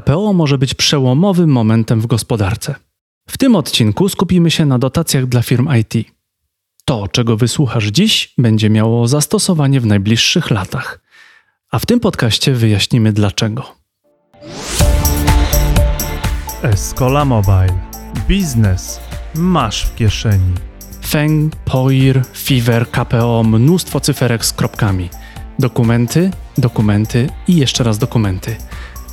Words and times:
KPO 0.00 0.32
może 0.32 0.58
być 0.58 0.74
przełomowym 0.74 1.50
momentem 1.50 2.00
w 2.00 2.06
gospodarce. 2.06 2.74
W 3.28 3.38
tym 3.38 3.56
odcinku 3.56 4.08
skupimy 4.08 4.50
się 4.50 4.66
na 4.66 4.78
dotacjach 4.78 5.26
dla 5.26 5.42
firm 5.42 5.68
IT. 5.80 6.08
To, 6.84 7.08
czego 7.08 7.36
wysłuchasz 7.36 7.86
dziś, 7.86 8.34
będzie 8.38 8.70
miało 8.70 9.08
zastosowanie 9.08 9.80
w 9.80 9.86
najbliższych 9.86 10.50
latach. 10.50 11.00
A 11.70 11.78
w 11.78 11.86
tym 11.86 12.00
podcaście 12.00 12.52
wyjaśnimy 12.52 13.12
dlaczego. 13.12 13.74
Escola 16.62 17.24
Mobile. 17.24 17.78
Biznes 18.28 19.00
masz 19.34 19.84
w 19.84 19.94
kieszeni. 19.94 20.54
Feng, 21.06 21.56
POIR, 21.56 22.22
Fiverr, 22.32 22.90
KPO, 22.90 23.42
mnóstwo 23.44 24.00
cyferek 24.00 24.44
z 24.44 24.52
kropkami. 24.52 25.08
Dokumenty, 25.58 26.30
dokumenty 26.58 27.30
i 27.48 27.56
jeszcze 27.56 27.84
raz 27.84 27.98
dokumenty. 27.98 28.56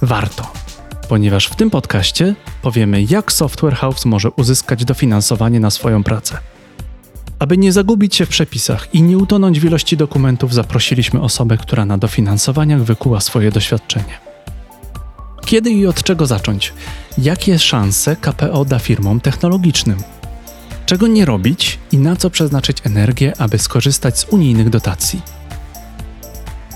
Warto, 0.02 0.65
ponieważ 1.10 1.48
w 1.48 1.56
tym 1.56 1.70
podcaście 1.70 2.36
powiemy, 2.62 3.04
jak 3.04 3.32
Software 3.32 3.76
House 3.76 4.06
może 4.06 4.32
uzyskać 4.32 4.86
dofinansowanie 4.86 5.60
na 5.60 5.70
swoją 5.70 6.04
pracę. 6.04 6.38
Aby 7.40 7.58
nie 7.58 7.72
zagubić 7.72 8.16
się 8.16 8.26
w 8.26 8.30
przepisach 8.30 8.96
i 8.96 9.02
nie 9.02 9.18
utonąć 9.18 9.60
w 9.60 9.66
ilości 9.66 9.98
dokumentów, 9.98 10.54
zaprosiliśmy 10.54 11.22
osobę, 11.22 11.58
która 11.58 11.86
na 11.86 11.98
dofinansowaniach 11.98 12.84
wykuła 12.84 13.20
swoje 13.20 13.52
doświadczenie. 13.52 14.20
Kiedy 15.46 15.70
i 15.70 15.88
od 15.88 16.04
czego 16.04 16.26
zacząć? 16.26 16.74
Jakie 17.18 17.60
szanse 17.60 18.16
KPO 18.16 18.66
da 18.66 18.80
firmom 18.80 19.20
technologicznym? 19.20 19.98
Czego 20.86 21.08
nie 21.08 21.26
robić 21.26 21.80
i 21.92 21.98
na 21.98 22.16
co 22.16 22.30
przeznaczyć 22.30 22.78
energię, 22.84 23.34
aby 23.38 23.58
skorzystać 23.58 24.20
z 24.20 24.26
unijnych 24.30 24.70
dotacji? 24.70 25.22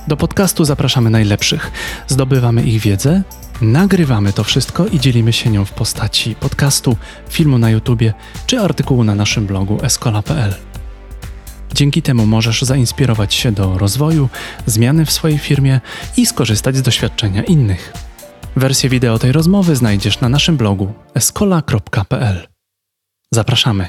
Do 0.07 0.17
podcastu 0.17 0.65
zapraszamy 0.65 1.09
najlepszych. 1.09 1.71
Zdobywamy 2.07 2.63
ich 2.63 2.81
wiedzę, 2.81 3.23
nagrywamy 3.61 4.33
to 4.33 4.43
wszystko 4.43 4.87
i 4.87 4.99
dzielimy 4.99 5.33
się 5.33 5.49
nią 5.49 5.65
w 5.65 5.71
postaci 5.71 6.35
podcastu, 6.35 6.97
filmu 7.29 7.57
na 7.57 7.69
YouTubie 7.69 8.13
czy 8.45 8.59
artykułu 8.59 9.03
na 9.03 9.15
naszym 9.15 9.45
blogu 9.45 9.77
escola.pl. 9.83 10.53
Dzięki 11.73 12.01
temu 12.01 12.25
możesz 12.25 12.61
zainspirować 12.61 13.33
się 13.33 13.51
do 13.51 13.77
rozwoju, 13.77 14.29
zmiany 14.65 15.05
w 15.05 15.11
swojej 15.11 15.37
firmie 15.37 15.81
i 16.17 16.25
skorzystać 16.25 16.75
z 16.75 16.81
doświadczenia 16.81 17.43
innych. 17.43 17.93
Wersję 18.55 18.89
wideo 18.89 19.19
tej 19.19 19.31
rozmowy 19.31 19.75
znajdziesz 19.75 20.21
na 20.21 20.29
naszym 20.29 20.57
blogu 20.57 20.93
escola.pl. 21.15 22.47
Zapraszamy. 23.31 23.87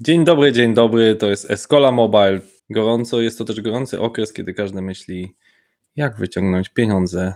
Dzień 0.00 0.24
dobry, 0.24 0.52
dzień 0.52 0.74
dobry. 0.74 1.16
To 1.16 1.26
jest 1.26 1.50
Escola 1.50 1.92
Mobile. 1.92 2.40
Gorąco, 2.70 3.20
jest 3.20 3.38
to 3.38 3.44
też 3.44 3.60
gorący 3.60 4.00
okres, 4.00 4.32
kiedy 4.32 4.54
każdy 4.54 4.82
myśli, 4.82 5.36
jak 5.96 6.16
wyciągnąć 6.18 6.68
pieniądze 6.68 7.34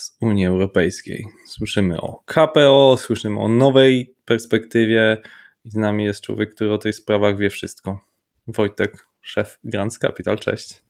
z 0.00 0.16
Unii 0.20 0.46
Europejskiej. 0.46 1.26
Słyszymy 1.46 2.00
o 2.00 2.22
KPO, 2.24 2.96
słyszymy 2.96 3.40
o 3.40 3.48
nowej 3.48 4.14
perspektywie 4.24 5.22
i 5.64 5.70
z 5.70 5.74
nami 5.74 6.04
jest 6.04 6.20
człowiek, 6.20 6.54
który 6.54 6.72
o 6.72 6.78
tych 6.78 6.94
sprawach 6.94 7.38
wie 7.38 7.50
wszystko. 7.50 8.00
Wojtek, 8.46 9.06
szef 9.20 9.58
Grand 9.64 9.98
Capital, 9.98 10.38
cześć. 10.38 10.82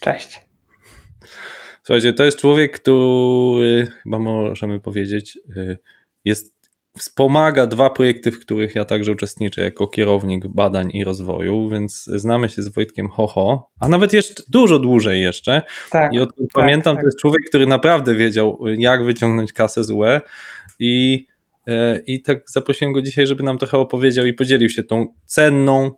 Cześć. 0.00 0.40
Słuchajcie, 1.82 2.12
to 2.12 2.24
jest 2.24 2.38
człowiek, 2.38 2.80
który 2.80 3.86
chyba 4.02 4.18
możemy 4.18 4.80
powiedzieć, 4.80 5.38
y, 5.56 5.78
jest 6.24 6.59
wspomaga 7.00 7.66
dwa 7.66 7.90
projekty, 7.90 8.32
w 8.32 8.40
których 8.40 8.74
ja 8.74 8.84
także 8.84 9.12
uczestniczę 9.12 9.62
jako 9.62 9.86
kierownik 9.86 10.46
badań 10.46 10.90
i 10.92 11.04
rozwoju, 11.04 11.68
więc 11.68 12.04
znamy 12.04 12.48
się 12.48 12.62
z 12.62 12.68
Wojtkiem 12.68 13.08
Hoho, 13.08 13.70
a 13.80 13.88
nawet 13.88 14.12
jeszcze 14.12 14.42
dużo 14.48 14.78
dłużej 14.78 15.22
jeszcze. 15.22 15.62
Tak, 15.90 16.14
I 16.14 16.18
tak, 16.18 16.28
pamiętam, 16.52 16.96
tak. 16.96 17.02
to 17.02 17.08
jest 17.08 17.18
człowiek, 17.18 17.42
który 17.48 17.66
naprawdę 17.66 18.14
wiedział, 18.14 18.58
jak 18.66 19.04
wyciągnąć 19.04 19.52
kasę 19.52 19.84
z 19.84 19.90
UE 19.90 20.20
i, 20.78 21.26
e, 21.66 21.98
i 22.06 22.22
tak 22.22 22.50
zaprosiłem 22.50 22.92
go 22.92 23.02
dzisiaj, 23.02 23.26
żeby 23.26 23.42
nam 23.42 23.58
trochę 23.58 23.78
opowiedział 23.78 24.26
i 24.26 24.34
podzielił 24.34 24.68
się 24.68 24.82
tą 24.82 25.06
cenną, 25.26 25.90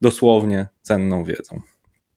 dosłownie 0.00 0.66
cenną 0.82 1.24
wiedzą. 1.24 1.60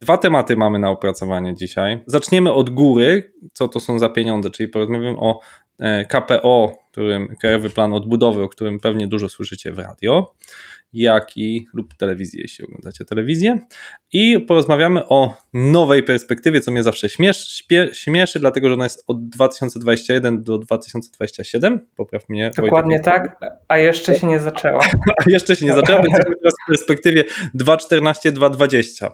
Dwa 0.02 0.18
tematy 0.18 0.56
mamy 0.56 0.80
na 0.80 0.90
opracowanie 0.90 1.56
dzisiaj. 1.56 2.00
Zaczniemy 2.06 2.54
od 2.54 2.70
góry, 2.70 3.34
co 3.54 3.68
to 3.68 3.80
są 3.80 4.00
za 4.00 4.10
pieniądze, 4.10 4.50
czyli 4.50 4.70
porozmawiamy 4.70 5.20
o 5.20 5.40
KPO, 6.10 6.78
którym 6.92 7.36
Krajowy 7.42 7.70
Plan 7.70 7.94
Odbudowy, 7.94 8.44
o 8.44 8.50
którym 8.50 8.80
pewnie 8.80 9.08
dużo 9.08 9.30
słyszycie 9.30 9.72
w 9.72 9.80
radio, 9.80 10.34
jak 10.94 11.38
i 11.38 11.68
lub 11.74 11.94
telewizję, 11.94 12.42
jeśli 12.42 12.66
oglądacie 12.66 13.06
telewizję. 13.06 13.60
I 14.14 14.40
porozmawiamy 14.40 15.08
o 15.08 15.38
nowej 15.54 16.04
perspektywie, 16.04 16.62
co 16.62 16.72
mnie 16.72 16.84
zawsze 16.84 17.10
śmieszy, 17.10 17.66
śmieszy 17.94 18.40
dlatego 18.40 18.68
że 18.68 18.74
ona 18.74 18.84
jest 18.84 19.04
od 19.08 19.30
2021 19.30 20.44
do 20.44 20.58
2027. 20.58 21.88
Popraw 21.96 22.30
mnie. 22.30 22.52
Dokładnie 22.58 22.96
Wojtek. 22.96 23.40
tak, 23.40 23.54
a 23.68 23.78
jeszcze 23.78 24.20
się 24.20 24.28
nie 24.28 24.40
zaczęła. 24.40 24.84
a 25.26 25.30
jeszcze 25.30 25.56
się 25.56 25.66
nie 25.66 25.74
zaczęła, 25.74 26.02
więc 26.02 26.18
teraz 26.18 26.54
w 26.64 26.68
perspektywie 26.68 27.24
2.14-2.20. 27.56 29.12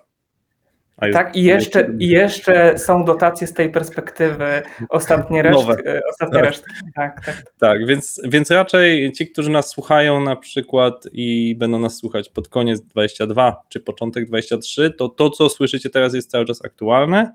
Tak, 0.99 1.35
i 1.35 1.43
jeszcze, 1.43 1.89
i 1.99 2.07
jeszcze 2.07 2.77
są 2.77 3.05
dotacje 3.05 3.47
z 3.47 3.53
tej 3.53 3.71
perspektywy, 3.71 4.61
ostatnie 4.89 5.41
resztki. 5.41 5.87
E, 5.87 6.01
ostatnie 6.09 6.39
tak. 6.39 6.45
resztki. 6.45 6.73
Tak, 6.95 7.25
tak. 7.25 7.43
tak 7.59 7.85
więc, 7.85 8.21
więc 8.23 8.51
raczej 8.51 9.11
ci, 9.11 9.27
którzy 9.27 9.49
nas 9.49 9.69
słuchają 9.69 10.21
na 10.21 10.35
przykład 10.35 11.07
i 11.11 11.55
będą 11.55 11.79
nas 11.79 11.97
słuchać 11.97 12.29
pod 12.29 12.47
koniec 12.47 12.81
22 12.81 13.61
czy 13.69 13.79
początek 13.79 14.25
23, 14.25 14.91
to 14.91 15.09
to, 15.09 15.29
co 15.29 15.49
słyszycie 15.49 15.89
teraz 15.89 16.13
jest 16.13 16.31
cały 16.31 16.45
czas 16.45 16.65
aktualne. 16.65 17.33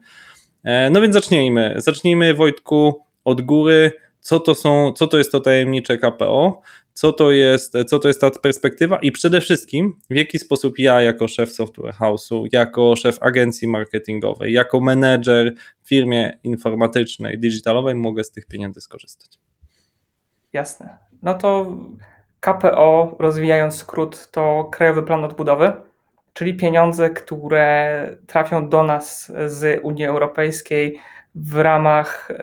E, 0.64 0.90
no 0.90 1.00
więc 1.00 1.14
zacznijmy. 1.14 1.74
Zacznijmy 1.76 2.34
Wojtku 2.34 3.04
od 3.24 3.40
góry. 3.42 3.92
Co 4.20 4.40
to, 4.40 4.54
są, 4.54 4.92
co 4.92 5.06
to 5.06 5.18
jest 5.18 5.32
to 5.32 5.40
tajemnicze 5.40 5.98
KPO? 5.98 6.62
Co 6.94 7.12
to 7.12 7.30
jest, 7.30 7.74
co 7.86 7.98
to 7.98 8.08
jest 8.08 8.20
ta 8.20 8.30
perspektywa 8.30 8.98
i 8.98 9.12
przede 9.12 9.40
wszystkim 9.40 9.98
w 10.10 10.14
jaki 10.14 10.38
sposób 10.38 10.78
ja 10.78 11.02
jako 11.02 11.28
szef 11.28 11.52
software 11.52 11.94
house'u, 11.94 12.46
jako 12.52 12.96
szef 12.96 13.18
agencji 13.22 13.68
marketingowej, 13.68 14.52
jako 14.52 14.80
menedżer 14.80 15.54
w 15.82 15.88
firmie 15.88 16.38
informatycznej, 16.44 17.38
digitalowej 17.38 17.94
mogę 17.94 18.24
z 18.24 18.30
tych 18.30 18.46
pieniędzy 18.46 18.80
skorzystać. 18.80 19.38
Jasne. 20.52 20.98
No 21.22 21.34
to 21.34 21.76
KPO, 22.40 23.16
rozwijając 23.18 23.76
skrót, 23.76 24.30
to 24.30 24.68
Krajowy 24.72 25.02
Plan 25.02 25.24
Odbudowy, 25.24 25.72
czyli 26.32 26.54
pieniądze, 26.54 27.10
które 27.10 28.16
trafią 28.26 28.68
do 28.68 28.82
nas 28.82 29.32
z 29.46 29.80
Unii 29.84 30.04
Europejskiej 30.04 31.00
w 31.34 31.56
ramach 31.56 32.30
y, 32.30 32.34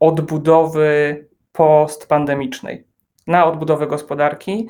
odbudowy 0.00 1.24
postpandemicznej 1.52 2.87
na 3.28 3.46
odbudowę 3.46 3.86
gospodarki 3.86 4.68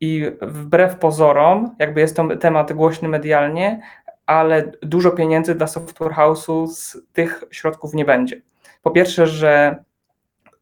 i 0.00 0.26
wbrew 0.42 0.96
pozorom, 0.96 1.76
jakby 1.78 2.00
jest 2.00 2.16
to 2.16 2.36
temat 2.36 2.72
głośny 2.72 3.08
medialnie, 3.08 3.80
ale 4.26 4.72
dużo 4.82 5.10
pieniędzy 5.10 5.54
dla 5.54 5.66
software 5.66 6.12
house'u 6.12 6.66
z 6.66 6.96
tych 7.12 7.44
środków 7.50 7.94
nie 7.94 8.04
będzie. 8.04 8.40
Po 8.82 8.90
pierwsze, 8.90 9.26
że 9.26 9.76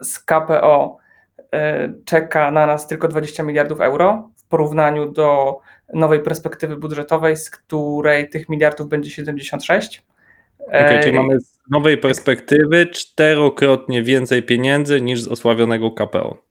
z 0.03 0.19
KPO 0.19 0.99
e, 1.53 1.93
czeka 2.05 2.51
na 2.51 2.67
nas 2.67 2.87
tylko 2.87 3.09
20 3.09 3.43
miliardów 3.43 3.81
euro 3.81 4.31
w 4.37 4.45
porównaniu 4.49 5.12
do 5.12 5.59
nowej 5.95 6.21
perspektywy 6.21 6.77
budżetowej, 6.77 7.37
z 7.37 7.51
której 7.51 8.31
tych 8.31 8.49
miliardów 8.49 8.89
będzie 8.89 9.11
76. 9.11 10.03
Okay, 10.69 11.01
czyli 11.03 11.17
e, 11.17 11.21
mamy 11.21 11.41
z 11.41 11.59
nowej 11.71 11.99
perspektywy 11.99 12.87
czterokrotnie 12.87 14.03
więcej 14.03 14.43
pieniędzy 14.43 15.01
niż 15.01 15.23
z 15.23 15.29
osławionego 15.29 15.91
KPO. 15.91 16.46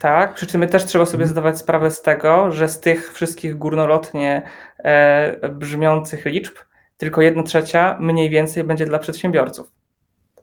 Tak, 0.00 0.34
przy 0.34 0.46
czym 0.46 0.60
my 0.60 0.68
też 0.68 0.84
trzeba 0.84 1.06
sobie 1.06 1.22
mhm. 1.22 1.30
zdawać 1.30 1.58
sprawę 1.58 1.90
z 1.90 2.02
tego, 2.02 2.52
że 2.52 2.68
z 2.68 2.80
tych 2.80 3.12
wszystkich 3.12 3.58
górnolotnie 3.58 4.42
e, 4.78 5.48
brzmiących 5.48 6.24
liczb, 6.24 6.54
tylko 6.96 7.22
jedna 7.22 7.42
trzecia 7.42 7.96
mniej 8.00 8.30
więcej 8.30 8.64
będzie 8.64 8.86
dla 8.86 8.98
przedsiębiorców 8.98 9.72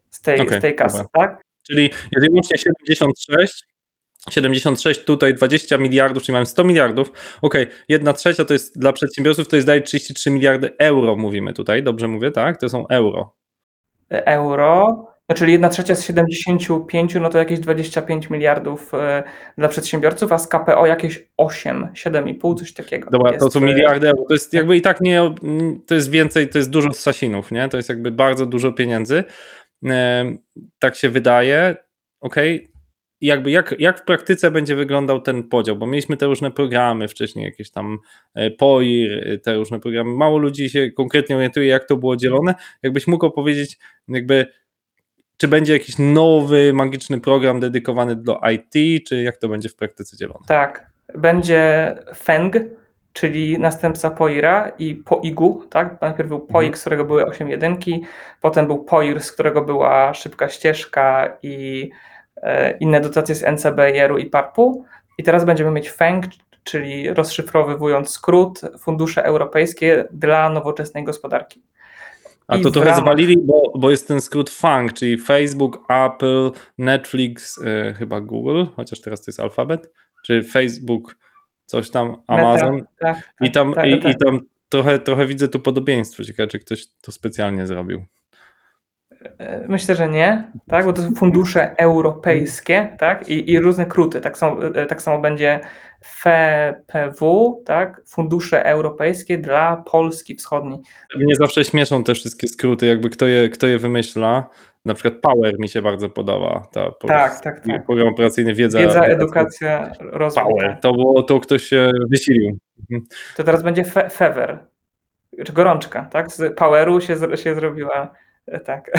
z 0.09 0.22
tej, 0.22 0.42
okay, 0.42 0.59
z 0.59 0.62
tej 0.62 0.75
kasy, 0.75 0.97
dobra. 0.97 1.09
tak? 1.14 1.42
Czyli 1.64 1.90
jeżeli 2.12 2.34
łącznie 2.34 2.58
76, 2.58 3.63
76 4.30 5.04
tutaj 5.04 5.33
20 5.33 5.78
miliardów, 5.78 6.24
czyli 6.24 6.33
mamy 6.33 6.45
100 6.45 6.63
miliardów. 6.63 7.12
Ok, 7.42 7.54
jedna 7.89 8.13
trzecia 8.13 8.45
to 8.45 8.54
jest 8.54 8.80
dla 8.80 8.94
przedsiębiorców, 8.94 9.48
to 9.48 9.56
jest 9.56 9.68
daje 9.68 9.81
33 9.81 10.31
miliardy 10.31 10.78
euro, 10.78 11.16
mówimy 11.16 11.54
tutaj, 11.54 11.83
dobrze 11.83 12.07
mówię, 12.07 12.31
tak? 12.31 12.60
To 12.60 12.69
są 12.69 12.88
euro. 12.88 13.36
Euro. 14.10 15.07
Czyli 15.33 15.51
jedna 15.51 15.69
trzecia 15.69 15.95
z 15.95 16.04
75, 16.04 17.16
no 17.16 17.30
to 17.30 17.38
jakieś 17.38 17.60
25 17.60 18.30
miliardów 18.30 18.94
e, 18.94 19.24
dla 19.57 19.68
przedsiębiorców, 19.68 20.31
a 20.31 20.38
z 20.38 20.48
KPO 20.48 20.86
jakieś 20.86 21.28
8, 21.38 21.88
7,5, 21.94 22.60
coś 22.60 22.74
takiego. 22.74 23.10
Dobra, 23.12 23.38
to 23.38 23.51
są 23.51 23.60
e, 23.60 23.63
miliardy 23.63 24.10
euro. 24.10 24.25
To 24.28 24.33
jest 24.33 24.54
jakby 24.54 24.78
i 24.78 24.81
tak 24.81 25.01
nie, 25.01 25.36
to 25.88 25.95
jest 25.95 26.10
więcej, 26.10 26.50
to 26.50 26.57
jest 26.57 26.69
dużo 26.69 26.94
sasinów, 26.94 27.51
nie? 27.51 27.69
To 27.69 27.78
jest 27.78 27.89
jakby 27.89 28.12
bardzo 28.12 28.45
dużo 28.45 28.72
pieniędzy. 28.72 29.24
E, 29.86 30.25
tak 30.80 30.95
się 30.95 31.10
wydaje. 31.10 31.75
Ok, 32.22 32.36
jakby 33.22 33.51
jak, 33.51 33.75
jak 33.80 34.00
w 34.00 34.06
praktyce 34.06 34.51
będzie 34.51 34.75
wyglądał 34.75 35.22
ten 35.22 35.44
podział, 35.44 35.75
bo 35.75 35.88
mieliśmy 35.88 36.18
te 36.18 36.25
różne 36.25 36.51
programy 36.51 37.07
wcześniej, 37.07 37.45
jakieś 37.45 37.72
tam 37.72 38.00
POIR, 38.57 39.42
te 39.44 39.56
różne 39.56 39.80
programy, 39.80 40.12
mało 40.12 40.38
ludzi 40.38 40.69
się 40.69 40.92
konkretnie 40.92 41.36
orientuje, 41.36 41.68
jak 41.68 41.88
to 41.88 41.98
było 41.98 42.16
dzielone. 42.16 42.56
Jakbyś 42.83 43.07
mógł 43.07 43.25
opowiedzieć, 43.25 43.78
jakby 44.07 44.48
czy 45.42 45.48
będzie 45.48 45.74
jakiś 45.74 45.96
nowy, 46.00 46.74
magiczny 46.74 47.22
program 47.22 47.60
dedykowany 47.60 48.16
do 48.16 48.40
IT, 48.54 49.08
czy 49.08 49.24
jak 49.24 49.38
to 49.38 49.48
będzie 49.50 49.70
w 49.70 49.76
praktyce 49.76 50.18
dzielone? 50.18 50.40
Tak, 50.48 50.92
będzie 51.16 51.96
Feng, 52.16 52.56
czyli 53.14 53.60
następca 53.60 54.12
Poira 54.12 54.72
i 54.80 54.96
Poigu, 54.96 55.64
tak? 55.70 56.02
Najpierw 56.02 56.30
był 56.30 56.40
Poig, 56.40 56.68
Mhm. 56.68 56.78
z 56.78 56.82
którego 56.82 57.06
były 57.06 57.26
8 57.26 57.50
jedynki, 57.50 58.04
potem 58.42 58.68
był 58.68 58.84
Poir, 58.84 59.22
z 59.22 59.32
którego 59.32 59.62
była 59.62 60.14
szybka 60.14 60.50
ścieżka 60.50 61.38
i 61.44 61.90
e, 62.42 62.78
inne 62.78 63.02
dotacje 63.02 63.36
z 63.36 63.44
NCB, 63.44 63.80
Jeru 63.96 64.18
i 64.18 64.26
PARP-u. 64.26 64.86
I 65.18 65.24
teraz 65.24 65.46
będziemy 65.46 65.72
mieć 65.72 65.90
Feng, 65.92 66.26
czyli 66.64 67.14
rozszyfrowywując 67.14 68.10
skrót, 68.10 68.62
fundusze 68.80 69.24
europejskie 69.24 70.06
dla 70.12 70.50
nowoczesnej 70.50 71.04
gospodarki. 71.04 71.62
A 72.51 72.57
I 72.57 72.62
to 72.62 72.71
trochę 72.71 72.89
ramach- 72.89 73.01
zwalili, 73.01 73.38
bo, 73.38 73.74
bo 73.75 73.92
jest 73.92 74.07
ten 74.07 74.21
skrót 74.21 74.50
FANG, 74.50 74.94
czyli 74.94 75.18
Facebook, 75.18 75.86
Apple, 75.89 76.51
Netflix, 76.77 77.59
e, 77.65 77.94
chyba 77.94 78.21
Google, 78.21 78.63
chociaż 78.75 79.01
teraz 79.01 79.21
to 79.21 79.30
jest 79.31 79.39
alfabet, 79.39 79.92
czy 80.25 80.44
Facebook, 80.44 81.15
coś 81.65 81.89
tam, 81.89 82.15
Amazon. 82.27 82.75
Meta, 82.75 82.88
tak, 83.00 83.33
I 83.42 83.51
tam, 83.51 83.74
tak, 83.74 83.88
i, 83.88 84.00
tak. 84.00 84.15
i 84.15 84.18
tam 84.18 84.39
trochę, 84.69 85.00
trochę 85.00 85.25
widzę 85.25 85.48
tu 85.48 85.59
podobieństwo. 85.59 86.24
Ciekawe, 86.24 86.48
czy 86.48 86.59
ktoś 86.59 86.88
to 87.01 87.12
specjalnie 87.12 87.68
zrobił. 87.68 88.06
E, 89.38 89.65
Myślę, 89.68 89.95
że 89.95 90.09
nie, 90.09 90.51
tak? 90.68 90.86
bo 90.86 90.94
to 90.94 91.01
są 91.01 91.15
fundusze 91.15 91.75
europejskie 91.77 92.95
tak? 93.00 93.30
I, 93.30 93.51
i 93.51 93.59
różne 93.59 93.86
króty. 93.86 94.21
Tak 94.21 94.38
samo, 94.38 94.65
e, 94.65 94.86
tak 94.86 95.01
samo 95.01 95.19
będzie 95.19 95.59
FPW, 96.01 97.62
tak? 97.65 98.01
fundusze 98.07 98.65
europejskie 98.65 99.38
dla 99.38 99.77
Polski 99.77 100.36
Wschodniej. 100.36 100.80
Mnie 101.15 101.36
zawsze 101.36 101.65
śmieszą 101.65 102.03
te 102.03 102.13
wszystkie 102.15 102.48
skróty, 102.48 102.86
jakby 102.86 103.09
kto 103.09 103.27
je, 103.27 103.50
kto 103.50 103.68
je 103.68 103.80
wymyśla. 103.80 104.50
Na 104.86 104.94
przykład 104.94 105.21
Power 105.21 105.59
mi 105.59 105.69
się 105.69 105.81
bardzo 105.81 106.09
podoba. 106.09 106.68
Ta, 106.71 106.92
po- 106.92 107.07
Tak, 107.07 107.42
tak, 107.42 107.65
tak. 107.68 107.86
Program 107.86 108.07
operacyjny 108.07 108.53
Wiedza, 108.53 108.80
Wiedza, 108.80 109.06
edukacja, 109.06 109.92
rozwój. 110.00 110.44
Power. 110.44 110.69
tak. 110.71 110.81
To 110.81 110.94
było, 110.94 111.24
to 111.24 111.39
ktoś 111.39 111.63
się 111.63 111.92
wysilił. 112.09 112.57
To 113.38 113.44
teraz 113.44 113.63
będzie 113.63 113.83
fe, 113.83 114.09
Fever, 114.09 114.59
czy 115.45 115.54
gorączka, 115.54 116.06
tak? 116.12 116.31
Z 116.31 116.57
Poweru 116.57 117.01
się, 117.01 117.15
się 117.38 117.56
zrobiła, 117.56 118.12
e, 118.47 118.59
tak. 118.59 118.92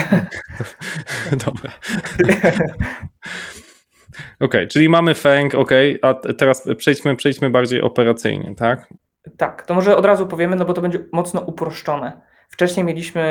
Dobra. 1.45 1.71
Okej, 4.43 4.67
czyli 4.67 4.89
mamy 4.89 5.15
FANG, 5.15 5.55
okej, 5.55 5.99
a 6.01 6.13
teraz 6.13 6.67
przejdźmy, 6.77 7.15
przejdźmy 7.15 7.49
bardziej 7.49 7.81
operacyjnie, 7.81 8.55
tak? 8.55 8.87
Tak, 9.37 9.65
to 9.65 9.73
może 9.73 9.97
od 9.97 10.05
razu 10.05 10.27
powiemy, 10.27 10.55
no 10.55 10.65
bo 10.65 10.73
to 10.73 10.81
będzie 10.81 10.99
mocno 11.11 11.41
uproszczone. 11.41 12.21
Wcześniej 12.49 12.85
mieliśmy 12.85 13.21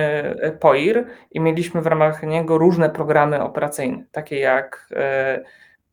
e, 0.40 0.52
POIR 0.52 1.06
i 1.30 1.40
mieliśmy 1.40 1.82
w 1.82 1.86
ramach 1.86 2.22
niego 2.22 2.58
różne 2.58 2.90
programy 2.90 3.42
operacyjne, 3.42 4.04
takie 4.12 4.38
jak 4.38 4.88
e, 4.96 5.42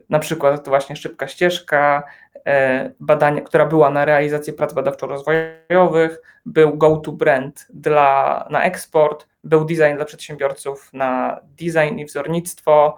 na 0.09 0.19
przykład 0.19 0.67
właśnie 0.67 0.95
szybka 0.95 1.27
ścieżka, 1.27 2.03
e, 2.45 2.91
badania, 2.99 3.41
która 3.41 3.65
była 3.65 3.89
na 3.89 4.05
realizację 4.05 4.53
prac 4.53 4.73
badawczo-rozwojowych, 4.73 6.17
był 6.45 6.77
go-to-brand 6.77 7.67
dla, 7.69 8.47
na 8.49 8.63
eksport, 8.63 9.27
był 9.43 9.65
design 9.65 9.95
dla 9.95 10.05
przedsiębiorców 10.05 10.93
na 10.93 11.39
design 11.43 11.99
i 11.99 12.05
wzornictwo, 12.05 12.97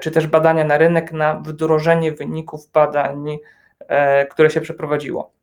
czy 0.00 0.10
też 0.10 0.26
badania 0.26 0.64
na 0.64 0.78
rynek 0.78 1.12
na 1.12 1.34
wdrożenie 1.34 2.12
wyników 2.12 2.70
badań, 2.72 3.38
e, 3.78 4.26
które 4.26 4.50
się 4.50 4.60
przeprowadziło. 4.60 5.34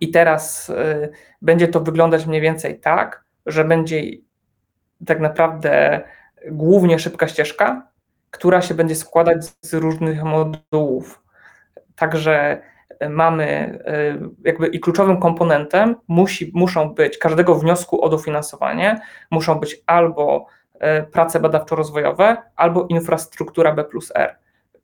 I 0.00 0.10
teraz 0.10 0.68
y, 0.68 1.10
będzie 1.42 1.68
to 1.68 1.80
wyglądać 1.80 2.26
mniej 2.26 2.40
więcej 2.40 2.80
tak, 2.80 3.24
że 3.46 3.64
będzie 3.64 4.02
tak 5.06 5.20
naprawdę 5.20 6.00
głównie 6.50 6.98
szybka 6.98 7.28
ścieżka, 7.28 7.88
która 8.30 8.62
się 8.62 8.74
będzie 8.74 8.94
składać 8.94 9.44
z 9.60 9.74
różnych 9.74 10.22
modułów. 10.22 11.22
Także 11.96 12.62
mamy 13.08 13.78
jakby 14.44 14.66
i 14.66 14.80
kluczowym 14.80 15.20
komponentem 15.20 15.96
musi, 16.08 16.50
muszą 16.54 16.94
być 16.94 17.18
każdego 17.18 17.54
wniosku 17.54 18.04
o 18.04 18.08
dofinansowanie, 18.08 19.00
muszą 19.30 19.54
być 19.54 19.82
albo 19.86 20.46
prace 21.12 21.40
badawczo-rozwojowe, 21.40 22.36
albo 22.56 22.86
infrastruktura 22.88 23.72
B 23.72 23.84
plus 23.84 24.12
R. 24.14 24.36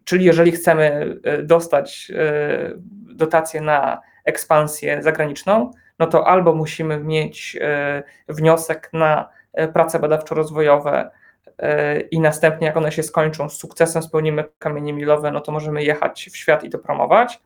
Czyli 0.05 0.25
jeżeli 0.25 0.53
chcemy 0.53 1.17
y, 1.41 1.43
dostać 1.43 2.11
y, 2.11 2.79
dotację 3.15 3.61
na 3.61 4.01
ekspansję 4.25 5.03
zagraniczną, 5.03 5.71
no 5.99 6.07
to 6.07 6.27
albo 6.27 6.55
musimy 6.55 6.99
mieć 7.01 7.59
e, 7.61 8.03
wniosek 8.29 8.91
na 8.93 9.29
e, 9.53 9.69
prace 9.69 9.99
badawczo-rozwojowe 9.99 11.11
e, 11.59 12.01
i 12.01 12.21
następnie 12.21 12.67
jak 12.67 12.77
one 12.77 12.93
się 12.93 13.03
skończą, 13.03 13.49
z 13.49 13.59
sukcesem 13.59 14.03
spełnimy 14.03 14.45
kamienie 14.59 14.93
milowe, 14.93 15.31
no 15.31 15.41
to 15.41 15.53
możemy 15.53 15.83
jechać 15.83 16.29
w 16.33 16.37
świat 16.37 16.65
i 16.65 16.71
to 16.71 16.79
promować, 16.79 17.35
e, 17.35 17.39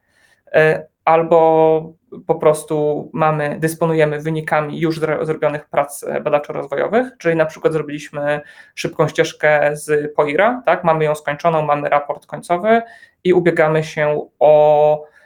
albo 1.04 2.00
po 2.26 2.34
prostu 2.34 3.10
mamy, 3.12 3.56
dysponujemy 3.60 4.20
wynikami 4.20 4.80
już 4.80 5.00
zro- 5.00 5.24
zrobionych 5.24 5.68
prac 5.68 6.04
e, 6.04 6.20
badawczo-rozwojowych, 6.20 7.10
czyli 7.18 7.36
na 7.36 7.46
przykład 7.46 7.72
zrobiliśmy 7.72 8.40
szybką 8.74 9.08
ścieżkę 9.08 9.76
z 9.76 10.14
POIRA, 10.14 10.62
tak, 10.66 10.84
mamy 10.84 11.04
ją 11.04 11.14
skończoną, 11.14 11.62
mamy 11.62 11.88
raport 11.88 12.26
końcowy 12.26 12.82
i 13.24 13.32
ubiegamy 13.32 13.84
się 13.84 14.28
o 14.38 15.04
e, 15.04 15.19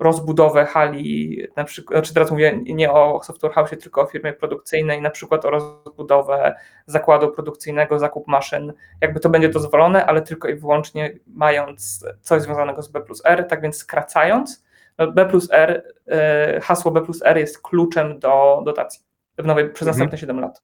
rozbudowę 0.00 0.66
hali, 0.66 1.42
na 1.56 1.64
przykład, 1.64 1.98
znaczy 1.98 2.14
teraz 2.14 2.30
mówię 2.30 2.60
nie 2.62 2.92
o 2.92 3.20
software 3.22 3.52
house, 3.52 3.70
tylko 3.70 4.02
o 4.02 4.06
firmie 4.06 4.32
produkcyjnej, 4.32 5.02
na 5.02 5.10
przykład 5.10 5.44
o 5.44 5.50
rozbudowę 5.50 6.54
zakładu 6.86 7.30
produkcyjnego, 7.32 7.98
zakup 7.98 8.28
maszyn, 8.28 8.72
jakby 9.00 9.20
to 9.20 9.30
będzie 9.30 9.48
dozwolone, 9.48 10.06
ale 10.06 10.22
tylko 10.22 10.48
i 10.48 10.54
wyłącznie 10.54 11.18
mając 11.26 12.04
coś 12.20 12.42
związanego 12.42 12.82
z 12.82 12.88
B 12.88 13.00
plus 13.00 13.22
R, 13.24 13.46
tak 13.48 13.62
więc 13.62 13.76
skracając, 13.76 14.64
no 14.98 15.12
B 15.12 15.26
plus 15.26 15.48
R, 15.52 15.84
e, 16.06 16.60
hasło 16.62 16.90
B 16.90 17.02
plus 17.02 17.22
R 17.24 17.38
jest 17.38 17.62
kluczem 17.62 18.18
do 18.18 18.62
dotacji 18.64 19.00
w 19.38 19.44
nowej, 19.44 19.64
przez 19.64 19.88
Mhm. 19.88 19.98
następne 19.98 20.18
7 20.18 20.40
lat. 20.40 20.62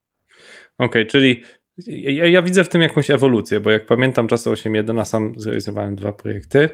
Okej, 0.79 1.07
czyli 1.07 1.43
ja, 1.87 2.27
ja 2.27 2.43
widzę 2.43 2.65
w 2.65 2.69
tym 2.69 2.83
jakąś 2.83 3.11
ewolucję, 3.11 3.61
bo 3.61 3.71
jak 3.71 3.87
pamiętam 3.87 4.29
czasy 4.29 4.51
8.1, 4.51 5.01
a 5.01 5.05
sam 5.05 5.33
zrealizowałem 5.37 5.97
dwa 5.97 6.13
projekty, 6.13 6.71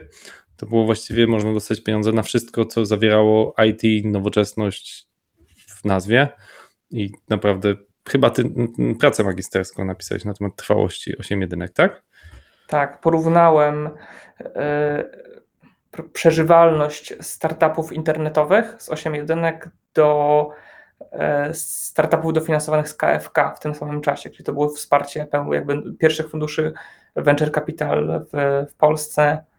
to 0.63 0.67
było 0.67 0.85
właściwie 0.85 1.27
można 1.27 1.53
dostać 1.53 1.81
pieniądze 1.81 2.13
na 2.13 2.23
wszystko, 2.23 2.65
co 2.65 2.87
zawierało 2.87 3.55
IT, 3.67 4.05
nowoczesność 4.05 5.07
w 5.69 5.85
nazwie 5.85 6.29
i 6.91 7.11
naprawdę 7.29 7.75
chyba 8.09 8.31
ty 8.31 8.45
pracę 9.01 9.25
magisterską 9.25 9.85
napisałeś 9.85 10.25
na 10.25 10.35
temat 10.35 10.57
trwałości 10.57 11.17
8.1, 11.17 11.69
tak? 11.69 12.03
Tak, 12.69 13.01
porównałem 13.01 13.91
pr- 15.93 16.13
przeżywalność 16.13 17.15
startupów 17.21 17.93
internetowych 17.93 18.75
z 18.79 18.91
8.1 18.91 19.69
do 19.95 20.49
e, 21.13 21.55
startupów 21.55 22.33
dofinansowanych 22.33 22.89
z 22.89 22.95
KFK 22.95 23.55
w 23.57 23.61
tym 23.61 23.75
samym 23.75 24.01
czasie, 24.01 24.31
czyli 24.31 24.45
to 24.45 24.53
było 24.53 24.69
wsparcie 24.69 25.27
jakby 25.53 25.83
pierwszych 25.99 26.31
funduszy 26.31 26.73
venture 27.17 27.53
capital 27.53 28.27
w, 28.33 28.67
w 28.73 28.75
Polsce. 28.75 29.52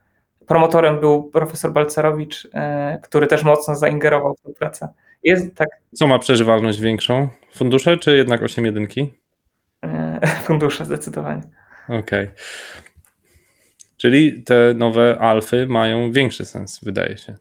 Promotorem 0.48 1.00
był 1.00 1.24
profesor 1.24 1.72
Balcerowicz, 1.72 2.48
e, 2.54 3.00
który 3.04 3.28
też 3.28 3.44
mocno 3.44 3.76
zaingerował 3.76 4.36
w 4.36 4.42
tę 4.42 4.54
pracę. 4.54 4.88
Jest 5.24 5.56
tak, 5.56 5.68
Co 5.94 6.08
ma 6.08 6.20
przeżywalność 6.20 6.80
większą? 6.80 7.28
Fundusze 7.56 7.98
czy 7.98 8.18
jednak 8.18 8.42
8.1? 8.42 9.08
e, 9.84 10.20
fundusze 10.46 10.86
zdecydowanie. 10.86 11.42
Okej. 11.90 12.30
Czyli 13.98 14.44
te 14.44 14.74
nowe 14.76 15.18
alfy 15.20 15.68
mają 15.68 16.12
większy 16.12 16.46
sens, 16.46 16.80
wydaje 16.84 17.18
się. 17.18 17.36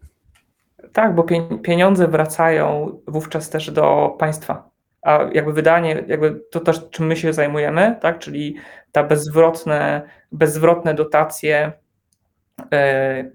Tak, 0.93 1.15
bo 1.15 1.23
pie- 1.23 1.61
pieniądze 1.63 2.09
wracają 2.09 2.99
wówczas 3.07 3.51
też 3.51 3.71
do 3.71 4.17
państwa. 4.19 4.71
A 5.03 5.21
jakby 5.33 5.53
wydanie, 5.53 6.05
jakby 6.07 6.41
to 6.51 6.61
też 6.61 6.91
czym 6.91 7.07
my 7.07 7.17
się 7.17 7.33
zajmujemy, 7.33 7.97
tak? 8.01 8.19
Czyli 8.19 8.57
ta 8.93 9.05
bezzwrotne, 9.05 10.03
bezzwrotne 10.33 10.95
dotacje, 10.95 11.73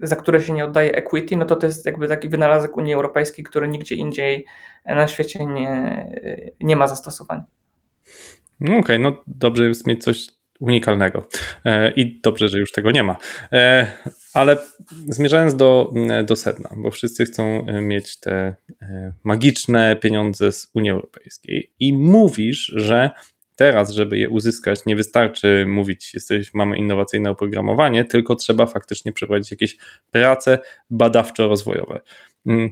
za 0.00 0.16
które 0.16 0.42
się 0.42 0.52
nie 0.52 0.64
oddaje 0.64 0.92
equity, 0.92 1.36
no 1.36 1.44
to 1.44 1.56
to 1.56 1.66
jest 1.66 1.86
jakby 1.86 2.08
taki 2.08 2.28
wynalazek 2.28 2.76
Unii 2.76 2.94
Europejskiej, 2.94 3.44
który 3.44 3.68
nigdzie 3.68 3.94
indziej 3.94 4.46
na 4.86 5.08
świecie 5.08 5.46
nie, 5.46 6.06
nie 6.60 6.76
ma 6.76 6.88
zastosowania. 6.88 7.44
No 8.60 8.76
Okej, 8.76 9.00
no 9.00 9.22
dobrze 9.26 9.68
jest 9.68 9.86
mieć 9.86 10.04
coś 10.04 10.28
unikalnego 10.60 11.28
e, 11.64 11.90
i 11.90 12.20
dobrze, 12.20 12.48
że 12.48 12.58
już 12.58 12.72
tego 12.72 12.90
nie 12.90 13.02
ma. 13.02 13.16
E, 13.52 13.86
ale 14.34 14.56
zmierzając 15.08 15.56
do, 15.56 15.92
do 16.24 16.36
sedna, 16.36 16.70
bo 16.76 16.90
wszyscy 16.90 17.24
chcą 17.24 17.66
e, 17.66 17.80
mieć 17.80 18.20
te 18.20 18.54
e, 18.82 19.12
magiczne 19.24 19.96
pieniądze 19.96 20.52
z 20.52 20.70
Unii 20.74 20.90
Europejskiej 20.90 21.72
i 21.80 21.92
mówisz, 21.92 22.72
że 22.76 23.10
teraz, 23.58 23.90
żeby 23.90 24.18
je 24.18 24.28
uzyskać, 24.28 24.86
nie 24.86 24.96
wystarczy 24.96 25.64
mówić, 25.68 26.14
jesteś, 26.14 26.54
mamy 26.54 26.78
innowacyjne 26.78 27.30
oprogramowanie, 27.30 28.04
tylko 28.04 28.34
trzeba 28.36 28.66
faktycznie 28.66 29.12
przeprowadzić 29.12 29.50
jakieś 29.50 29.76
prace 30.10 30.58
badawczo-rozwojowe. 30.90 32.00
Mm, 32.46 32.70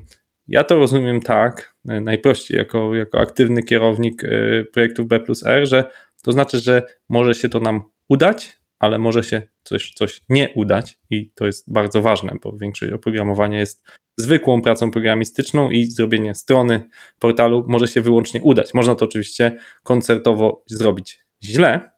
Ja 0.48 0.64
to 0.64 0.76
rozumiem 0.76 1.20
tak, 1.20 1.74
e, 1.88 2.00
najprościej, 2.00 2.58
jako, 2.58 2.94
jako 2.94 3.20
aktywny 3.20 3.62
kierownik 3.62 4.24
e, 4.24 4.28
projektów 4.64 5.06
B 5.08 5.20
plus 5.20 5.46
R, 5.46 5.66
że 5.66 5.84
to 6.22 6.32
znaczy, 6.32 6.58
że 6.60 6.82
może 7.08 7.34
się 7.34 7.48
to 7.48 7.60
nam 7.60 7.82
udać, 8.08 8.58
ale 8.78 8.98
może 8.98 9.24
się 9.24 9.42
coś, 9.68 9.92
coś 9.92 10.20
nie 10.28 10.50
udać 10.54 10.98
i 11.10 11.30
to 11.34 11.46
jest 11.46 11.72
bardzo 11.72 12.02
ważne, 12.02 12.36
bo 12.42 12.56
większość 12.56 12.92
oprogramowania 12.92 13.58
jest 13.58 13.82
zwykłą 14.18 14.62
pracą 14.62 14.90
programistyczną 14.90 15.70
i 15.70 15.84
zrobienie 15.84 16.34
strony 16.34 16.88
portalu 17.18 17.64
może 17.68 17.88
się 17.88 18.00
wyłącznie 18.00 18.42
udać. 18.42 18.74
Można 18.74 18.94
to 18.94 19.04
oczywiście 19.04 19.58
koncertowo 19.82 20.64
zrobić 20.66 21.26
źle, 21.44 21.90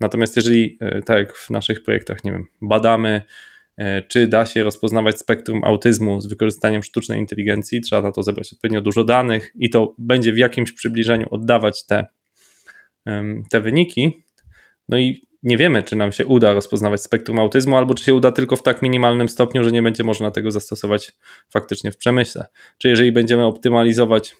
natomiast 0.00 0.36
jeżeli, 0.36 0.78
e, 0.80 1.02
tak 1.02 1.18
jak 1.18 1.36
w 1.36 1.50
naszych 1.50 1.82
projektach, 1.82 2.24
nie 2.24 2.32
wiem, 2.32 2.46
badamy, 2.62 3.22
e, 3.76 4.02
czy 4.02 4.26
da 4.26 4.46
się 4.46 4.64
rozpoznawać 4.64 5.18
spektrum 5.18 5.64
autyzmu 5.64 6.20
z 6.20 6.26
wykorzystaniem 6.26 6.82
sztucznej 6.82 7.20
inteligencji, 7.20 7.80
trzeba 7.80 8.02
na 8.02 8.12
to 8.12 8.22
zebrać 8.22 8.52
odpowiednio 8.52 8.82
dużo 8.82 9.04
danych 9.04 9.52
i 9.54 9.70
to 9.70 9.94
będzie 9.98 10.32
w 10.32 10.38
jakimś 10.38 10.72
przybliżeniu 10.72 11.26
oddawać 11.30 11.86
te, 11.86 12.06
te 13.50 13.60
wyniki. 13.60 14.24
No 14.88 14.98
i 14.98 15.25
nie 15.42 15.56
wiemy, 15.56 15.82
czy 15.82 15.96
nam 15.96 16.12
się 16.12 16.26
uda 16.26 16.52
rozpoznawać 16.52 17.02
spektrum 17.02 17.38
autyzmu, 17.38 17.76
albo 17.76 17.94
czy 17.94 18.04
się 18.04 18.14
uda 18.14 18.32
tylko 18.32 18.56
w 18.56 18.62
tak 18.62 18.82
minimalnym 18.82 19.28
stopniu, 19.28 19.64
że 19.64 19.72
nie 19.72 19.82
będzie 19.82 20.04
można 20.04 20.30
tego 20.30 20.50
zastosować 20.50 21.12
faktycznie 21.50 21.92
w 21.92 21.96
przemyśle. 21.96 22.46
Czy 22.78 22.88
jeżeli 22.88 23.12
będziemy 23.12 23.44
optymalizować 23.44 24.36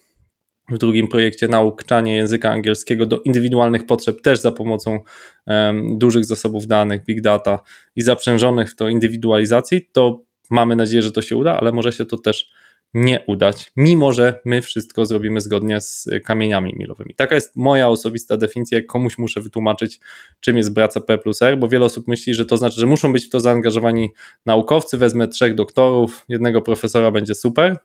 w 0.69 0.77
drugim 0.77 1.07
projekcie 1.07 1.47
nauczanie 1.47 2.15
języka 2.15 2.51
angielskiego 2.51 3.05
do 3.05 3.19
indywidualnych 3.19 3.85
potrzeb, 3.85 4.21
też 4.21 4.39
za 4.39 4.51
pomocą 4.51 4.99
um, 5.45 5.97
dużych 5.97 6.25
zasobów 6.25 6.67
danych, 6.67 7.05
big 7.05 7.21
data 7.21 7.59
i 7.95 8.01
zaprzężonych 8.01 8.71
w 8.71 8.75
to 8.75 8.89
indywidualizacji, 8.89 9.89
to 9.91 10.21
mamy 10.49 10.75
nadzieję, 10.75 11.01
że 11.01 11.11
to 11.11 11.21
się 11.21 11.35
uda, 11.35 11.59
ale 11.59 11.71
może 11.71 11.91
się 11.91 12.05
to 12.05 12.17
też 12.17 12.51
nie 12.93 13.23
udać, 13.27 13.71
mimo 13.75 14.13
że 14.13 14.39
my 14.45 14.61
wszystko 14.61 15.05
zrobimy 15.05 15.41
zgodnie 15.41 15.81
z 15.81 16.09
kamieniami 16.25 16.73
milowymi. 16.77 17.15
Taka 17.15 17.35
jest 17.35 17.55
moja 17.55 17.89
osobista 17.89 18.37
definicja, 18.37 18.81
komuś 18.83 19.17
muszę 19.17 19.41
wytłumaczyć, 19.41 19.99
czym 20.39 20.57
jest 20.57 20.75
praca 20.75 21.01
P 21.01 21.17
plus 21.17 21.41
R, 21.41 21.57
bo 21.57 21.67
wiele 21.67 21.85
osób 21.85 22.07
myśli, 22.07 22.33
że 22.33 22.45
to 22.45 22.57
znaczy, 22.57 22.79
że 22.79 22.85
muszą 22.85 23.13
być 23.13 23.25
w 23.25 23.29
to 23.29 23.39
zaangażowani 23.39 24.09
naukowcy, 24.45 24.97
wezmę 24.97 25.27
trzech 25.27 25.55
doktorów, 25.55 26.25
jednego 26.29 26.61
profesora 26.61 27.11
będzie 27.11 27.35
super, 27.35 27.77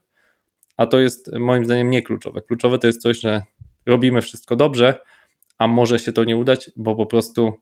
a 0.77 0.87
to 0.87 1.01
jest 1.01 1.33
moim 1.33 1.65
zdaniem 1.65 1.91
nie 1.91 2.03
kluczowe. 2.03 2.43
Kluczowe 2.43 2.79
to 2.79 2.87
jest 2.87 3.03
coś, 3.03 3.21
że 3.21 3.43
robimy 3.87 4.23
wszystko 4.23 4.57
dobrze, 4.57 4.95
a 5.59 5.67
może 5.67 5.99
się 5.99 6.13
to 6.13 6.25
nie 6.25 6.37
udać, 6.37 6.71
bo 6.77 6.97
po 6.97 7.07
prostu 7.07 7.53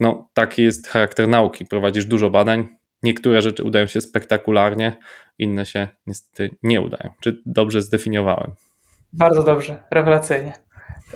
no, 0.00 0.28
taki 0.34 0.62
jest 0.62 0.88
charakter 0.88 1.28
nauki. 1.28 1.66
Prowadzisz 1.66 2.04
dużo 2.04 2.30
badań, 2.30 2.68
niektóre 3.02 3.42
rzeczy 3.42 3.64
udają 3.64 3.86
się 3.86 4.00
spektakularnie, 4.00 4.96
inne 5.40 5.66
się 5.66 5.88
niestety 6.06 6.56
nie 6.62 6.80
udają. 6.80 7.10
Czy 7.20 7.42
dobrze 7.46 7.82
zdefiniowałem? 7.82 8.50
Bardzo 9.12 9.42
dobrze, 9.42 9.82
rewelacyjnie. 9.90 10.52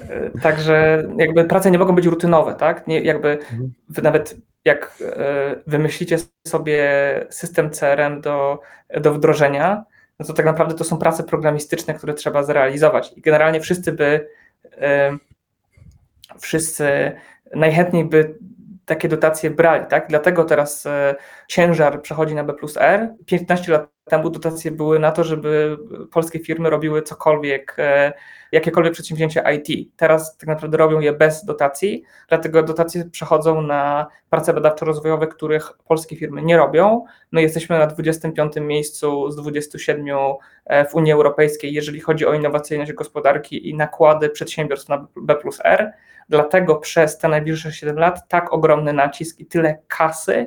E, 0.08 0.40
także 0.40 1.04
jakby 1.18 1.44
prace 1.44 1.70
nie 1.70 1.78
mogą 1.78 1.94
być 1.94 2.06
rutynowe, 2.06 2.54
tak? 2.54 2.86
Nie, 2.86 3.00
jakby 3.00 3.28
mhm. 3.30 3.72
nawet 4.02 4.36
jak 4.64 4.96
e, 5.00 5.56
wymyślicie 5.66 6.16
sobie 6.46 6.90
system 7.30 7.70
CRM 7.70 8.20
do, 8.20 8.60
do 9.00 9.14
wdrożenia, 9.14 9.84
no 10.20 10.26
to 10.26 10.32
tak 10.32 10.46
naprawdę 10.46 10.74
to 10.74 10.84
są 10.84 10.98
prace 10.98 11.22
programistyczne, 11.22 11.94
które 11.94 12.14
trzeba 12.14 12.42
zrealizować. 12.42 13.12
I 13.16 13.20
generalnie 13.20 13.60
wszyscy 13.60 13.92
by, 13.92 14.28
e, 14.80 15.16
wszyscy 16.38 17.12
najchętniej 17.54 18.04
by 18.04 18.38
takie 18.86 19.08
dotacje 19.08 19.50
brali, 19.50 19.86
tak? 19.86 20.06
Dlatego 20.08 20.44
teraz 20.44 20.86
e, 20.86 21.14
ciężar 21.48 22.02
przechodzi 22.02 22.34
na 22.34 22.44
B 22.44 22.54
plus 22.54 22.76
R. 22.76 23.14
15 23.26 23.72
lat 23.72 23.94
temu 24.04 24.30
dotacje 24.30 24.70
były 24.70 24.98
na 24.98 25.12
to, 25.12 25.24
żeby 25.24 25.78
polskie 26.12 26.38
firmy 26.38 26.70
robiły 26.70 27.02
cokolwiek, 27.02 27.76
e, 27.78 28.12
jakiekolwiek 28.52 28.92
przedsięwzięcie 28.92 29.44
IT. 29.56 29.90
Teraz 29.96 30.36
tak 30.36 30.48
naprawdę 30.48 30.76
robią 30.76 31.00
je 31.00 31.12
bez 31.12 31.44
dotacji, 31.44 32.02
dlatego 32.28 32.62
dotacje 32.62 33.04
przechodzą 33.04 33.62
na 33.62 34.06
prace 34.30 34.54
badawczo-rozwojowe, 34.54 35.26
których 35.26 35.72
polskie 35.88 36.16
firmy 36.16 36.42
nie 36.42 36.56
robią. 36.56 37.04
No 37.32 37.40
jesteśmy 37.40 37.78
na 37.78 37.86
25 37.86 38.52
miejscu 38.60 39.30
z 39.30 39.36
27 39.36 40.06
e, 40.64 40.84
w 40.84 40.94
Unii 40.94 41.12
Europejskiej, 41.12 41.72
jeżeli 41.72 42.00
chodzi 42.00 42.26
o 42.26 42.34
innowacyjność 42.34 42.92
gospodarki 42.92 43.68
i 43.68 43.74
nakłady 43.74 44.30
przedsiębiorstw 44.30 44.88
na 44.88 45.06
B 45.16 45.34
plus 45.36 45.60
R. 45.64 45.92
Dlatego 46.28 46.76
przez 46.76 47.18
te 47.18 47.28
najbliższe 47.28 47.72
7 47.72 47.98
lat 47.98 48.28
tak 48.28 48.52
ogromny 48.52 48.92
nacisk 48.92 49.40
i 49.40 49.46
tyle 49.46 49.78
kasy 49.88 50.46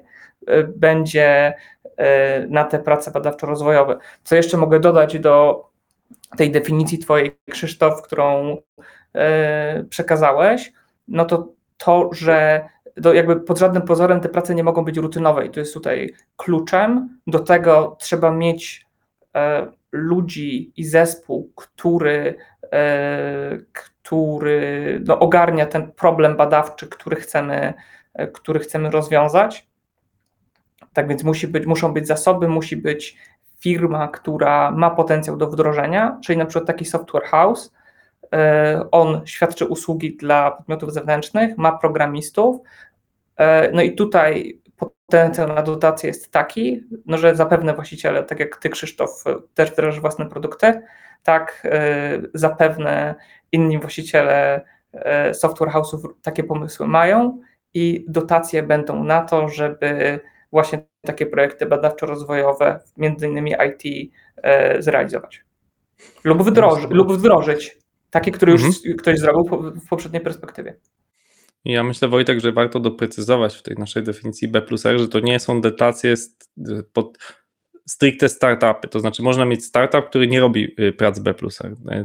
y, 0.49 0.63
będzie 0.75 1.53
y, 1.85 1.93
na 2.49 2.63
te 2.63 2.79
prace 2.79 3.11
badawczo-rozwojowe. 3.11 3.97
Co 4.23 4.35
jeszcze 4.35 4.57
mogę 4.57 4.79
dodać 4.79 5.19
do 5.19 5.67
tej 6.37 6.51
definicji 6.51 6.99
Twojej, 6.99 7.37
Krzysztof, 7.51 8.01
którą 8.01 8.57
y, 9.77 9.83
przekazałeś, 9.83 10.73
no 11.07 11.25
to 11.25 11.53
to, 11.77 12.09
że 12.13 12.69
jakby 13.13 13.35
pod 13.35 13.59
żadnym 13.59 13.83
pozorem 13.83 14.19
te 14.19 14.29
prace 14.29 14.55
nie 14.55 14.63
mogą 14.63 14.85
być 14.85 14.97
rutynowe 14.97 15.45
i 15.45 15.49
to 15.49 15.59
jest 15.59 15.73
tutaj 15.73 16.13
kluczem. 16.37 17.19
Do 17.27 17.39
tego 17.39 17.97
trzeba 17.99 18.31
mieć 18.31 18.87
ludzi 19.91 20.73
i 20.75 20.85
zespół, 20.85 21.51
który, 21.55 22.35
który 24.07 25.01
no, 25.05 25.19
ogarnia 25.19 25.65
ten 25.65 25.91
problem 25.91 26.35
badawczy, 26.35 26.87
który 26.87 27.15
chcemy, 27.15 27.73
który 28.33 28.59
chcemy 28.59 28.89
rozwiązać. 28.89 29.67
Tak 30.93 31.07
więc 31.07 31.23
musi 31.23 31.47
być, 31.47 31.65
muszą 31.65 31.93
być 31.93 32.07
zasoby, 32.07 32.47
musi 32.47 32.77
być 32.77 33.17
firma, 33.59 34.07
która 34.07 34.71
ma 34.71 34.89
potencjał 34.89 35.37
do 35.37 35.47
wdrożenia, 35.47 36.19
czyli 36.23 36.37
na 36.37 36.45
przykład 36.45 36.67
taki 36.67 36.85
software 36.85 37.23
house. 37.23 37.73
E, 38.33 38.87
on 38.91 39.21
świadczy 39.25 39.65
usługi 39.65 40.17
dla 40.17 40.51
podmiotów 40.51 40.93
zewnętrznych, 40.93 41.57
ma 41.57 41.77
programistów. 41.77 42.61
E, 43.37 43.71
no 43.71 43.81
i 43.81 43.95
tutaj 43.95 44.61
potencjał 44.77 45.47
na 45.47 45.61
dotację 45.61 46.07
jest 46.07 46.31
taki, 46.31 46.83
no, 47.05 47.17
że 47.17 47.35
zapewne 47.35 47.73
właściciele, 47.73 48.23
tak 48.23 48.39
jak 48.39 48.57
ty 48.57 48.69
Krzysztof, 48.69 49.23
też 49.53 49.71
wdrażasz 49.71 50.01
własne 50.01 50.25
produkty, 50.25 50.81
tak 51.23 51.67
e, 51.71 52.21
zapewne 52.33 53.15
inni 53.51 53.79
właściciele 53.79 54.65
e, 54.93 55.33
software 55.33 55.69
house'ów 55.69 55.99
takie 56.21 56.43
pomysły 56.43 56.87
mają 56.87 57.41
i 57.73 58.05
dotacje 58.07 58.63
będą 58.63 59.03
na 59.03 59.21
to, 59.21 59.49
żeby 59.49 60.19
właśnie 60.51 60.85
takie 61.01 61.25
projekty 61.25 61.65
badawczo-rozwojowe, 61.65 62.79
między 62.97 63.27
innymi 63.27 63.51
IT, 63.51 64.11
e, 64.37 64.81
zrealizować. 64.81 65.43
Lub, 66.23 66.43
wdroży, 66.43 66.87
lub 66.89 67.13
wdrożyć 67.13 67.77
takie, 68.09 68.31
które 68.31 68.51
już 68.51 68.63
mhm. 68.63 68.97
ktoś 68.97 69.19
zrobił 69.19 69.43
w 69.71 69.87
poprzedniej 69.89 70.21
perspektywie. 70.21 70.75
Ja 71.65 71.83
myślę, 71.83 72.07
Wojtek, 72.07 72.39
że 72.39 72.51
warto 72.51 72.79
doprecyzować 72.79 73.55
w 73.55 73.61
tej 73.61 73.75
naszej 73.75 74.03
definicji 74.03 74.47
B 74.47 74.61
plus 74.61 74.85
R, 74.85 74.99
że 74.99 75.07
to 75.07 75.19
nie 75.19 75.39
są 75.39 75.61
dotacje 75.61 76.15
pod 76.93 77.17
stricte 77.87 78.29
startupy, 78.29 78.87
to 78.87 78.99
znaczy 78.99 79.23
można 79.23 79.45
mieć 79.45 79.65
startup, 79.65 80.05
który 80.05 80.27
nie 80.27 80.39
robi 80.39 80.75
y, 80.79 80.93
prac 80.93 81.19
B+. 81.19 81.33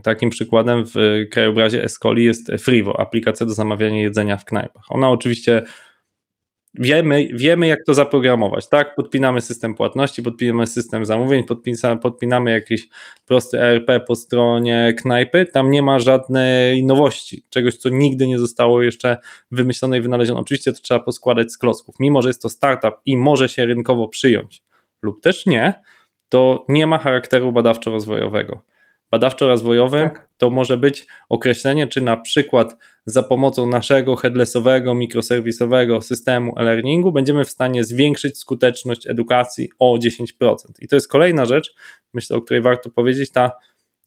Takim 0.02 0.30
przykładem 0.30 0.84
w 0.94 1.24
krajobrazie 1.30 1.84
Escoli 1.84 2.24
jest 2.24 2.52
Frivo, 2.58 3.00
aplikacja 3.00 3.46
do 3.46 3.54
zamawiania 3.54 4.00
jedzenia 4.00 4.36
w 4.36 4.44
knajpach. 4.44 4.84
Ona 4.88 5.10
oczywiście 5.10 5.62
wiemy, 6.74 7.28
wiemy 7.32 7.66
jak 7.66 7.84
to 7.86 7.94
zaprogramować, 7.94 8.68
tak? 8.68 8.94
Podpinamy 8.94 9.40
system 9.40 9.74
płatności, 9.74 10.22
podpinamy 10.22 10.66
system 10.66 11.06
zamówień, 11.06 11.44
podpinamy 12.02 12.50
jakiś 12.50 12.88
prosty 13.26 13.60
ERP 13.60 13.90
po 14.06 14.16
stronie 14.16 14.94
knajpy, 14.98 15.46
tam 15.46 15.70
nie 15.70 15.82
ma 15.82 15.98
żadnej 15.98 16.84
nowości, 16.84 17.44
czegoś, 17.50 17.76
co 17.76 17.88
nigdy 17.88 18.26
nie 18.26 18.38
zostało 18.38 18.82
jeszcze 18.82 19.16
wymyślone 19.50 19.98
i 19.98 20.00
wynalezione. 20.00 20.40
Oczywiście 20.40 20.72
to 20.72 20.80
trzeba 20.80 21.00
poskładać 21.00 21.52
z 21.52 21.58
klocków, 21.58 21.94
mimo 22.00 22.22
że 22.22 22.28
jest 22.28 22.42
to 22.42 22.48
startup 22.48 22.94
i 23.06 23.16
może 23.16 23.48
się 23.48 23.66
rynkowo 23.66 24.08
przyjąć, 24.08 24.62
lub 25.02 25.22
też 25.22 25.46
nie, 25.46 25.82
to 26.28 26.64
nie 26.68 26.86
ma 26.86 26.98
charakteru 26.98 27.52
badawczo-rozwojowego. 27.52 28.58
Badawczo-rozwojowy 29.10 30.02
tak. 30.02 30.28
to 30.36 30.50
może 30.50 30.76
być 30.76 31.06
określenie, 31.28 31.86
czy 31.86 32.00
na 32.00 32.16
przykład 32.16 32.76
za 33.06 33.22
pomocą 33.22 33.66
naszego 33.66 34.16
headlessowego, 34.16 34.94
mikroserwisowego 34.94 36.00
systemu 36.00 36.58
e-learningu 36.58 37.12
będziemy 37.12 37.44
w 37.44 37.50
stanie 37.50 37.84
zwiększyć 37.84 38.38
skuteczność 38.38 39.06
edukacji 39.06 39.70
o 39.78 39.98
10%. 39.98 40.54
I 40.78 40.88
to 40.88 40.96
jest 40.96 41.08
kolejna 41.08 41.44
rzecz, 41.44 41.74
myślę, 42.14 42.36
o 42.36 42.42
której 42.42 42.62
warto 42.62 42.90
powiedzieć, 42.90 43.30
ta 43.30 43.52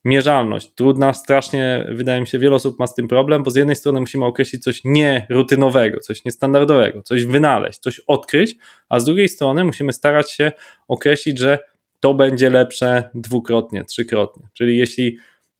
mierzalność. 0.06 0.72
Trudna, 0.76 1.14
strasznie, 1.14 1.88
wydaje 1.92 2.22
mi 2.22 2.28
się, 2.28 2.40
wiele 2.40 2.56
osób 2.56 2.80
ma 2.80 2.88
z 2.88 2.96
tym 2.96 3.08
problem, 3.08 3.44
bo 3.44 3.52
z 3.52 3.56
jednej 3.56 3.76
strony 3.76 4.00
musimy 4.00 4.26
określić 4.26 4.64
coś 4.64 4.82
nierutynowego, 4.84 6.00
coś 6.00 6.26
niestandardowego, 6.26 7.02
coś 7.02 7.26
wynaleźć, 7.26 7.80
coś 7.80 8.00
odkryć, 8.00 8.56
a 8.90 9.00
z 9.00 9.06
drugiej 9.06 9.30
strony 9.30 9.64
musimy 9.64 9.94
starać 9.94 10.32
się 10.32 10.52
określić, 10.88 11.40
że 11.40 11.60
to 12.00 12.14
będzie 12.14 12.50
lepsze 12.50 13.10
dwukrotnie, 13.16 13.84
trzykrotnie. 13.84 14.48
Czyli 14.54 14.78
jeśli 14.78 15.18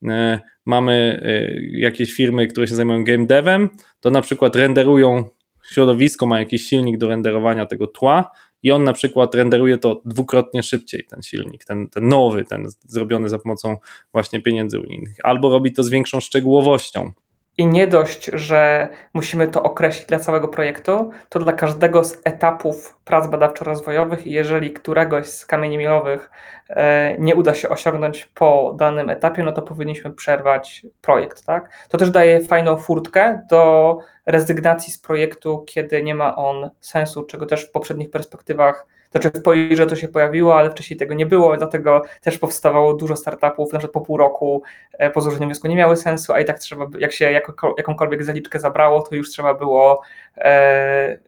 e, 0.08 0.40
mamy 0.66 1.20
e, 1.24 1.60
jakieś 1.78 2.12
firmy, 2.12 2.46
które 2.46 2.68
się 2.68 2.74
zajmują 2.74 3.04
game 3.04 3.26
devem, 3.26 3.70
to 4.00 4.10
na 4.10 4.22
przykład 4.22 4.56
renderują 4.56 5.24
środowisko, 5.70 6.26
ma 6.26 6.38
jakiś 6.38 6.66
silnik 6.66 6.98
do 6.98 7.08
renderowania 7.08 7.66
tego 7.66 7.86
tła, 7.86 8.30
i 8.66 8.70
on 8.70 8.84
na 8.84 8.92
przykład 8.92 9.34
renderuje 9.34 9.78
to 9.78 10.02
dwukrotnie 10.04 10.62
szybciej, 10.62 11.04
ten 11.04 11.22
silnik, 11.22 11.64
ten, 11.64 11.88
ten 11.88 12.08
nowy, 12.08 12.44
ten 12.44 12.68
zrobiony 12.80 13.28
za 13.28 13.38
pomocą 13.38 13.76
właśnie 14.12 14.42
pieniędzy 14.42 14.80
unijnych, 14.80 15.16
albo 15.22 15.50
robi 15.50 15.72
to 15.72 15.82
z 15.82 15.88
większą 15.88 16.20
szczegółowością. 16.20 17.12
I 17.58 17.66
nie 17.66 17.86
dość, 17.86 18.30
że 18.32 18.88
musimy 19.14 19.48
to 19.48 19.62
określić 19.62 20.06
dla 20.06 20.18
całego 20.18 20.48
projektu, 20.48 21.10
to 21.28 21.38
dla 21.38 21.52
każdego 21.52 22.04
z 22.04 22.20
etapów 22.24 22.98
prac 23.04 23.26
badawczo-rozwojowych, 23.26 24.26
jeżeli 24.26 24.72
któregoś 24.72 25.26
z 25.26 25.46
kamieni 25.46 25.78
milowych 25.78 26.30
e, 26.68 27.16
nie 27.18 27.34
uda 27.34 27.54
się 27.54 27.68
osiągnąć 27.68 28.26
po 28.26 28.74
danym 28.78 29.10
etapie, 29.10 29.42
no 29.42 29.52
to 29.52 29.62
powinniśmy 29.62 30.10
przerwać 30.10 30.86
projekt. 31.00 31.44
Tak? 31.46 31.70
To 31.88 31.98
też 31.98 32.10
daje 32.10 32.40
fajną 32.40 32.76
furtkę 32.76 33.42
do 33.50 33.98
rezygnacji 34.26 34.92
z 34.92 34.98
projektu, 34.98 35.64
kiedy 35.66 36.02
nie 36.02 36.14
ma 36.14 36.36
on 36.36 36.70
sensu, 36.80 37.24
czego 37.24 37.46
też 37.46 37.68
w 37.68 37.70
poprzednich 37.70 38.10
perspektywach 38.10 38.86
znaczy 39.22 39.38
w 39.38 39.42
Poirze 39.42 39.86
to 39.86 39.96
się 39.96 40.08
pojawiło, 40.08 40.58
ale 40.58 40.70
wcześniej 40.70 40.96
tego 40.96 41.14
nie 41.14 41.26
było, 41.26 41.56
dlatego 41.56 42.02
też 42.22 42.38
powstawało 42.38 42.94
dużo 42.94 43.16
startupów, 43.16 43.72
na 43.72 43.80
po 43.80 44.00
pół 44.00 44.16
roku 44.16 44.62
e, 44.92 45.10
po 45.10 45.20
złożeniu 45.20 45.46
wniosku 45.46 45.68
nie 45.68 45.76
miały 45.76 45.96
sensu, 45.96 46.32
a 46.32 46.40
i 46.40 46.44
tak 46.44 46.58
trzeba, 46.58 46.86
jak 46.98 47.12
się 47.12 47.40
jakąkolwiek 47.76 48.24
zaliczkę 48.24 48.60
zabrało, 48.60 49.02
to 49.02 49.14
już 49.14 49.30
trzeba 49.30 49.54
było 49.54 50.02
e, 50.36 50.42
e, 50.42 51.18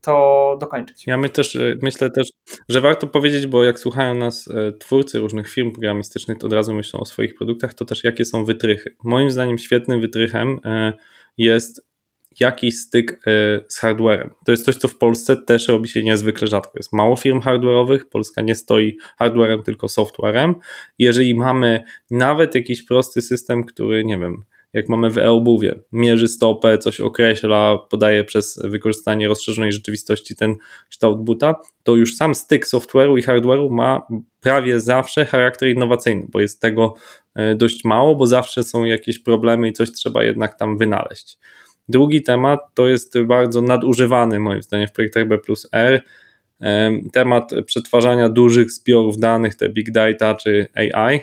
to 0.00 0.56
dokończyć. 0.60 1.06
Ja 1.06 1.16
my 1.16 1.28
też, 1.28 1.58
myślę 1.82 2.10
też, 2.10 2.28
że 2.68 2.80
warto 2.80 3.06
powiedzieć, 3.06 3.46
bo 3.46 3.64
jak 3.64 3.78
słuchają 3.78 4.14
nas 4.14 4.48
twórcy 4.78 5.18
różnych 5.18 5.48
firm 5.48 5.72
programistycznych, 5.72 6.38
to 6.38 6.46
od 6.46 6.52
razu 6.52 6.74
myślą 6.74 7.00
o 7.00 7.04
swoich 7.04 7.34
produktach, 7.34 7.74
to 7.74 7.84
też 7.84 8.04
jakie 8.04 8.24
są 8.24 8.44
wytrychy. 8.44 8.96
Moim 9.04 9.30
zdaniem 9.30 9.58
świetnym 9.58 10.00
wytrychem 10.00 10.60
jest 11.38 11.87
jakiś 12.40 12.78
styk 12.78 13.12
e, 13.12 13.16
z 13.68 13.78
hardwarem. 13.78 14.30
To 14.44 14.52
jest 14.52 14.64
coś, 14.64 14.76
co 14.76 14.88
w 14.88 14.96
Polsce 14.96 15.36
też 15.36 15.68
robi 15.68 15.88
się 15.88 16.02
niezwykle 16.02 16.48
rzadko. 16.48 16.72
Jest 16.76 16.92
mało 16.92 17.16
firm 17.16 17.40
hardware'owych, 17.40 18.00
Polska 18.10 18.42
nie 18.42 18.54
stoi 18.54 18.98
hardwarem, 19.18 19.62
tylko 19.62 19.88
softwarem. 19.88 20.54
Jeżeli 20.98 21.34
mamy 21.34 21.84
nawet 22.10 22.54
jakiś 22.54 22.82
prosty 22.82 23.22
system, 23.22 23.64
który, 23.64 24.04
nie 24.04 24.18
wiem, 24.18 24.44
jak 24.72 24.88
mamy 24.88 25.10
w 25.10 25.18
e-obuwie, 25.18 25.74
mierzy 25.92 26.28
stopę, 26.28 26.78
coś 26.78 27.00
określa, 27.00 27.78
podaje 27.90 28.24
przez 28.24 28.60
wykorzystanie 28.64 29.28
rozszerzonej 29.28 29.72
rzeczywistości 29.72 30.36
ten 30.36 30.56
kształt 30.90 31.24
buta, 31.24 31.54
to 31.82 31.96
już 31.96 32.16
sam 32.16 32.34
styk 32.34 32.66
software'u 32.66 33.18
i 33.18 33.22
hardware'u 33.22 33.70
ma 33.70 34.06
prawie 34.40 34.80
zawsze 34.80 35.26
charakter 35.26 35.68
innowacyjny, 35.68 36.26
bo 36.28 36.40
jest 36.40 36.60
tego 36.60 36.94
e, 37.34 37.54
dość 37.54 37.84
mało, 37.84 38.14
bo 38.14 38.26
zawsze 38.26 38.64
są 38.64 38.84
jakieś 38.84 39.18
problemy 39.18 39.68
i 39.68 39.72
coś 39.72 39.92
trzeba 39.92 40.24
jednak 40.24 40.58
tam 40.58 40.78
wynaleźć. 40.78 41.38
Drugi 41.88 42.22
temat 42.22 42.60
to 42.74 42.88
jest 42.88 43.22
bardzo 43.22 43.62
nadużywany 43.62 44.40
moim 44.40 44.62
zdaniem 44.62 44.88
w 44.88 44.92
projektach 44.92 45.28
B 45.28 45.38
plus 45.38 45.68
R, 45.72 46.02
temat 47.12 47.50
przetwarzania 47.66 48.28
dużych 48.28 48.70
zbiorów 48.70 49.18
danych, 49.18 49.54
te 49.54 49.68
big 49.68 49.90
data 49.90 50.34
czy 50.34 50.66
AI. 50.74 51.20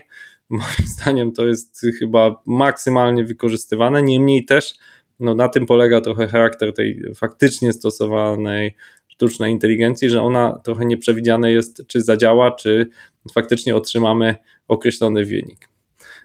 Moim 0.50 0.88
zdaniem 0.96 1.32
to 1.32 1.48
jest 1.48 1.86
chyba 2.00 2.42
maksymalnie 2.46 3.24
wykorzystywane, 3.24 4.04
niemniej 4.04 4.46
też 4.46 4.74
no, 5.20 5.36
na 5.36 5.50
tym 5.50 5.66
polega 5.66 6.02
trochę 6.02 6.28
charakter 6.28 6.74
tej 6.74 7.04
faktycznie 7.16 7.74
stosowanej 7.74 8.76
sztucznej 9.08 9.52
inteligencji, 9.52 10.10
że 10.10 10.22
ona 10.22 10.60
trochę 10.64 10.86
nieprzewidziane 10.86 11.52
jest, 11.52 11.88
czy 11.88 12.02
zadziała, 12.02 12.52
czy 12.52 12.90
faktycznie 13.34 13.76
otrzymamy 13.76 14.36
określony 14.68 15.26
wynik. 15.26 15.70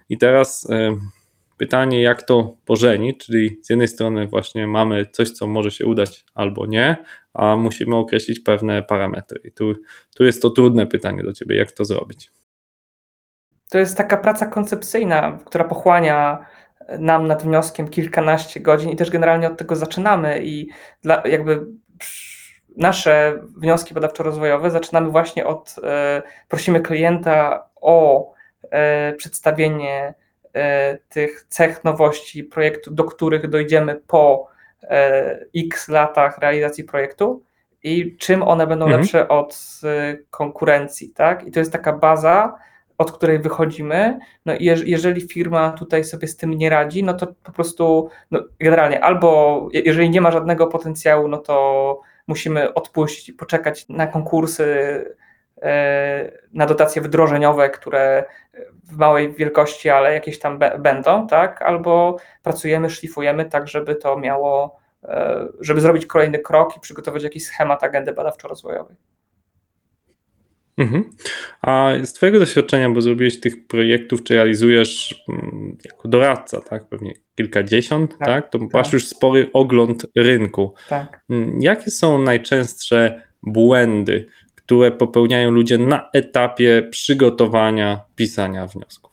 I 0.09 0.17
teraz 0.17 0.67
Pytanie, 1.61 2.01
jak 2.01 2.23
to 2.23 2.57
pożenić, 2.65 3.25
czyli 3.25 3.59
z 3.63 3.69
jednej 3.69 3.87
strony 3.87 4.27
właśnie 4.27 4.67
mamy 4.67 5.05
coś, 5.05 5.31
co 5.31 5.47
może 5.47 5.71
się 5.71 5.85
udać 5.85 6.25
albo 6.33 6.65
nie, 6.65 6.97
a 7.33 7.55
musimy 7.55 7.95
określić 7.95 8.39
pewne 8.39 8.83
parametry. 8.83 9.41
I 9.43 9.51
tu, 9.51 9.73
tu 10.15 10.23
jest 10.23 10.41
to 10.41 10.49
trudne 10.49 10.87
pytanie 10.87 11.23
do 11.23 11.33
Ciebie, 11.33 11.55
jak 11.55 11.71
to 11.71 11.85
zrobić. 11.85 12.31
To 13.69 13.77
jest 13.77 13.97
taka 13.97 14.17
praca 14.17 14.45
koncepcyjna, 14.45 15.39
która 15.45 15.63
pochłania 15.63 16.45
nam 16.99 17.27
nad 17.27 17.43
wnioskiem 17.43 17.87
kilkanaście 17.87 18.59
godzin 18.59 18.89
i 18.89 18.95
też 18.95 19.09
generalnie 19.09 19.47
od 19.47 19.57
tego 19.57 19.75
zaczynamy 19.75 20.43
i 20.43 20.69
dla, 21.03 21.23
jakby 21.25 21.65
nasze 22.77 23.39
wnioski 23.57 23.93
badawczo-rozwojowe 23.93 24.69
zaczynamy 24.69 25.09
właśnie 25.09 25.45
od, 25.45 25.75
e, 25.83 26.21
prosimy 26.47 26.79
klienta 26.79 27.69
o 27.75 28.33
e, 28.71 29.13
przedstawienie 29.13 30.21
tych 31.09 31.45
cech 31.49 31.83
nowości 31.83 32.43
projektu, 32.43 32.91
do 32.91 33.03
których 33.03 33.49
dojdziemy 33.49 33.95
po 34.07 34.47
e, 34.83 35.45
x 35.55 35.87
latach 35.87 36.37
realizacji 36.37 36.83
projektu 36.83 37.43
i 37.83 38.17
czym 38.17 38.43
one 38.43 38.67
będą 38.67 38.85
mhm. 38.85 39.01
lepsze 39.01 39.27
od 39.27 39.79
e, 39.83 40.17
konkurencji, 40.29 41.09
tak? 41.09 41.47
I 41.47 41.51
to 41.51 41.59
jest 41.59 41.71
taka 41.71 41.93
baza, 41.93 42.55
od 42.97 43.11
której 43.11 43.39
wychodzimy. 43.39 44.19
No 44.45 44.55
i 44.55 44.65
jeżeli 44.85 45.21
firma 45.21 45.71
tutaj 45.71 46.03
sobie 46.03 46.27
z 46.27 46.37
tym 46.37 46.53
nie 46.53 46.69
radzi, 46.69 47.03
no 47.03 47.13
to 47.13 47.27
po 47.43 47.51
prostu 47.51 48.09
no 48.31 48.43
generalnie 48.59 49.03
albo 49.03 49.69
jeżeli 49.73 50.09
nie 50.09 50.21
ma 50.21 50.31
żadnego 50.31 50.67
potencjału, 50.67 51.27
no 51.27 51.37
to 51.37 52.01
musimy 52.27 52.73
odpuścić 52.73 53.29
i 53.29 53.33
poczekać 53.33 53.89
na 53.89 54.07
konkursy 54.07 54.65
E, 54.65 55.20
na 56.53 56.65
dotacje 56.65 57.01
wdrożeniowe, 57.01 57.69
które 57.69 58.25
w 58.83 58.97
małej 58.97 59.33
wielkości, 59.33 59.89
ale 59.89 60.13
jakieś 60.13 60.39
tam 60.39 60.59
będą, 60.79 61.27
tak? 61.27 61.61
Albo 61.61 62.17
pracujemy, 62.43 62.89
szlifujemy 62.89 63.45
tak, 63.45 63.67
żeby 63.67 63.95
to 63.95 64.17
miało, 64.17 64.79
e, 65.03 65.47
żeby 65.59 65.81
zrobić 65.81 66.05
kolejny 66.05 66.39
krok 66.39 66.77
i 66.77 66.79
przygotować 66.79 67.23
jakiś 67.23 67.45
schemat 67.45 67.83
agendy 67.83 68.13
badawczo-rozwojowej. 68.13 68.95
Mhm. 70.77 71.09
A 71.61 71.91
z 72.03 72.13
Twojego 72.13 72.39
doświadczenia, 72.39 72.89
bo 72.89 73.01
zrobiłeś 73.01 73.39
tych 73.39 73.67
projektów, 73.67 74.23
czy 74.23 74.35
realizujesz 74.35 75.23
mm, 75.29 75.77
jako 75.85 76.07
doradca, 76.07 76.61
tak? 76.61 76.89
Pewnie 76.89 77.13
kilkadziesiąt, 77.35 78.17
tak? 78.17 78.27
tak? 78.27 78.49
To 78.49 78.59
tak. 78.59 78.73
masz 78.73 78.93
już 78.93 79.07
spory 79.07 79.49
ogląd 79.53 80.05
rynku. 80.15 80.73
Tak. 80.89 81.21
Mm, 81.29 81.61
jakie 81.61 81.91
są 81.91 82.21
najczęstsze 82.21 83.21
błędy, 83.43 84.27
które 84.71 84.91
popełniają 84.91 85.51
ludzie 85.51 85.77
na 85.77 86.09
etapie 86.13 86.87
przygotowania 86.91 88.01
pisania 88.15 88.67
wniosków. 88.67 89.11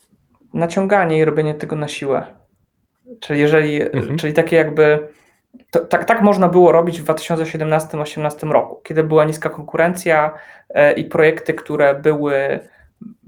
Naciąganie 0.55 1.18
i 1.18 1.25
robienie 1.25 1.55
tego 1.55 1.77
na 1.77 1.88
siłę. 1.88 2.27
Czyli 3.21 3.40
jeżeli, 3.40 3.83
mhm. 3.83 4.18
czyli 4.18 4.33
takie 4.33 4.57
jakby 4.57 5.09
to, 5.71 5.81
tak, 5.81 6.05
tak 6.05 6.23
można 6.23 6.49
było 6.49 6.73
robić 6.73 7.01
w 7.01 7.05
2017-2018 7.05 8.51
roku, 8.51 8.81
kiedy 8.85 9.05
była 9.05 9.25
niska 9.25 9.51
konkurencja 9.51 10.35
e, 10.68 10.92
i 10.92 11.05
projekty, 11.05 11.55
które 11.55 11.94
były, 11.94 12.61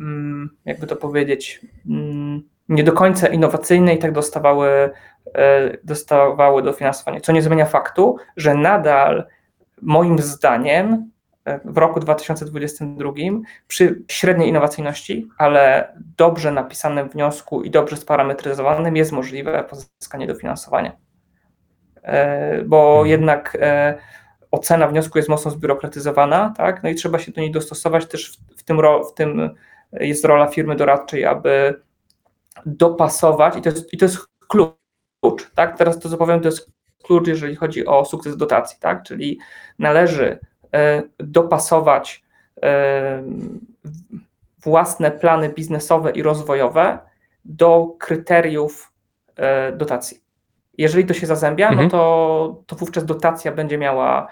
mm, 0.01 0.51
jakby 0.65 0.87
to 0.87 0.97
powiedzieć, 0.97 1.61
mm, 1.89 2.43
nie 2.69 2.85
do 2.85 2.93
końca 2.93 3.27
innowacyjne 3.27 3.95
i 3.95 3.99
tak 3.99 4.13
dostawały, 4.13 4.91
e, 5.35 5.77
dostawały 5.85 6.63
dofinansowanie. 6.63 7.21
Co 7.21 7.33
nie 7.33 7.43
zmienia 7.43 7.67
faktu, 7.67 8.17
że 8.37 8.55
nadal 8.55 9.27
moim 9.83 10.19
zdaniem 10.19 11.11
w 11.65 11.79
roku 11.79 12.01
2022 12.01 13.13
przy 13.69 14.03
średniej 14.09 14.49
innowacyjności, 14.49 15.29
ale 15.39 15.93
dobrze 16.17 16.53
napisanym 16.53 17.09
wniosku 17.09 17.63
i 17.63 17.71
dobrze 17.71 17.97
sparametryzowanym 17.97 18.97
jest 18.97 19.13
możliwe 19.13 19.65
pozyskanie 19.65 20.27
dofinansowania. 20.27 20.97
E, 22.03 22.65
bo 22.65 22.91
mhm. 22.91 23.07
jednak 23.07 23.57
e, 23.61 23.99
ocena 24.51 24.89
wniosku 24.89 25.19
jest 25.19 25.29
mocno 25.29 25.51
zbiurokratyzowana, 25.51 26.55
tak? 26.57 26.83
No 26.83 26.89
i 26.89 26.95
trzeba 26.95 27.19
się 27.19 27.33
do 27.33 27.41
niej 27.41 27.51
dostosować 27.51 28.07
też 28.07 28.39
w, 28.57 28.63
tym, 28.63 28.81
w 29.11 29.15
tym 29.15 29.51
jest 29.93 30.25
rola 30.25 30.47
firmy 30.47 30.77
doradczej, 30.77 31.25
aby 31.25 31.83
dopasować 32.67 33.57
i 33.57 33.63
to 33.63 33.71
jest, 33.71 33.93
i 33.93 33.99
to 33.99 34.05
jest 34.05 34.19
klucz, 34.49 35.51
tak? 35.55 35.79
Teraz 35.79 35.99
to 35.99 36.09
co 36.09 36.17
powiem, 36.17 36.41
to 36.41 36.49
jest 36.49 36.73
klucz, 37.03 37.29
jeżeli 37.29 37.57
chodzi 37.57 37.87
o 37.87 38.05
sukces 38.05 38.37
dotacji, 38.37 38.79
tak? 38.81 39.03
Czyli 39.03 39.39
należy 39.79 40.39
E, 40.41 40.50
dopasować 41.19 42.25
e, 42.63 43.23
własne 44.59 45.11
plany 45.11 45.49
biznesowe 45.49 46.11
i 46.11 46.23
rozwojowe 46.23 46.99
do 47.45 47.97
kryteriów 47.99 48.93
e, 49.37 49.73
dotacji. 49.73 50.21
Jeżeli 50.79 51.07
to 51.07 51.15
się 51.15 51.27
zazębia, 51.27 51.67
no 51.67 51.73
mhm. 51.73 51.87
no 51.87 51.91
to, 51.91 52.63
to 52.67 52.77
wówczas 52.77 53.05
dotacja 53.05 53.53
będzie 53.53 53.79
miała 53.79 54.29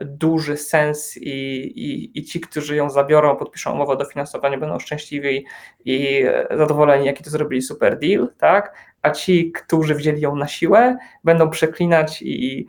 duży 0.00 0.56
sens 0.56 1.16
i, 1.16 1.60
i, 1.76 2.18
i 2.18 2.24
ci, 2.24 2.40
którzy 2.40 2.76
ją 2.76 2.90
zabiorą, 2.90 3.36
podpiszą 3.36 3.72
umowę 3.72 3.92
o 3.92 3.96
dofinansowanie, 3.96 4.58
będą 4.58 4.78
szczęśliwi 4.78 5.46
i 5.84 6.24
zadowoleni, 6.50 7.06
jaki 7.06 7.24
to 7.24 7.30
zrobili 7.30 7.62
super 7.62 7.98
deal, 7.98 8.28
tak? 8.38 8.74
A 9.02 9.10
ci, 9.10 9.52
którzy 9.52 9.94
wzięli 9.94 10.20
ją 10.20 10.36
na 10.36 10.48
siłę, 10.48 10.98
będą 11.24 11.50
przeklinać 11.50 12.22
i, 12.22 12.66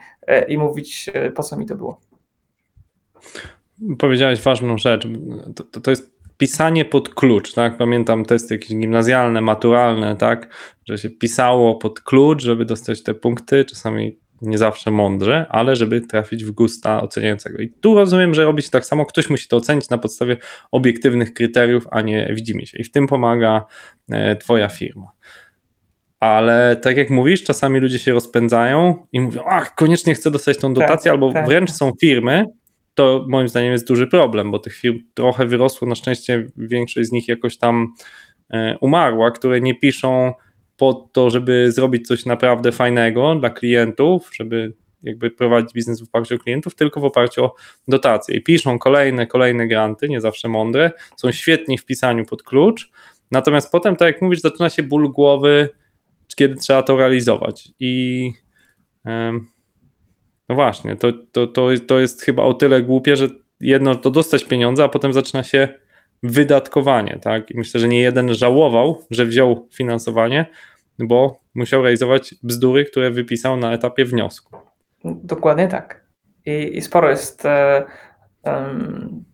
i 0.48 0.58
mówić, 0.58 1.10
po 1.36 1.44
co 1.44 1.58
mi 1.58 1.66
to 1.66 1.76
było. 1.76 2.00
Powiedziałeś 3.98 4.42
ważną 4.42 4.78
rzecz. 4.78 5.08
To, 5.56 5.64
to, 5.64 5.82
to, 5.82 5.92
jest 5.92 6.18
pisanie 6.38 6.86
pod 6.86 7.10
klucz, 7.10 7.54
tak? 7.54 7.78
Pamiętam 7.78 8.26
testy 8.26 8.54
jakieś 8.54 8.70
gimnazjalne, 8.70 9.42
maturalne, 9.42 10.16
tak? 10.16 10.56
Że 10.86 10.98
się 10.98 11.10
pisało 11.10 11.76
pod 11.76 12.02
klucz, 12.02 12.44
żeby 12.44 12.66
dostać 12.66 13.04
te 13.04 13.14
punkty, 13.14 13.66
czasami 13.66 14.18
nie 14.42 14.58
zawsze 14.58 14.92
mądrze, 14.92 15.46
ale 15.50 15.76
żeby 15.76 16.02
trafić 16.02 16.46
w 16.46 16.52
gusta 16.52 17.02
oceniającego. 17.02 17.62
I 17.62 17.70
tu 17.70 17.96
rozumiem, 17.96 18.34
że 18.34 18.44
robi 18.44 18.62
się 18.62 18.70
tak 18.70 18.86
samo, 18.86 19.06
ktoś 19.06 19.30
musi 19.30 19.48
to 19.48 19.58
ocenić 19.58 19.90
na 19.90 19.98
podstawie 19.98 20.38
obiektywnych 20.72 21.34
kryteriów, 21.34 21.88
a 21.92 22.02
nie 22.02 22.32
widzimy 22.34 22.66
się. 22.66 22.78
I 22.78 22.84
w 22.84 22.92
tym 22.92 23.08
pomaga 23.08 23.66
e, 24.10 24.36
Twoja 24.36 24.70
firma. 24.70 25.12
ale 26.20 26.76
tak 26.76 26.98
jak 26.98 27.10
mówisz, 27.10 27.44
czasami 27.44 27.80
ludzie 27.80 28.00
się 28.00 28.14
rozpędzają 28.14 29.08
i 29.12 29.20
mówią, 29.20 29.44
ach, 29.46 29.76
koniecznie 29.76 30.16
chcę 30.16 30.32
dostać 30.32 30.58
tą 30.58 30.74
dotację, 30.74 31.04
tak, 31.04 31.12
albo 31.12 31.34
tak. 31.34 31.46
wręcz 31.46 31.72
są 31.72 31.92
firmy, 32.02 32.46
to 32.98 33.26
moim 33.28 33.48
zdaniem 33.48 33.72
jest 33.72 33.88
duży 33.88 34.08
problem, 34.08 34.52
bo 34.52 34.60
tych 34.60 34.76
firm 34.76 35.00
trochę 35.14 35.46
wyrosło, 35.46 35.88
na 35.88 35.96
szczęście 35.96 36.48
większość 36.58 37.10
z 37.10 37.12
nich 37.12 37.28
jakoś 37.28 37.58
tam 37.58 37.94
e, 38.50 38.78
umarła, 38.82 39.32
które 39.32 39.62
nie 39.62 39.76
piszą 39.76 40.34
po 40.78 40.94
to, 40.94 41.30
żeby 41.30 41.72
zrobić 41.72 42.08
coś 42.08 42.26
naprawdę 42.26 42.72
fajnego 42.72 43.36
dla 43.36 43.50
klientów, 43.50 44.30
żeby 44.36 44.74
jakby 45.04 45.32
prowadzić 45.32 45.74
biznes 45.74 46.02
w 46.02 46.04
oparciu 46.04 46.36
o 46.36 46.38
klientów, 46.38 46.76
tylko 46.76 47.00
w 47.00 47.06
oparciu 47.06 47.44
o 47.44 47.56
dotacje. 47.88 48.38
I 48.38 48.44
piszą 48.44 48.80
kolejne, 48.80 49.28
kolejne 49.28 49.68
granty, 49.68 50.10
nie 50.10 50.22
zawsze 50.22 50.48
mądre, 50.48 50.92
są 51.18 51.32
świetni 51.32 51.78
w 51.78 51.86
pisaniu 51.86 52.26
pod 52.26 52.44
klucz, 52.44 52.92
natomiast 53.32 53.72
potem, 53.72 53.96
tak 53.96 54.14
jak 54.14 54.22
mówisz, 54.22 54.42
zaczyna 54.42 54.70
się 54.70 54.84
ból 54.84 55.12
głowy, 55.12 55.70
kiedy 56.36 56.56
trzeba 56.56 56.84
to 56.84 56.98
realizować. 56.98 57.70
I 57.80 58.32
no 60.50 60.56
właśnie, 60.56 60.96
to, 60.96 61.08
to, 61.32 61.48
to, 61.48 61.68
to 61.88 62.00
jest 62.00 62.22
chyba 62.22 62.44
o 62.44 62.54
tyle 62.54 62.82
głupie, 62.82 63.16
że 63.16 63.28
jedno 63.60 63.96
to 63.96 64.12
dostać 64.12 64.44
pieniądze, 64.44 64.84
a 64.84 64.90
potem 64.90 65.14
zaczyna 65.14 65.44
się 65.44 65.68
wydatkowanie, 66.24 67.20
tak? 67.22 67.52
I 67.52 67.58
myślę, 67.58 67.80
że 67.80 67.88
nie 67.88 68.02
jeden 68.02 68.34
żałował, 68.34 69.06
że 69.12 69.26
wziął 69.26 69.68
finansowanie, 69.74 70.46
bo 71.00 71.40
musiał 71.56 71.82
realizować 71.82 72.36
bzdury, 72.44 72.86
które 72.86 73.12
wypisał 73.12 73.58
na 73.58 73.74
etapie 73.74 74.06
wniosku. 74.06 74.58
Dokładnie 75.06 75.68
tak. 75.68 76.04
I, 76.46 76.78
i 76.78 76.82
sporo 76.82 77.10
jest. 77.10 77.46
E, 77.46 77.86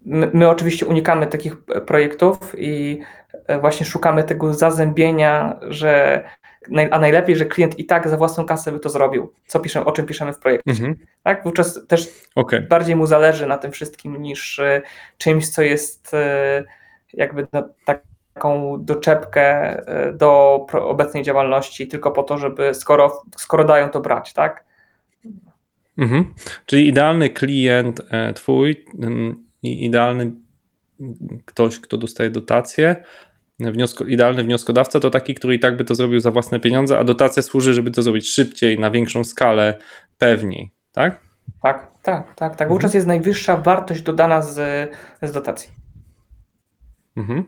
my, 0.06 0.30
my, 0.34 0.50
oczywiście 0.50 0.86
unikamy 0.86 1.28
takich 1.28 1.58
projektów 1.88 2.38
i 2.58 3.00
e, 3.48 3.60
właśnie 3.60 3.86
szukamy 3.86 4.24
tego 4.24 4.54
zazębienia, 4.54 5.60
że 5.62 6.24
a 6.92 7.00
najlepiej, 7.00 7.36
że 7.36 7.46
klient 7.46 7.80
i 7.80 7.86
tak 7.86 8.08
za 8.08 8.18
własną 8.18 8.46
kasę 8.46 8.72
by 8.72 8.80
to 8.80 8.90
zrobił, 8.90 9.34
co 9.48 9.60
piszemy, 9.60 9.86
o 9.86 9.92
czym 9.92 10.06
piszemy 10.06 10.34
w 10.34 10.40
projekcie. 10.40 10.72
Mhm. 10.72 10.96
Tak? 11.24 11.44
Wówczas 11.44 11.88
też 11.88 12.10
okay. 12.36 12.62
bardziej 12.62 12.96
mu 12.96 13.06
zależy 13.06 13.48
na 13.48 13.58
tym 13.58 13.72
wszystkim 13.72 14.22
niż 14.22 14.60
e, 14.60 14.82
czymś, 15.18 15.50
co 15.50 15.62
jest 15.62 16.12
jakby 17.14 17.48
no, 17.54 17.70
taką 17.86 18.78
doczepkę 18.86 19.78
do 20.14 20.56
obecnej 20.74 21.24
działalności, 21.24 21.88
tylko 21.88 22.12
po 22.12 22.24
to, 22.24 22.38
żeby 22.38 22.74
skoro, 22.74 23.24
skoro 23.38 23.64
dają 23.64 23.90
to 23.90 24.02
brać, 24.02 24.34
tak? 24.34 24.66
Mhm. 25.98 26.34
Czyli 26.66 26.88
idealny 26.88 27.30
klient 27.30 28.02
e, 28.10 28.34
twój 28.34 28.86
i 29.64 29.86
idealny 29.86 30.32
ktoś, 31.46 31.80
kto 31.80 31.98
dostaje 31.98 32.30
dotację, 32.30 33.04
wniosko, 33.72 34.06
idealny 34.06 34.44
wnioskodawca 34.44 35.00
to 35.00 35.10
taki, 35.10 35.36
który 35.36 35.56
i 35.56 35.60
tak 35.60 35.78
by 35.78 35.86
to 35.86 35.96
zrobił 35.96 36.20
za 36.20 36.32
własne 36.32 36.60
pieniądze, 36.60 37.00
a 37.00 37.04
dotacja 37.04 37.44
służy, 37.44 37.74
żeby 37.74 37.92
to 37.92 38.02
zrobić 38.02 38.30
szybciej, 38.30 38.80
na 38.80 38.92
większą 38.92 39.24
skalę, 39.24 39.78
pewniej, 40.18 40.72
tak? 40.92 41.20
Tak, 41.62 41.92
tak, 42.02 42.36
tak. 42.36 42.56
tak. 42.56 42.70
Wówczas 42.70 42.90
mhm. 42.90 42.98
jest 42.98 43.08
najwyższa 43.08 43.58
wartość 43.58 44.02
dodana 44.02 44.42
z, 44.42 44.90
z 45.22 45.32
dotacji. 45.32 45.84
Mhm. 47.18 47.44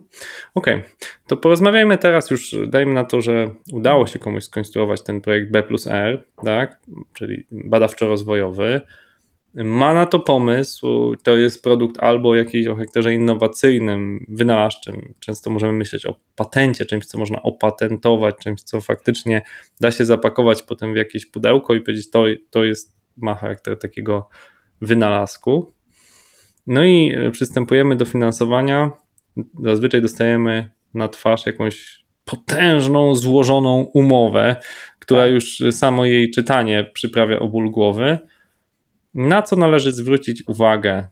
Okej, 0.56 0.76
okay. 0.76 0.90
to 1.28 1.38
porozmawiajmy 1.38 1.98
teraz 1.98 2.32
już, 2.32 2.56
dajmy 2.68 2.94
na 2.94 3.04
to, 3.04 3.22
że 3.22 3.50
udało 3.74 4.08
się 4.08 4.20
komuś 4.20 4.44
skonstruować 4.44 5.04
ten 5.04 5.22
projekt 5.22 5.52
B 5.52 5.64
plus 5.64 5.88
R, 5.88 6.26
tak? 6.44 6.80
czyli 7.14 7.48
badawczo-rozwojowy. 7.52 8.82
Ma 9.56 9.94
na 9.94 10.06
to 10.06 10.20
pomysł, 10.20 11.16
to 11.24 11.38
jest 11.38 11.64
produkt 11.64 12.04
albo 12.04 12.36
jakiś 12.36 12.68
o 12.68 12.76
charakterze 12.76 13.14
innowacyjnym, 13.14 14.26
wynalazczym. 14.30 15.14
Często 15.20 15.50
możemy 15.50 15.74
myśleć 15.74 16.06
o 16.06 16.16
patencie, 16.36 16.86
czymś, 16.86 17.06
co 17.06 17.18
można 17.18 17.42
opatentować, 17.44 18.36
czymś, 18.44 18.62
co 18.62 18.82
faktycznie 18.82 19.42
da 19.82 19.92
się 19.92 20.06
zapakować 20.06 20.64
potem 20.64 20.94
w 20.94 20.98
jakieś 20.98 21.26
pudełko 21.26 21.76
i 21.76 21.82
powiedzieć, 21.82 22.10
to, 22.10 22.24
to 22.50 22.64
jest, 22.64 22.96
ma 23.18 23.36
charakter 23.36 23.80
takiego 23.80 24.30
wynalazku. 24.82 25.74
No 26.68 26.86
i 26.86 27.16
przystępujemy 27.32 27.96
do 27.96 28.06
finansowania 28.06 28.92
zazwyczaj 29.64 30.02
dostajemy 30.02 30.70
na 30.94 31.08
twarz 31.08 31.46
jakąś 31.46 32.06
potężną, 32.26 33.16
złożoną 33.16 33.82
umowę, 33.94 34.56
która 35.00 35.22
tak. 35.22 35.32
już 35.32 35.64
samo 35.72 36.06
jej 36.06 36.32
czytanie 36.32 36.92
przyprawia 36.94 37.40
o 37.40 37.48
ból 37.48 37.72
głowy. 37.72 38.20
Na 39.16 39.42
co 39.42 39.56
należy 39.56 39.92
zwrócić 39.92 40.44
uwagę 40.48 41.08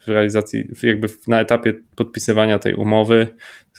w 0.00 0.08
realizacji, 0.08 0.68
jakby 0.82 1.08
na 1.26 1.40
etapie 1.40 1.74
podpisywania 1.96 2.58
tej 2.58 2.74
umowy? 2.74 3.26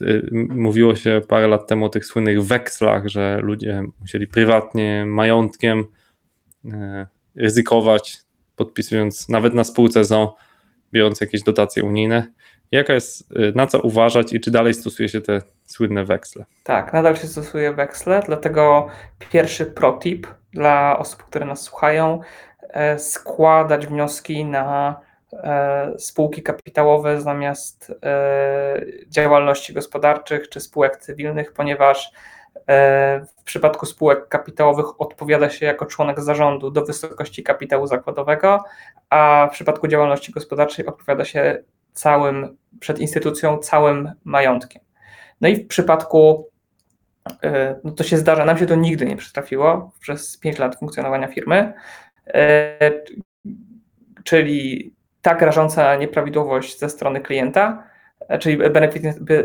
Y, 0.02 0.30
mówiło 0.50 0.96
się 0.96 1.22
parę 1.28 1.48
lat 1.48 1.68
temu 1.68 1.86
o 1.86 1.90
tych 1.90 2.06
słynnych 2.06 2.44
wekslach, 2.44 3.08
że 3.08 3.40
ludzie 3.42 3.84
musieli 4.00 4.28
prywatnie, 4.28 5.06
majątkiem 5.06 5.86
y, 6.66 6.70
ryzykować, 7.36 8.18
podpisując 8.56 9.30
nawet 9.30 9.54
na 9.54 9.64
spółce 9.64 10.06
ZO, 10.06 10.36
biorąc 10.94 11.22
jakieś 11.22 11.44
dotacje 11.44 11.84
unijne. 11.84 12.28
Jaka 12.72 12.94
jest, 12.94 13.32
y, 13.32 13.54
na 13.56 13.68
co 13.68 13.82
uważać 13.82 14.34
i 14.34 14.40
czy 14.40 14.52
dalej 14.52 14.74
stosuje 14.74 15.10
się 15.10 15.22
te 15.22 15.42
słynne 15.66 16.06
weksle? 16.06 16.46
Tak, 16.64 16.94
nadal 16.94 17.16
się 17.16 17.28
stosuje 17.28 17.74
weksle, 17.74 18.22
dlatego 18.26 18.88
pierwszy 19.32 19.66
protip 19.66 20.28
dla 20.54 21.00
osób, 21.00 21.24
które 21.24 21.46
nas 21.46 21.62
słuchają, 21.62 22.20
składać 22.98 23.88
wnioski 23.88 24.46
na 24.46 25.00
e, 25.34 25.94
spółki 25.98 26.44
kapitałowe 26.44 27.22
zamiast 27.22 27.94
e, 28.04 28.82
działalności 29.08 29.74
gospodarczych 29.74 30.50
czy 30.50 30.60
spółek 30.60 30.98
cywilnych, 30.98 31.54
ponieważ 31.54 32.12
w 33.38 33.44
przypadku 33.44 33.86
spółek 33.86 34.28
kapitałowych 34.28 35.02
odpowiada 35.02 35.50
się 35.50 35.66
jako 35.66 35.86
członek 35.86 36.20
zarządu 36.20 36.72
do 36.72 36.86
wysokości 36.86 37.44
kapitału 37.44 37.88
zakładowego, 37.88 38.64
a 39.10 39.48
w 39.52 39.54
przypadku 39.54 39.88
działalności 39.88 40.32
gospodarczej 40.32 40.86
odpowiada 40.86 41.26
się 41.26 41.64
całym, 41.94 42.58
przed 42.80 43.00
instytucją, 43.00 43.58
całym 43.58 44.12
majątkiem. 44.24 44.82
No 45.42 45.48
i 45.48 45.56
w 45.56 45.68
przypadku, 45.68 46.50
e, 47.44 47.80
no 47.84 47.92
to 47.92 48.04
się 48.04 48.18
zdarza, 48.18 48.46
nam 48.46 48.58
się 48.58 48.66
to 48.66 48.76
nigdy 48.76 49.06
nie 49.06 49.18
przytrafiło 49.18 49.92
przez 50.00 50.38
5 50.38 50.60
lat 50.60 50.80
funkcjonowania 50.80 51.28
firmy, 51.28 51.56
e, 51.56 51.74
czyli 54.24 54.94
tak 55.22 55.42
rażąca 55.42 55.96
nieprawidłowość 55.96 56.80
ze 56.80 56.90
strony 56.90 57.22
klienta, 57.22 57.84
e, 58.28 58.40
czyli 58.40 58.58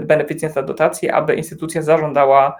beneficjenta 0.00 0.62
dotacji, 0.62 1.10
aby 1.10 1.34
instytucja 1.34 1.82
zażądała 1.82 2.56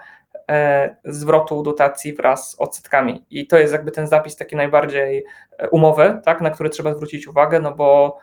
zwrotu 1.03 1.63
dotacji 1.63 2.13
wraz 2.13 2.51
z 2.51 2.59
odsetkami. 2.59 3.25
I 3.29 3.47
to 3.47 3.57
jest 3.57 3.73
jakby 3.73 3.91
ten 3.91 4.07
zapis 4.07 4.35
taki 4.35 4.55
najbardziej 4.55 5.25
umowy, 5.71 6.21
tak, 6.25 6.41
na 6.41 6.49
który 6.49 6.69
trzeba 6.69 6.93
zwrócić 6.93 7.27
uwagę, 7.27 7.59
no 7.59 7.75
bo 7.75 8.19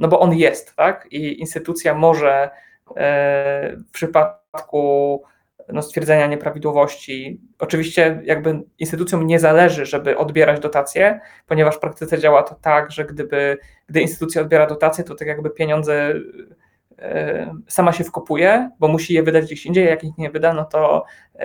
no 0.00 0.08
bo 0.08 0.20
on 0.20 0.34
jest, 0.34 0.76
tak? 0.76 1.06
I 1.10 1.40
instytucja 1.40 1.94
może 1.94 2.50
e, 2.96 3.76
w 3.76 3.90
przypadku 3.92 5.22
no, 5.72 5.82
stwierdzenia 5.82 6.26
nieprawidłowości, 6.26 7.40
oczywiście 7.58 8.22
jakby 8.24 8.62
instytucjom 8.78 9.26
nie 9.26 9.38
zależy, 9.38 9.86
żeby 9.86 10.18
odbierać 10.18 10.60
dotacje, 10.60 11.20
ponieważ 11.46 11.76
w 11.76 11.80
praktyce 11.80 12.18
działa 12.18 12.42
to 12.42 12.54
tak, 12.54 12.90
że 12.90 13.04
gdyby, 13.04 13.58
gdy 13.86 14.00
instytucja 14.00 14.42
odbiera 14.42 14.66
dotacje, 14.66 15.04
to 15.04 15.14
tak 15.14 15.28
jakby 15.28 15.50
pieniądze 15.50 16.14
e, 16.98 17.54
sama 17.68 17.92
się 17.92 18.04
wkopuje, 18.04 18.70
bo 18.78 18.88
musi 18.88 19.14
je 19.14 19.22
wydać 19.22 19.44
gdzieś 19.44 19.66
indziej, 19.66 19.86
jak 19.86 20.04
ich 20.04 20.18
nie 20.18 20.30
wyda, 20.30 20.54
no 20.54 20.64
to 20.64 21.04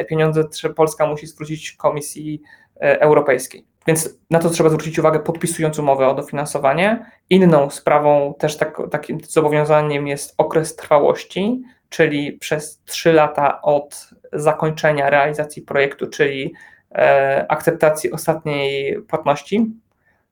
pieniądze 0.09 0.43
Polska 0.75 1.07
musi 1.07 1.27
zwrócić 1.27 1.71
Komisji 1.71 2.41
e, 2.81 3.01
Europejskiej. 3.01 3.65
Więc 3.88 4.19
na 4.29 4.39
to 4.39 4.49
trzeba 4.49 4.69
zwrócić 4.69 4.99
uwagę, 4.99 5.19
podpisując 5.19 5.79
umowę 5.79 6.07
o 6.07 6.13
dofinansowanie. 6.13 7.11
Inną 7.29 7.69
sprawą, 7.69 8.33
też 8.39 8.57
tak, 8.57 8.77
takim 8.91 9.17
zobowiązaniem 9.23 10.07
jest 10.07 10.33
okres 10.38 10.75
trwałości, 10.75 11.63
czyli 11.95 12.34
przez 12.34 12.81
3 12.86 13.13
lata 13.13 13.62
od 13.62 14.10
zakończenia 14.34 15.10
realizacji 15.10 15.62
projektu, 15.62 16.08
czyli 16.08 16.53
e, 16.95 17.45
akceptacji 17.49 18.12
ostatniej 18.12 19.01
płatności. 19.01 19.65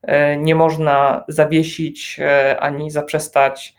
E, 0.02 0.38
nie 0.38 0.56
można 0.56 1.23
zawiesić 1.28 2.19
e, 2.19 2.60
ani 2.60 2.91
zaprzestać 2.91 3.76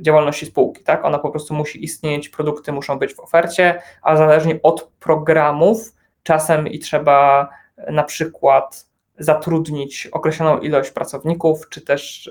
działalności 0.00 0.46
spółki. 0.46 0.84
Tak? 0.84 1.04
Ona 1.04 1.18
po 1.18 1.30
prostu 1.30 1.54
musi 1.54 1.84
istnieć, 1.84 2.28
produkty 2.28 2.72
muszą 2.72 2.98
być 2.98 3.14
w 3.14 3.20
ofercie, 3.20 3.82
a 4.02 4.16
zależnie 4.16 4.60
od 4.62 4.90
programów 5.00 5.94
czasem 6.22 6.68
i 6.68 6.78
trzeba 6.78 7.48
na 7.90 8.02
przykład 8.02 8.86
zatrudnić 9.18 10.06
określoną 10.06 10.58
ilość 10.58 10.90
pracowników, 10.90 11.68
czy 11.68 11.80
też 11.80 12.30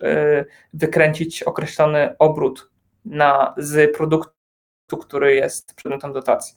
wykręcić 0.74 1.44
określony 1.44 2.16
obrót 2.20 2.70
na, 3.06 3.54
z 3.58 3.96
produktu, 3.98 4.98
który 5.02 5.36
jest 5.36 5.76
przedmiotem 5.76 6.14
dotacji. 6.14 6.56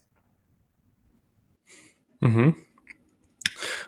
Mhm. 2.22 2.52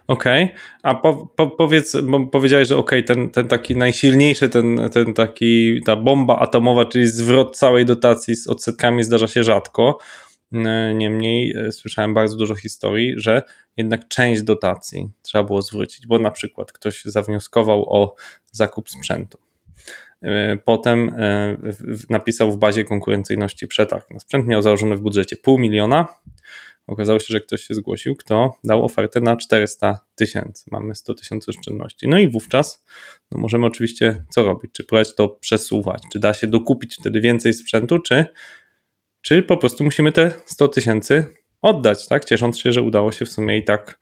Okej, 0.06 0.44
okay. 0.44 0.56
a 0.82 0.94
po, 0.94 1.26
po, 1.36 1.46
powiedz, 1.46 1.96
bo 2.02 2.26
powiedziałeś, 2.26 2.68
że 2.68 2.76
okej, 2.76 3.04
okay, 3.04 3.16
ten, 3.16 3.30
ten 3.30 3.48
taki 3.48 3.76
najsilniejszy, 3.76 4.48
ten, 4.48 4.90
ten 4.92 5.14
taki, 5.14 5.80
ta 5.86 5.96
bomba 5.96 6.38
atomowa, 6.38 6.84
czyli 6.84 7.06
zwrot 7.06 7.56
całej 7.56 7.84
dotacji 7.84 8.36
z 8.36 8.46
odsetkami 8.46 9.04
zdarza 9.04 9.28
się 9.28 9.44
rzadko. 9.44 9.98
Niemniej 10.94 11.56
e, 11.56 11.72
słyszałem 11.72 12.14
bardzo 12.14 12.36
dużo 12.36 12.54
historii, 12.54 13.14
że 13.16 13.42
jednak 13.76 14.08
część 14.08 14.42
dotacji 14.42 15.08
trzeba 15.22 15.44
było 15.44 15.62
zwrócić, 15.62 16.06
bo 16.06 16.18
na 16.18 16.30
przykład 16.30 16.72
ktoś 16.72 17.04
zawnioskował 17.04 17.94
o 17.94 18.14
zakup 18.52 18.90
sprzętu. 18.90 19.38
E, 20.22 20.56
Potem 20.64 21.14
e, 21.18 21.56
napisał 22.10 22.52
w 22.52 22.56
bazie 22.56 22.84
konkurencyjności 22.84 23.66
przetarg 23.66 24.08
sprzęt, 24.18 24.46
miał 24.46 24.62
założony 24.62 24.96
w 24.96 25.00
budżecie 25.00 25.36
pół 25.36 25.58
miliona. 25.58 26.08
Okazało 26.86 27.18
się, 27.18 27.26
że 27.28 27.40
ktoś 27.40 27.62
się 27.62 27.74
zgłosił, 27.74 28.16
kto 28.16 28.58
dał 28.64 28.84
ofertę 28.84 29.20
na 29.20 29.36
400 29.36 30.00
tysięcy. 30.14 30.64
Mamy 30.70 30.94
100 30.94 31.14
tysięcy 31.14 31.50
oszczędności. 31.50 32.08
No 32.08 32.18
i 32.18 32.28
wówczas 32.28 32.84
no 33.30 33.40
możemy 33.40 33.66
oczywiście 33.66 34.24
co 34.30 34.44
robić? 34.44 34.72
Czy 34.72 34.84
próbować 34.84 35.14
to 35.14 35.28
przesuwać? 35.28 36.02
Czy 36.12 36.18
da 36.18 36.34
się 36.34 36.46
dokupić 36.46 36.96
wtedy 37.00 37.20
więcej 37.20 37.54
sprzętu, 37.54 37.98
czy, 37.98 38.26
czy 39.20 39.42
po 39.42 39.56
prostu 39.56 39.84
musimy 39.84 40.12
te 40.12 40.32
100 40.44 40.68
tysięcy 40.68 41.26
oddać, 41.62 42.08
tak? 42.08 42.24
Ciesząc 42.24 42.58
się, 42.58 42.72
że 42.72 42.82
udało 42.82 43.12
się 43.12 43.24
w 43.24 43.30
sumie 43.30 43.58
i 43.58 43.64
tak 43.64 43.98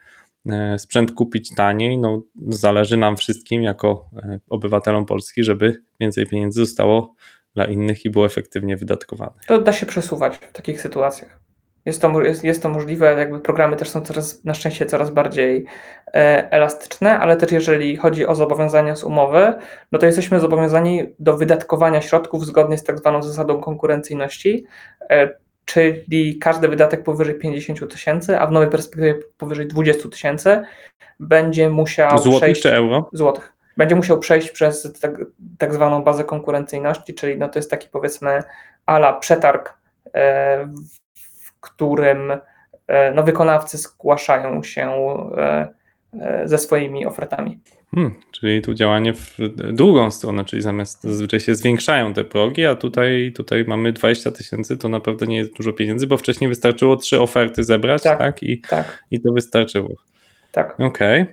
sprzęt 0.79 1.13
kupić 1.13 1.55
taniej. 1.55 1.99
No, 1.99 2.23
zależy 2.49 2.97
nam 2.97 3.17
wszystkim 3.17 3.63
jako 3.63 4.11
e, 4.17 4.41
obywatelom 4.49 5.07
Polski, 5.07 5.45
żeby 5.45 5.83
więcej 6.01 6.27
pieniędzy 6.27 6.61
zostało 6.61 7.15
dla 7.55 7.65
innych 7.65 8.05
i 8.05 8.11
było 8.11 8.27
efektywnie 8.27 8.77
wydatkowane. 8.77 9.33
To 9.47 9.61
da 9.61 9.73
się 9.73 9.87
przesuwać 9.87 10.37
w 10.37 10.53
takich 10.53 10.81
sytuacjach. 10.81 11.41
Jest 11.85 12.03
to, 12.03 12.23
jest, 12.23 12.45
jest 12.45 12.63
to 12.63 12.69
możliwe, 12.69 13.15
jakby 13.19 13.41
programy 13.41 13.77
też 13.77 13.91
są 13.91 14.01
coraz, 14.01 14.45
na 14.45 14.55
szczęście 14.55 14.87
coraz 14.87 15.11
bardziej 15.11 15.65
e, 16.07 16.53
elastyczne, 16.53 17.19
ale 17.19 17.37
też 17.37 17.53
jeżeli 17.53 17.97
chodzi 17.97 18.27
o 18.27 18.35
zobowiązania 18.35 18.97
z 18.97 19.05
umowy, 19.05 19.55
no 19.93 19.99
to 19.99 20.07
jesteśmy 20.07 20.41
zobowiązani 20.41 21.03
do 21.19 21.37
wydatkowania 21.37 22.01
środków 22.01 22.47
zgodnie 22.47 22.79
z 22.79 22.85
tak 22.85 22.99
zwaną 22.99 23.23
zasadą 23.23 23.61
konkurencyjności, 23.61 24.65
e, 25.11 25.39
czyli 25.69 26.39
każdy 26.39 26.69
wydatek 26.69 27.03
powyżej 27.03 27.35
50 27.35 27.93
tysięcy, 27.93 28.41
a 28.41 28.47
w 28.47 28.53
nowej 28.53 28.71
perspektywie 28.71 29.15
powyżej 29.39 29.67
20 29.67 30.09
tysięcy 30.09 30.63
będzie 31.21 31.71
musiał 31.71 32.19
Złotych 32.19 32.41
przejść 32.41 32.63
czy 32.63 32.75
euro? 32.75 33.11
złotych. 33.13 33.53
Będzie 33.77 33.97
musiał 33.97 34.19
przejść 34.19 34.51
przez 34.51 34.93
tak, 35.01 35.13
tak 35.59 35.75
zwaną 35.75 36.03
bazę 36.03 36.25
konkurencyjności, 36.25 37.15
czyli 37.15 37.39
no 37.39 37.49
to 37.49 37.59
jest 37.59 37.71
taki 37.71 37.89
powiedzmy 37.89 38.43
ala 38.87 39.13
przetarg, 39.13 39.79
e, 40.15 40.69
w 41.15 41.61
którym 41.61 42.33
e, 42.87 43.13
no, 43.13 43.23
wykonawcy 43.23 43.79
zgłaszają 43.79 44.63
się 44.63 44.91
e, 45.37 45.69
ze 46.45 46.59
swoimi 46.59 47.07
ofertami. 47.07 47.61
Hmm, 47.95 48.15
czyli 48.33 48.63
tu 48.63 48.75
działanie 48.75 49.15
w 49.15 49.37
drugą 49.73 50.11
stronę, 50.11 50.45
czyli 50.45 50.63
zamiast 50.63 51.03
zazwyczaj 51.03 51.41
się 51.41 51.55
zwiększają 51.55 52.15
te 52.15 52.25
progi, 52.25 52.67
a 52.67 52.75
tutaj, 52.75 53.33
tutaj 53.37 53.65
mamy 53.65 53.93
20 53.93 54.31
tysięcy, 54.31 54.77
to 54.77 54.89
naprawdę 54.89 55.27
nie 55.27 55.37
jest 55.37 55.53
dużo 55.57 55.73
pieniędzy, 55.73 56.07
bo 56.07 56.17
wcześniej 56.17 56.49
wystarczyło 56.49 56.97
trzy 56.97 57.21
oferty 57.21 57.65
zebrać, 57.65 58.03
tak, 58.03 58.19
Tak. 58.19 58.43
I, 58.43 58.61
Tak, 58.61 59.05
i 59.11 59.21
to 59.21 59.33
wystarczyło. 59.33 59.89
tak. 60.53 60.81
Okej. 60.81 61.27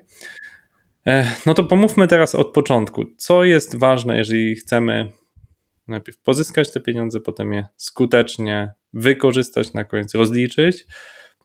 E, 1.07 1.31
No 1.45 1.53
to 1.53 1.63
pomówmy 1.63 2.07
teraz 2.07 2.35
od 2.35 2.53
początku. 2.53 3.05
Co 3.17 3.43
jest 3.43 3.75
ważne, 3.79 4.17
jeżeli 4.17 4.55
chcemy 4.55 5.11
najpierw 5.87 6.17
pozyskać 6.17 6.71
te 6.71 6.79
pieniądze, 6.79 7.19
potem 7.19 7.53
je 7.53 7.67
skutecznie 7.77 8.73
wykorzystać, 8.93 9.73
na 9.73 9.83
koniec 9.83 10.15
rozliczyć? 10.15 10.85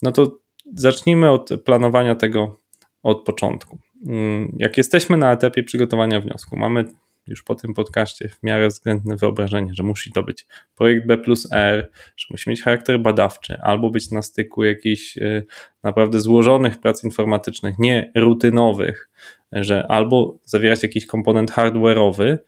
No 0.03 0.13
to 0.13 0.39
zacznijmy 0.75 1.31
od 1.31 1.51
planowania 1.65 2.15
tego 2.15 2.61
od 3.03 3.25
początku. 3.25 3.79
Mm, 4.07 4.57
Jak 4.59 4.77
jesteśmy 4.77 5.17
na 5.17 5.33
etapie 5.33 5.63
przygotowania 5.63 6.21
wniosku, 6.21 6.57
mamy 6.57 6.85
już 7.27 7.43
po 7.43 7.55
tym 7.55 7.75
podcaście 7.75 8.29
w 8.29 8.43
miarę 8.43 8.69
względne 8.69 9.17
wyobrażenie, 9.17 9.75
że 9.75 9.83
musi 9.83 10.13
to 10.13 10.23
być 10.23 10.47
projekt 10.77 11.07
B 11.07 11.19
plus 11.19 11.49
R, 11.53 11.91
że 12.17 12.27
musi 12.31 12.51
mieć 12.51 12.63
charakter 12.63 13.01
badawczy, 13.01 13.59
albo 13.63 13.91
być 13.91 14.11
na 14.11 14.23
styku 14.23 14.65
jakichś 14.65 15.17
y, 15.19 15.47
naprawdę 15.83 16.21
złożonych 16.21 16.79
prac 16.79 17.05
informatycznych, 17.05 17.79
nie 17.79 18.13
rutynowych, 18.15 19.11
że 19.53 19.87
albo 19.87 20.39
zawierać 20.45 20.83
jakiś 20.83 21.07
komponent 21.07 21.53
hardware'owy, 21.53 22.39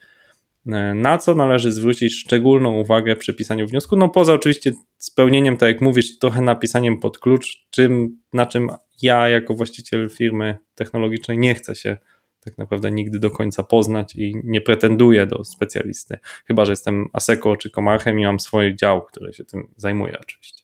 na 0.94 1.18
co 1.18 1.34
należy 1.34 1.72
zwrócić 1.72 2.14
szczególną 2.14 2.72
uwagę 2.72 3.16
przy 3.16 3.34
pisaniu 3.34 3.66
wniosku, 3.66 3.96
no 3.96 4.08
poza 4.08 4.34
oczywiście 4.34 4.72
spełnieniem, 4.98 5.56
tak 5.56 5.68
jak 5.68 5.80
mówisz, 5.80 6.18
trochę 6.18 6.40
napisaniem 6.40 7.00
pod 7.00 7.18
klucz, 7.18 7.66
czym, 7.70 8.18
na 8.32 8.46
czym 8.46 8.70
ja 9.02 9.28
jako 9.28 9.54
właściciel 9.54 10.10
firmy 10.10 10.58
technologicznej 10.74 11.38
nie 11.38 11.54
chcę 11.54 11.74
się 11.74 11.96
tak 12.44 12.58
naprawdę 12.58 12.90
nigdy 12.90 13.18
do 13.18 13.30
końca 13.30 13.62
poznać 13.62 14.16
i 14.16 14.34
nie 14.44 14.60
pretenduję 14.60 15.26
do 15.26 15.44
specjalisty, 15.44 16.18
chyba 16.46 16.64
że 16.64 16.72
jestem 16.72 17.08
Aseko 17.12 17.56
czy 17.56 17.70
Komarchem 17.70 18.20
i 18.20 18.24
mam 18.24 18.40
swój 18.40 18.76
dział, 18.76 19.02
który 19.02 19.32
się 19.32 19.44
tym 19.44 19.68
zajmuje 19.76 20.18
oczywiście. 20.20 20.62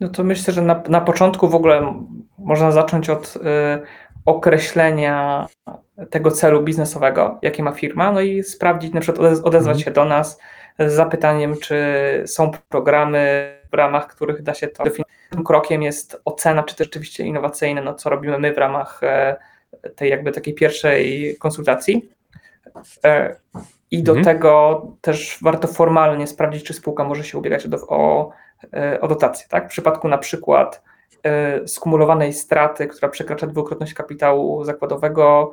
No 0.00 0.08
to 0.08 0.24
myślę, 0.24 0.54
że 0.54 0.62
na, 0.62 0.82
na 0.88 1.00
początku 1.00 1.48
w 1.48 1.54
ogóle 1.54 2.04
można 2.38 2.70
zacząć 2.70 3.10
od 3.10 3.36
y, 3.36 3.40
określenia 4.24 5.46
tego 6.10 6.30
celu 6.30 6.62
biznesowego, 6.62 7.38
jaki 7.42 7.62
ma 7.62 7.72
firma, 7.72 8.12
no 8.12 8.20
i 8.20 8.42
sprawdzić, 8.42 8.92
na 8.94 9.00
przykład 9.00 9.26
odez- 9.32 9.42
odezwać 9.44 9.76
Mhm. 9.76 9.78
się 9.84 9.90
do 9.90 10.04
nas 10.04 10.38
z 10.78 10.92
zapytaniem, 10.92 11.56
czy 11.56 11.76
są 12.26 12.50
programy, 12.68 13.52
w 13.72 13.74
ramach 13.74 14.06
których 14.06 14.42
da 14.42 14.54
się 14.54 14.68
to 14.68 14.84
definiować. 14.84 15.12
Tym 15.30 15.44
krokiem 15.44 15.82
jest 15.82 16.20
ocena, 16.24 16.62
czy 16.62 16.76
to 16.76 16.84
rzeczywiście 16.84 17.24
innowacyjne, 17.24 17.82
no 17.82 17.94
co 17.94 18.10
robimy 18.10 18.38
my 18.38 18.54
w 18.54 18.58
ramach 18.58 19.00
e, 19.02 19.36
tej 19.96 20.10
jakby 20.10 20.32
takiej 20.32 20.54
pierwszej 20.54 21.36
konsultacji. 21.40 22.10
E, 23.04 23.36
I 23.90 24.02
do 24.02 24.12
Mhm. 24.12 24.24
tego 24.24 24.82
też 25.00 25.38
warto 25.42 25.68
formalnie 25.68 26.26
sprawdzić, 26.26 26.64
czy 26.64 26.74
spółka 26.74 27.04
może 27.04 27.24
się 27.24 27.38
ubiegać 27.38 27.66
o, 27.66 27.88
o, 27.88 28.30
e, 28.74 29.00
o 29.00 29.08
dotację. 29.08 29.46
Tak? 29.50 29.64
W 29.66 29.68
przypadku 29.68 30.08
na 30.08 30.18
przykład 30.18 30.82
skumulowanej 31.66 32.32
straty, 32.32 32.86
która 32.86 33.08
przekracza 33.08 33.46
dwukrotność 33.46 33.94
kapitału 33.94 34.64
zakładowego, 34.64 35.52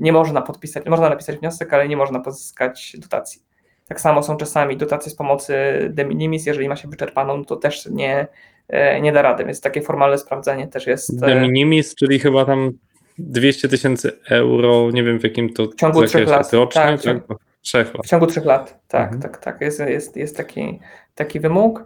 nie 0.00 0.12
można 0.12 0.42
podpisać, 0.42 0.86
można 0.86 1.08
napisać 1.08 1.36
wniosek, 1.36 1.72
ale 1.72 1.88
nie 1.88 1.96
można 1.96 2.20
pozyskać 2.20 2.96
dotacji. 2.98 3.42
Tak 3.88 4.00
samo 4.00 4.22
są 4.22 4.36
czasami 4.36 4.76
dotacje 4.76 5.12
z 5.12 5.14
pomocy 5.14 5.54
de 5.90 6.04
minimis, 6.04 6.46
jeżeli 6.46 6.68
ma 6.68 6.76
się 6.76 6.88
wyczerpaną, 6.88 7.44
to 7.44 7.56
też 7.56 7.86
nie, 7.86 8.26
e, 8.68 9.00
nie 9.00 9.12
da 9.12 9.22
rady, 9.22 9.44
więc 9.44 9.60
takie 9.60 9.82
formalne 9.82 10.18
sprawdzenie 10.18 10.68
też 10.68 10.86
jest 10.86 11.20
De 11.20 11.26
e, 11.26 11.40
minimis, 11.40 11.94
czyli 11.94 12.18
chyba 12.18 12.44
tam 12.44 12.72
200 13.18 13.68
tysięcy 13.68 14.12
euro, 14.30 14.90
nie 14.90 15.02
wiem 15.04 15.20
w 15.20 15.24
jakim 15.24 15.52
to 15.52 15.66
W 15.66 15.74
ciągu 15.74 16.06
trzech 16.06 16.28
lat, 16.28 16.52
rocznie, 16.52 16.82
tak, 16.82 17.00
w 17.00 17.04
tak? 17.04 17.16
Trzech 17.62 17.94
lat. 17.94 18.06
w 18.06 18.08
ciągu 18.08 18.26
trzech 18.26 18.44
lat. 18.44 18.80
Tak, 18.88 19.02
Mhm. 19.02 19.22
tak, 19.22 19.38
tak. 19.38 19.60
Jest, 19.60 19.80
jest, 19.80 20.16
jest 20.16 20.36
taki, 20.36 20.80
taki 21.14 21.40
wymóg. 21.40 21.84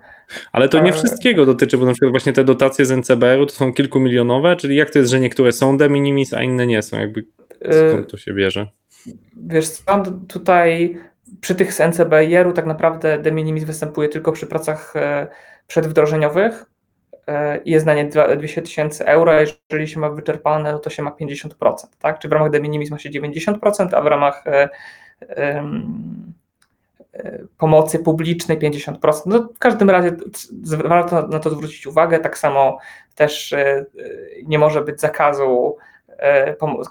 Ale 0.53 0.69
to 0.69 0.81
nie 0.81 0.91
E, 0.91 0.93
wszystkiego 0.93 1.47
dotyczy, 1.47 1.79
bo 1.79 1.87
na 1.87 1.93
przykład 1.93 2.11
właśnie 2.11 2.33
te 2.33 2.45
dotacje 2.45 2.87
z 2.87 2.91
NCBR-u 2.91 3.47
to 3.47 3.53
są 3.55 3.73
kilkumilionowe, 3.73 4.57
czyli 4.57 4.77
jak 4.77 4.91
to 4.91 4.99
jest, 4.99 5.11
że 5.11 5.21
niektóre 5.21 5.53
są 5.53 5.79
de 5.79 5.89
minimis, 5.89 6.35
a 6.35 6.43
inne 6.43 6.67
nie 6.67 6.83
są? 6.83 6.99
Jakby 6.99 7.25
skąd 7.73 8.11
to 8.11 8.17
się 8.17 8.35
bierze? 8.35 8.67
Wiesz, 9.37 9.69
co, 9.69 10.03
tutaj 10.29 10.99
przy 11.41 11.55
tych 11.55 11.73
z 11.73 11.81
NCBR-u 11.81 12.53
tak 12.53 12.67
naprawdę 12.67 13.19
de 13.19 13.33
minimis 13.33 13.65
występuje 13.65 14.09
tylko 14.09 14.33
przy 14.33 14.47
pracach 14.47 14.97
e, 14.97 15.27
przedwdrożeniowych 15.67 16.65
e, 17.27 17.59
i 17.59 17.71
jest 17.71 17.87
na 17.87 17.95
nie 17.95 18.05
dwa- 18.05 18.37
200 18.37 18.63
tysięcy 18.63 19.07
euro, 19.07 19.33
a 19.33 19.41
jeżeli 19.41 19.89
się 19.89 20.01
ma 20.01 20.11
wyczerpane, 20.11 20.73
no 20.73 20.79
to 20.79 20.91
się 20.91 21.03
ma 21.03 21.11
50%, 21.11 21.49
tak? 21.99 22.19
Czy 22.19 22.29
w 22.29 22.33
ramach 22.33 22.51
de 22.51 22.61
minimis 22.61 22.91
ma 22.91 22.99
się 22.99 23.11
90%, 23.11 23.89
a 23.93 24.01
w 24.03 24.07
ramach 24.07 24.45
e, 24.47 24.69
pomocy 27.59 27.99
publicznej 27.99 28.59
50%. 28.59 29.23
No, 29.27 29.49
w 29.55 29.59
każdym 29.59 29.91
razie 29.91 30.17
warto 30.85 31.27
na 31.27 31.39
to 31.39 31.51
zwrócić 31.51 31.87
uwagę. 31.87 32.19
Tak 32.19 32.39
samo 32.39 32.79
też 33.15 33.55
nie 34.47 34.59
może 34.59 34.83
być 34.83 35.01
zakazu 35.01 35.77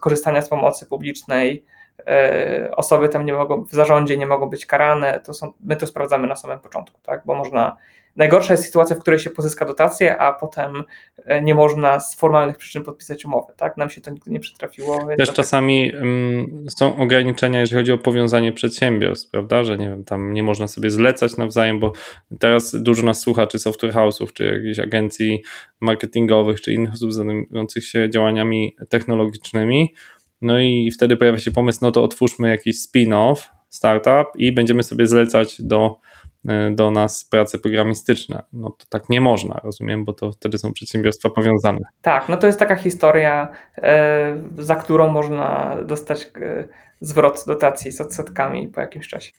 korzystania 0.01 0.41
z 0.41 0.49
pomocy 0.49 0.85
publicznej. 0.85 1.65
E, 2.07 2.69
Osoby 2.75 3.09
tam 3.09 3.25
nie 3.25 3.33
mogą, 3.33 3.63
w 3.63 3.71
zarządzie 3.71 4.17
nie 4.17 4.27
mogą 4.27 4.49
być 4.49 4.65
karane. 4.65 5.19
To 5.19 5.33
są, 5.33 5.53
my 5.59 5.75
to 5.75 5.87
sprawdzamy 5.87 6.27
na 6.27 6.35
samym 6.35 6.59
początku, 6.59 6.99
tak? 7.03 7.21
Bo 7.25 7.35
można. 7.35 7.77
Najgorsza 8.15 8.53
jest 8.53 8.65
sytuacja, 8.65 8.95
w 8.95 8.99
której 8.99 9.19
się 9.19 9.29
pozyska 9.29 9.65
dotację, 9.65 10.17
a 10.17 10.33
potem 10.33 10.83
e, 11.25 11.41
nie 11.41 11.55
można 11.55 11.99
z 11.99 12.15
formalnych 12.15 12.57
przyczyn 12.57 12.83
podpisać 12.83 13.25
umowy. 13.25 13.53
Tak? 13.57 13.77
Nam 13.77 13.89
się 13.89 14.01
to 14.01 14.11
nigdy 14.11 14.31
nie 14.31 14.39
przytrafiło. 14.39 14.97
Też 14.97 15.05
dlatego- 15.05 15.33
czasami 15.33 15.95
ym, 15.95 16.65
są 16.69 16.97
ograniczenia, 16.97 17.59
jeżeli 17.59 17.81
chodzi 17.81 17.91
o 17.91 17.97
powiązanie 17.97 18.53
przedsiębiorstw, 18.53 19.31
prawda, 19.31 19.63
że 19.63 19.77
nie 19.77 19.89
wiem, 19.89 20.03
tam 20.03 20.33
nie 20.33 20.43
można 20.43 20.67
sobie 20.67 20.89
zlecać 20.89 21.37
nawzajem, 21.37 21.79
bo 21.79 21.93
teraz 22.39 22.75
dużo 22.81 23.03
nas 23.03 23.19
słucha, 23.19 23.47
czy 23.47 23.59
software 23.59 23.93
house'ów, 23.93 24.33
czy 24.33 24.45
jakichś 24.45 24.79
agencji 24.79 25.41
marketingowych, 25.79 26.61
czy 26.61 26.73
innych 26.73 26.93
osób 26.93 27.13
zajmujących 27.13 27.85
się 27.85 28.09
działaniami 28.09 28.75
technologicznymi, 28.89 29.93
no 30.41 30.59
i 30.59 30.91
wtedy 30.91 31.17
pojawia 31.17 31.39
się 31.39 31.51
pomysł, 31.51 31.79
no 31.81 31.91
to 31.91 32.03
otwórzmy 32.03 32.49
jakiś 32.49 32.75
spin-off, 32.75 33.35
startup 33.69 34.27
i 34.35 34.51
będziemy 34.51 34.83
sobie 34.83 35.07
zlecać 35.07 35.61
do, 35.61 35.99
do 36.71 36.91
nas 36.91 37.25
prace 37.25 37.59
programistyczne. 37.59 38.43
No 38.53 38.69
to 38.69 38.85
tak 38.89 39.09
nie 39.09 39.21
można, 39.21 39.61
rozumiem, 39.63 40.05
bo 40.05 40.13
to 40.13 40.31
wtedy 40.31 40.57
są 40.57 40.73
przedsiębiorstwa 40.73 41.29
powiązane. 41.29 41.79
Tak, 42.01 42.29
no 42.29 42.37
to 42.37 42.47
jest 42.47 42.59
taka 42.59 42.75
historia, 42.75 43.47
e, 43.77 44.37
za 44.57 44.75
którą 44.75 45.11
można 45.11 45.77
dostać 45.85 46.31
e, 46.41 46.67
zwrot 47.01 47.43
dotacji 47.47 47.91
z 47.91 48.01
odsetkami 48.01 48.67
po 48.67 48.81
jakimś 48.81 49.07
czasie. 49.07 49.31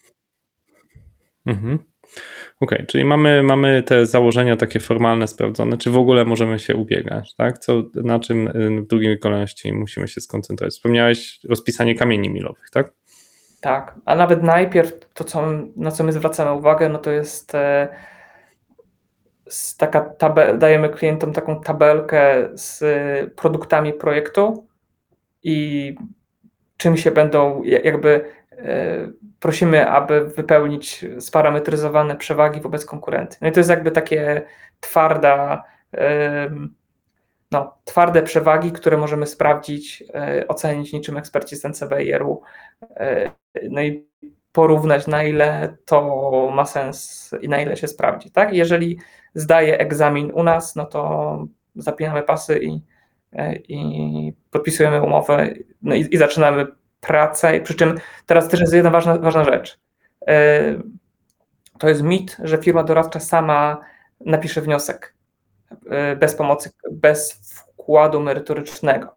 Mhm. 1.47 1.79
Okej, 2.61 2.79
okay, 2.79 2.87
czyli 2.87 3.05
mamy, 3.05 3.43
mamy 3.43 3.83
te 3.83 4.07
założenia 4.07 4.57
takie 4.57 4.81
formalne, 4.81 5.29
sprawdzone, 5.29 5.79
czy 5.79 5.91
w 5.91 5.97
ogóle 5.97 6.25
możemy 6.25 6.59
się 6.59 6.75
ubiegać, 6.75 7.35
tak? 7.35 7.59
Co, 7.59 7.83
na 7.95 8.21
czym 8.21 8.49
y, 8.49 8.83
w 8.83 8.87
drugiej 8.87 9.19
kolejności 9.19 9.73
musimy 9.73 10.09
się 10.09 10.21
skoncentrować? 10.21 10.75
Wspomniałeś 10.75 11.41
rozpisanie 11.49 11.95
kamieni 11.95 12.31
milowych, 12.31 12.71
tak? 12.71 12.93
Tak, 13.67 13.95
a 14.05 14.15
nawet 14.15 14.43
najpierw 14.43 14.93
to, 15.15 15.25
co, 15.25 15.43
na 15.77 15.91
co 15.91 16.05
my 16.05 16.13
zwracamy 16.13 16.53
uwagę, 16.53 16.89
no 16.89 16.99
to 16.99 17.11
jest 17.11 17.55
e, 17.55 17.89
taka 19.79 20.01
tabel, 20.01 20.59
dajemy 20.59 20.89
klientom 20.89 21.33
taką 21.33 21.61
tabelkę 21.61 22.49
z 22.55 22.85
produktami 23.35 23.93
projektu 23.93 24.67
i 25.43 25.95
czym 26.77 26.97
się 26.97 27.11
będą 27.11 27.63
jakby 27.63 28.25
e, 28.53 29.09
prosimy, 29.41 29.91
aby 29.91 30.27
wypełnić 30.27 31.05
sparametryzowane 31.19 32.17
przewagi 32.17 32.61
wobec 32.61 32.85
konkurencji. 32.85 33.39
No 33.43 33.49
i 33.49 33.53
to 33.53 33.61
jest 33.61 33.71
jakby 33.71 33.91
takie 33.91 34.43
twarda, 34.81 35.65
no, 37.57 37.79
twarde 37.85 38.23
przewagi, 38.23 38.73
które 38.73 38.97
możemy 38.97 39.27
sprawdzić, 39.27 40.05
e, 40.15 40.49
ocenić 40.49 40.93
niczym 40.93 41.17
eksperci 41.17 41.57
NCBR-u, 41.65 42.43
e, 42.97 43.31
no 43.71 43.83
i 43.83 44.07
porównać, 44.53 45.07
na 45.07 45.23
ile 45.23 45.77
to 45.85 46.51
ma 46.55 46.65
sens 46.67 47.31
i 47.43 47.49
na 47.49 47.61
ile 47.61 47.77
się 47.77 47.89
sprawdzi. 47.89 48.31
Tak? 48.31 48.53
Jeżeli 48.53 48.99
zdaje 49.35 49.79
egzamin 49.79 50.31
u 50.35 50.43
nas, 50.43 50.77
no 50.77 50.85
to 50.85 51.45
zapinamy 51.75 52.23
pasy 52.23 52.59
i, 52.59 52.81
e, 53.33 53.57
i 53.57 54.33
podpisujemy 54.51 55.03
umowę 55.03 55.55
no 55.83 55.95
i, 55.95 56.07
i 56.11 56.17
zaczynamy 56.17 56.67
pracę. 57.01 57.61
Przy 57.61 57.75
czym 57.75 57.99
teraz 58.27 58.49
też 58.49 58.61
jest 58.61 58.75
jedna 58.75 58.91
ważna, 58.91 59.19
ważna 59.19 59.45
rzecz. 59.45 59.79
To 61.79 61.89
jest 61.89 62.03
mit, 62.03 62.37
że 62.45 62.59
firma 62.59 62.83
doradcza 62.85 63.21
sama 63.21 63.81
napisze 64.21 64.61
wniosek 64.61 65.16
bez 66.17 66.35
pomocy, 66.35 66.71
bez 66.91 67.33
wkładu 67.33 68.21
merytorycznego. 68.21 69.17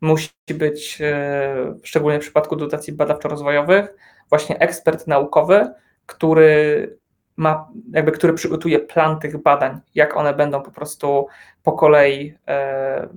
Musi 0.00 0.30
być, 0.54 0.98
e, 1.00 1.74
szczególnie 1.82 2.18
w 2.18 2.22
przypadku 2.22 2.56
dotacji 2.56 2.92
badawczo-rozwojowych, 2.92 3.86
właśnie 4.28 4.58
ekspert 4.58 5.06
naukowy, 5.06 5.72
który 6.06 6.98
ma, 7.36 7.68
jakby, 7.92 8.12
który 8.12 8.32
przygotuje 8.32 8.78
plan 8.78 9.18
tych 9.18 9.42
badań, 9.42 9.80
jak 9.94 10.16
one 10.16 10.34
będą 10.34 10.62
po 10.62 10.70
prostu 10.70 11.26
po 11.62 11.72
kolei 11.72 12.34
e, 12.48 13.08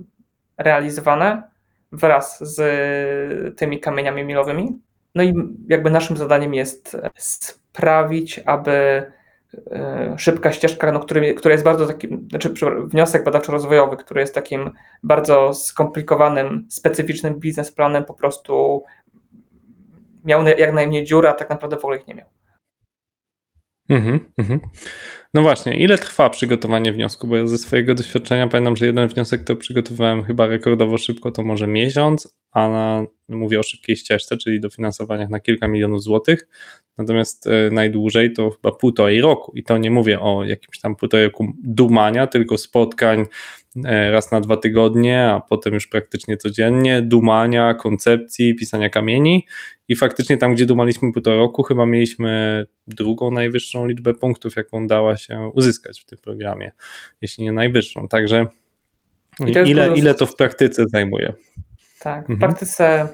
realizowane 0.58 1.42
wraz 1.92 2.54
z 2.54 3.58
tymi 3.58 3.80
kamieniami 3.80 4.24
milowymi. 4.24 4.80
No 5.14 5.22
i 5.22 5.34
jakby 5.68 5.90
naszym 5.90 6.16
zadaniem 6.16 6.54
jest 6.54 6.96
sprawić, 7.16 8.40
aby 8.46 8.72
E, 8.72 9.12
szybka 10.16 10.52
ścieżka, 10.52 10.92
no, 10.92 11.00
który, 11.00 11.34
która 11.34 11.52
jest 11.52 11.64
bardzo 11.64 11.86
takim, 11.86 12.28
znaczy 12.30 12.54
wniosek 12.86 13.24
badawczo-rozwojowy, 13.24 13.96
który 13.96 14.20
jest 14.20 14.34
takim 14.34 14.70
bardzo 15.02 15.54
skomplikowanym, 15.54 16.66
specyficznym 16.70 17.40
biznesplanem, 17.40 18.04
po 18.04 18.14
prostu 18.14 18.84
miał 20.24 20.46
jak 20.46 20.74
najmniej 20.74 21.04
dziura, 21.04 21.30
a 21.30 21.34
tak 21.34 21.50
naprawdę 21.50 21.76
w 21.76 21.84
ogóle 21.84 21.98
ich 21.98 22.06
nie 22.06 22.14
miał. 22.14 22.26
Mhm, 23.88 24.20
mhm. 24.38 24.60
No 25.34 25.42
właśnie, 25.42 25.76
ile 25.76 25.98
trwa 25.98 26.30
przygotowanie 26.30 26.92
wniosku? 26.92 27.26
Bo 27.26 27.36
ja 27.36 27.46
ze 27.46 27.58
swojego 27.58 27.94
doświadczenia 27.94 28.48
pamiętam, 28.48 28.76
że 28.76 28.86
jeden 28.86 29.08
wniosek 29.08 29.44
to 29.44 29.56
przygotowałem 29.56 30.24
chyba 30.24 30.46
rekordowo 30.46 30.98
szybko, 30.98 31.30
to 31.30 31.42
może 31.42 31.66
miesiąc, 31.66 32.34
a 32.56 32.68
na, 32.68 33.06
mówię 33.28 33.60
o 33.60 33.62
szybkiej 33.62 33.96
ścieżce, 33.96 34.36
czyli 34.36 34.60
dofinansowaniach 34.60 35.28
na 35.28 35.40
kilka 35.40 35.68
milionów 35.68 36.02
złotych, 36.02 36.48
natomiast 36.98 37.46
e, 37.46 37.70
najdłużej 37.70 38.32
to 38.32 38.50
chyba 38.50 38.72
półtorej 38.72 39.20
roku. 39.20 39.52
I 39.54 39.62
to 39.62 39.78
nie 39.78 39.90
mówię 39.90 40.20
o 40.20 40.44
jakimś 40.44 40.80
tam 40.80 40.96
półtorej 40.96 41.26
roku 41.26 41.52
dumania, 41.62 42.26
tylko 42.26 42.58
spotkań 42.58 43.26
e, 43.84 44.10
raz 44.10 44.32
na 44.32 44.40
dwa 44.40 44.56
tygodnie, 44.56 45.24
a 45.24 45.40
potem 45.40 45.74
już 45.74 45.86
praktycznie 45.86 46.36
codziennie, 46.36 47.02
dumania, 47.02 47.74
koncepcji, 47.74 48.54
pisania 48.54 48.90
kamieni. 48.90 49.46
I 49.88 49.96
faktycznie 49.96 50.36
tam, 50.36 50.54
gdzie 50.54 50.66
dumaliśmy 50.66 51.12
półtora 51.12 51.36
roku, 51.36 51.62
chyba 51.62 51.86
mieliśmy 51.86 52.66
drugą 52.86 53.30
najwyższą 53.30 53.86
liczbę 53.86 54.14
punktów, 54.14 54.56
jaką 54.56 54.86
dała 54.86 55.16
się 55.16 55.50
uzyskać 55.54 56.00
w 56.00 56.04
tym 56.04 56.18
programie, 56.18 56.72
jeśli 57.20 57.44
nie 57.44 57.52
najwyższą, 57.52 58.08
także 58.08 58.46
ile, 59.66 59.98
ile 59.98 60.14
to 60.14 60.26
w 60.26 60.36
praktyce 60.36 60.84
zajmuje? 60.88 61.32
Tak, 62.00 62.26
w 62.26 62.30
mhm. 62.30 62.38
praktyce 62.38 63.08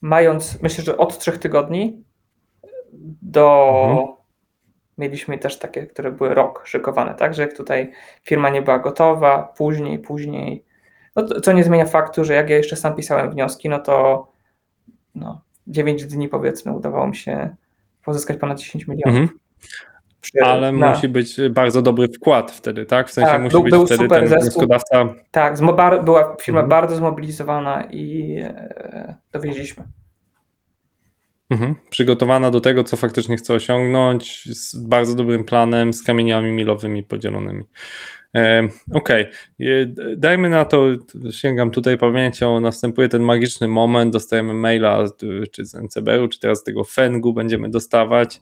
mając, 0.00 0.62
myślę, 0.62 0.84
że 0.84 0.96
od 0.96 1.18
trzech 1.18 1.38
tygodni 1.38 2.04
do. 3.22 3.74
Mhm. 3.90 4.06
Mieliśmy 4.98 5.38
też 5.38 5.58
takie, 5.58 5.86
które 5.86 6.12
były 6.12 6.34
rok 6.34 6.66
szykowane, 6.66 7.14
tak? 7.14 7.34
Że 7.34 7.42
jak 7.42 7.56
tutaj 7.56 7.92
firma 8.22 8.50
nie 8.50 8.62
była 8.62 8.78
gotowa, 8.78 9.42
później, 9.42 9.98
później. 9.98 10.64
No 11.16 11.22
to, 11.22 11.40
co 11.40 11.52
nie 11.52 11.64
zmienia 11.64 11.86
faktu, 11.86 12.24
że 12.24 12.34
jak 12.34 12.50
ja 12.50 12.56
jeszcze 12.56 12.76
sam 12.76 12.94
pisałem 12.94 13.30
wnioski, 13.30 13.68
no 13.68 13.78
to 13.78 14.26
no, 15.14 15.40
9 15.66 16.06
dni 16.06 16.28
powiedzmy 16.28 16.72
udawało 16.72 17.06
mi 17.06 17.16
się 17.16 17.56
pozyskać 18.04 18.36
ponad 18.36 18.58
10 18.58 18.86
milionów. 18.86 19.20
Mhm. 19.20 19.38
Ale 20.44 20.72
na... 20.72 20.90
musi 20.90 21.08
być 21.08 21.36
bardzo 21.50 21.82
dobry 21.82 22.08
wkład 22.08 22.50
wtedy, 22.50 22.86
tak? 22.86 23.08
W 23.08 23.12
sensie 23.12 23.30
tak, 23.30 23.42
musi 23.42 23.52
był, 23.52 23.62
być 23.62 23.70
był 23.70 23.86
wtedy 23.86 24.08
ten 24.08 24.26
wnioskodawca. 24.26 25.14
Tak, 25.30 25.56
była 26.04 26.36
firma 26.40 26.60
mhm. 26.60 26.68
bardzo 26.68 26.96
zmobilizowana 26.96 27.84
i 27.84 28.36
e, 28.40 29.14
dowieźliśmy. 29.32 29.84
Mhm. 31.50 31.74
Przygotowana 31.90 32.50
do 32.50 32.60
tego, 32.60 32.84
co 32.84 32.96
faktycznie 32.96 33.36
chce 33.36 33.54
osiągnąć, 33.54 34.44
z 34.44 34.76
bardzo 34.76 35.14
dobrym 35.14 35.44
planem, 35.44 35.92
z 35.92 36.02
kamieniami 36.02 36.52
milowymi 36.52 37.02
podzielonymi. 37.02 37.64
E, 38.36 38.68
Okej, 38.94 39.26
okay. 39.60 40.16
dajmy 40.16 40.48
na 40.48 40.64
to, 40.64 40.86
sięgam 41.30 41.70
tutaj 41.70 41.98
pamięcią, 41.98 42.60
następuje 42.60 43.08
ten 43.08 43.22
magiczny 43.22 43.68
moment, 43.68 44.12
dostajemy 44.12 44.54
maila 44.54 45.04
czy 45.52 45.64
z 45.64 45.74
NCBR-u, 45.74 46.28
czy 46.28 46.40
teraz 46.40 46.58
z 46.58 46.64
tego 46.64 46.84
FENG-u 46.84 47.32
będziemy 47.32 47.70
dostawać. 47.70 48.40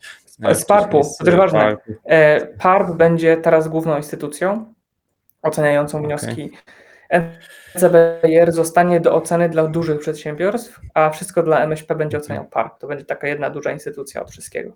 Z 0.52 0.64
PARP-u, 0.64 1.02
to 1.18 1.24
też 1.24 1.36
ważne. 1.36 1.60
PARP. 1.60 1.80
E, 2.04 2.46
PARP 2.46 2.90
będzie 2.90 3.36
teraz 3.36 3.68
główną 3.68 3.96
instytucją 3.96 4.74
oceniającą 5.42 6.02
wnioski. 6.02 6.44
Okay. 6.44 7.28
NCBR 7.74 8.52
zostanie 8.52 9.00
do 9.00 9.14
oceny 9.14 9.48
dla 9.48 9.66
dużych 9.66 10.00
przedsiębiorstw, 10.00 10.80
a 10.94 11.10
wszystko 11.10 11.42
dla 11.42 11.60
MŚP 11.60 11.94
będzie 11.94 12.18
oceniał 12.18 12.44
PARP. 12.44 12.78
To 12.78 12.86
będzie 12.86 13.04
taka 13.04 13.28
jedna 13.28 13.50
duża 13.50 13.72
instytucja 13.72 14.22
od 14.22 14.30
wszystkiego. 14.30 14.72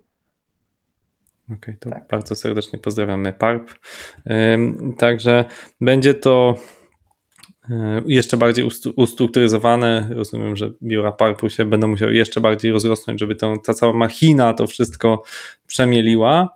Okej, 1.45 1.57
okay, 1.57 1.77
to 1.79 1.89
tak. 1.89 2.07
bardzo 2.07 2.35
serdecznie 2.35 2.79
pozdrawiamy 2.79 3.33
PARP. 3.33 3.69
Także 4.97 5.45
będzie 5.81 6.13
to 6.13 6.55
e, 6.55 6.82
jeszcze 8.05 8.37
bardziej 8.37 8.69
ustrukturyzowane. 8.95 10.09
Rozumiem, 10.11 10.55
że 10.55 10.71
biura 10.83 11.11
PARP-u 11.11 11.49
się 11.49 11.65
będą 11.65 11.87
musiały 11.87 12.15
jeszcze 12.15 12.41
bardziej 12.41 12.71
rozrosnąć, 12.71 13.19
żeby 13.19 13.35
to, 13.35 13.57
ta 13.57 13.73
cała 13.73 13.93
machina 13.93 14.53
to 14.53 14.67
wszystko 14.67 15.23
przemieliła. 15.67 16.49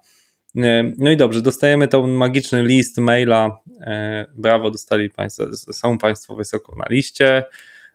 No 0.98 1.12
i 1.12 1.18
dobrze, 1.18 1.42
dostajemy 1.42 1.88
ten 1.88 2.12
magiczny 2.12 2.64
list 2.64 2.98
maila. 2.98 3.60
E, 3.82 4.26
brawo, 4.36 4.72
dostali 4.72 5.10
Państwo, 5.10 5.44
są 5.56 5.98
Państwo 5.98 6.36
wysoko 6.36 6.76
na 6.76 6.86
liście. 6.90 7.44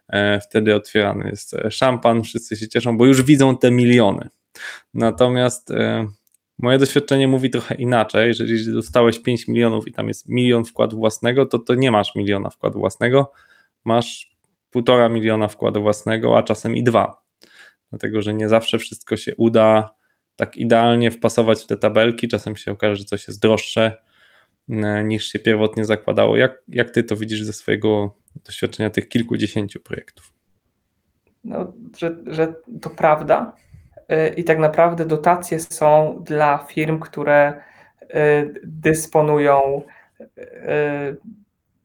E, 0.09 0.39
wtedy 0.39 0.75
otwierany 0.75 1.29
jest 1.29 1.55
szampan, 1.69 2.23
wszyscy 2.23 2.57
się 2.57 2.67
cieszą, 2.67 2.97
bo 2.97 3.05
już 3.05 3.21
widzą 3.21 3.57
te 3.57 3.71
miliony. 3.71 4.29
Natomiast 4.93 5.69
Moje 6.63 6.77
doświadczenie 6.77 7.27
mówi 7.27 7.49
trochę 7.49 7.75
inaczej. 7.75 8.27
Jeżeli 8.27 8.73
dostałeś 8.73 9.19
5 9.19 9.47
milionów 9.47 9.87
i 9.87 9.91
tam 9.91 10.07
jest 10.07 10.29
milion 10.29 10.65
wkładu 10.65 10.97
własnego, 10.97 11.45
to 11.45 11.59
to 11.59 11.75
nie 11.75 11.91
masz 11.91 12.15
miliona 12.15 12.49
wkładu 12.49 12.79
własnego, 12.79 13.31
masz 13.85 14.37
półtora 14.71 15.09
miliona 15.09 15.47
wkładu 15.47 15.81
własnego, 15.81 16.37
a 16.37 16.43
czasem 16.43 16.75
i 16.75 16.83
dwa. 16.83 17.23
Dlatego, 17.89 18.21
że 18.21 18.33
nie 18.33 18.49
zawsze 18.49 18.79
wszystko 18.79 19.17
się 19.17 19.35
uda 19.35 19.95
tak 20.35 20.57
idealnie 20.57 21.11
wpasować 21.11 21.63
w 21.63 21.67
te 21.67 21.77
tabelki. 21.77 22.27
Czasem 22.27 22.55
się 22.55 22.71
okaże, 22.71 22.95
że 22.95 23.05
coś 23.05 23.27
jest 23.27 23.41
droższe 23.41 23.97
e, 24.69 25.03
niż 25.03 25.27
się 25.27 25.39
pierwotnie 25.39 25.85
zakładało. 25.85 26.37
Jak, 26.37 26.63
jak 26.67 26.91
ty 26.91 27.03
to 27.03 27.15
widzisz 27.15 27.43
ze 27.43 27.53
swojego 27.53 28.15
doświadczenia 28.45 28.89
tych 28.89 29.09
kilkudziesięciu 29.09 29.79
projektów? 29.79 30.33
No, 31.43 31.73
że, 31.97 32.17
że 32.27 32.53
to 32.81 32.89
prawda, 32.89 33.53
i 34.35 34.43
tak 34.43 34.59
naprawdę 34.59 35.05
dotacje 35.05 35.59
są 35.59 36.19
dla 36.23 36.57
firm, 36.57 36.99
które 36.99 37.53
y, 38.01 38.61
dysponują 38.63 39.81
y, 40.21 41.17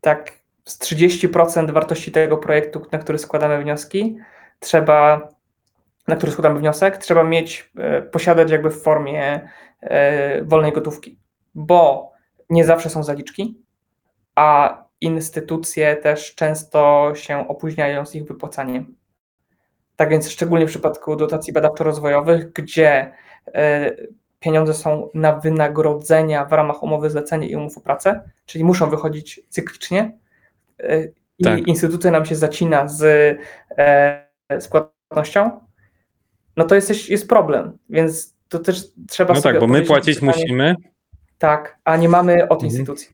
tak 0.01 0.33
z 0.65 0.79
30% 0.79 1.71
wartości 1.71 2.13
tego 2.13 2.37
projektu, 2.37 2.87
na 2.93 2.99
który 2.99 3.19
składamy 3.19 3.63
wnioski, 3.63 4.19
trzeba, 4.61 5.29
na 6.09 6.17
który 6.17 6.33
składamy 6.33 6.61
wniosek, 6.61 6.99
trzeba 6.99 7.25
mieć, 7.25 7.71
posiadać 8.13 8.51
jakby 8.51 8.71
w 8.71 8.83
formie 8.83 9.49
wolnej 10.43 10.73
gotówki, 10.73 11.19
bo 11.55 12.13
nie 12.51 12.65
zawsze 12.65 12.91
są 12.91 13.03
zaliczki, 13.03 13.63
a 14.35 14.79
instytucje 15.01 15.97
też 15.97 16.35
często 16.35 17.13
się 17.15 17.49
opóźniają 17.49 18.07
z 18.07 18.15
ich 18.15 18.25
wypłacaniem. 18.25 18.98
Tak 19.99 20.09
więc 20.11 20.31
szczególnie 20.31 20.67
w 20.67 20.69
przypadku 20.69 21.17
dotacji 21.17 21.53
badawczo-rozwojowych, 21.53 22.53
gdzie 22.53 23.13
e, 23.55 23.91
pieniądze 24.41 24.75
są 24.75 25.09
na 25.15 25.33
wynagrodzenia 25.37 26.45
w 26.45 26.53
ramach 26.53 26.83
umowy 26.83 27.11
zlecenia 27.11 27.49
i 27.49 27.57
umów 27.57 27.79
o 27.79 27.81
pracę, 27.81 28.31
czyli 28.47 28.65
muszą 28.65 28.91
wychodzić 28.91 29.41
cyklicznie 29.49 30.19
y, 30.81 31.13
i 31.39 31.45
Tak. 31.45 31.67
instytucja 31.67 32.11
nam 32.11 32.25
się 32.27 32.37
zacina 32.37 32.89
z, 32.89 33.03
e, 33.79 34.29
z 34.61 34.69
płatnością, 34.69 35.61
no 36.57 36.65
to 36.65 36.75
jest, 36.75 37.09
jest 37.11 37.29
problem, 37.29 37.79
więc 37.91 38.35
to 38.49 38.59
też 38.59 38.85
trzeba 39.09 39.35
No 39.35 39.41
tak, 39.43 39.61
bo 39.61 39.67
my 39.67 39.83
płacić 39.83 40.15
pytanie- 40.21 40.33
musimy. 40.33 40.75
tak, 41.39 41.79
a 41.85 41.97
nie 41.97 42.09
mamy 42.09 42.43
od 42.49 42.63
Mhm. 42.63 42.65
instytucji. 42.71 43.09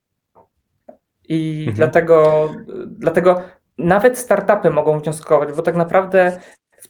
I 1.29 1.59
Mhm. 1.69 1.77
dlatego, 1.77 2.49
dlatego 2.87 3.43
nawet 3.79 4.19
startupy 4.19 4.71
mogą 4.71 5.01
wnioskować, 5.01 5.53
bo 5.57 5.63
tak 5.63 5.77
naprawdę 5.77 6.41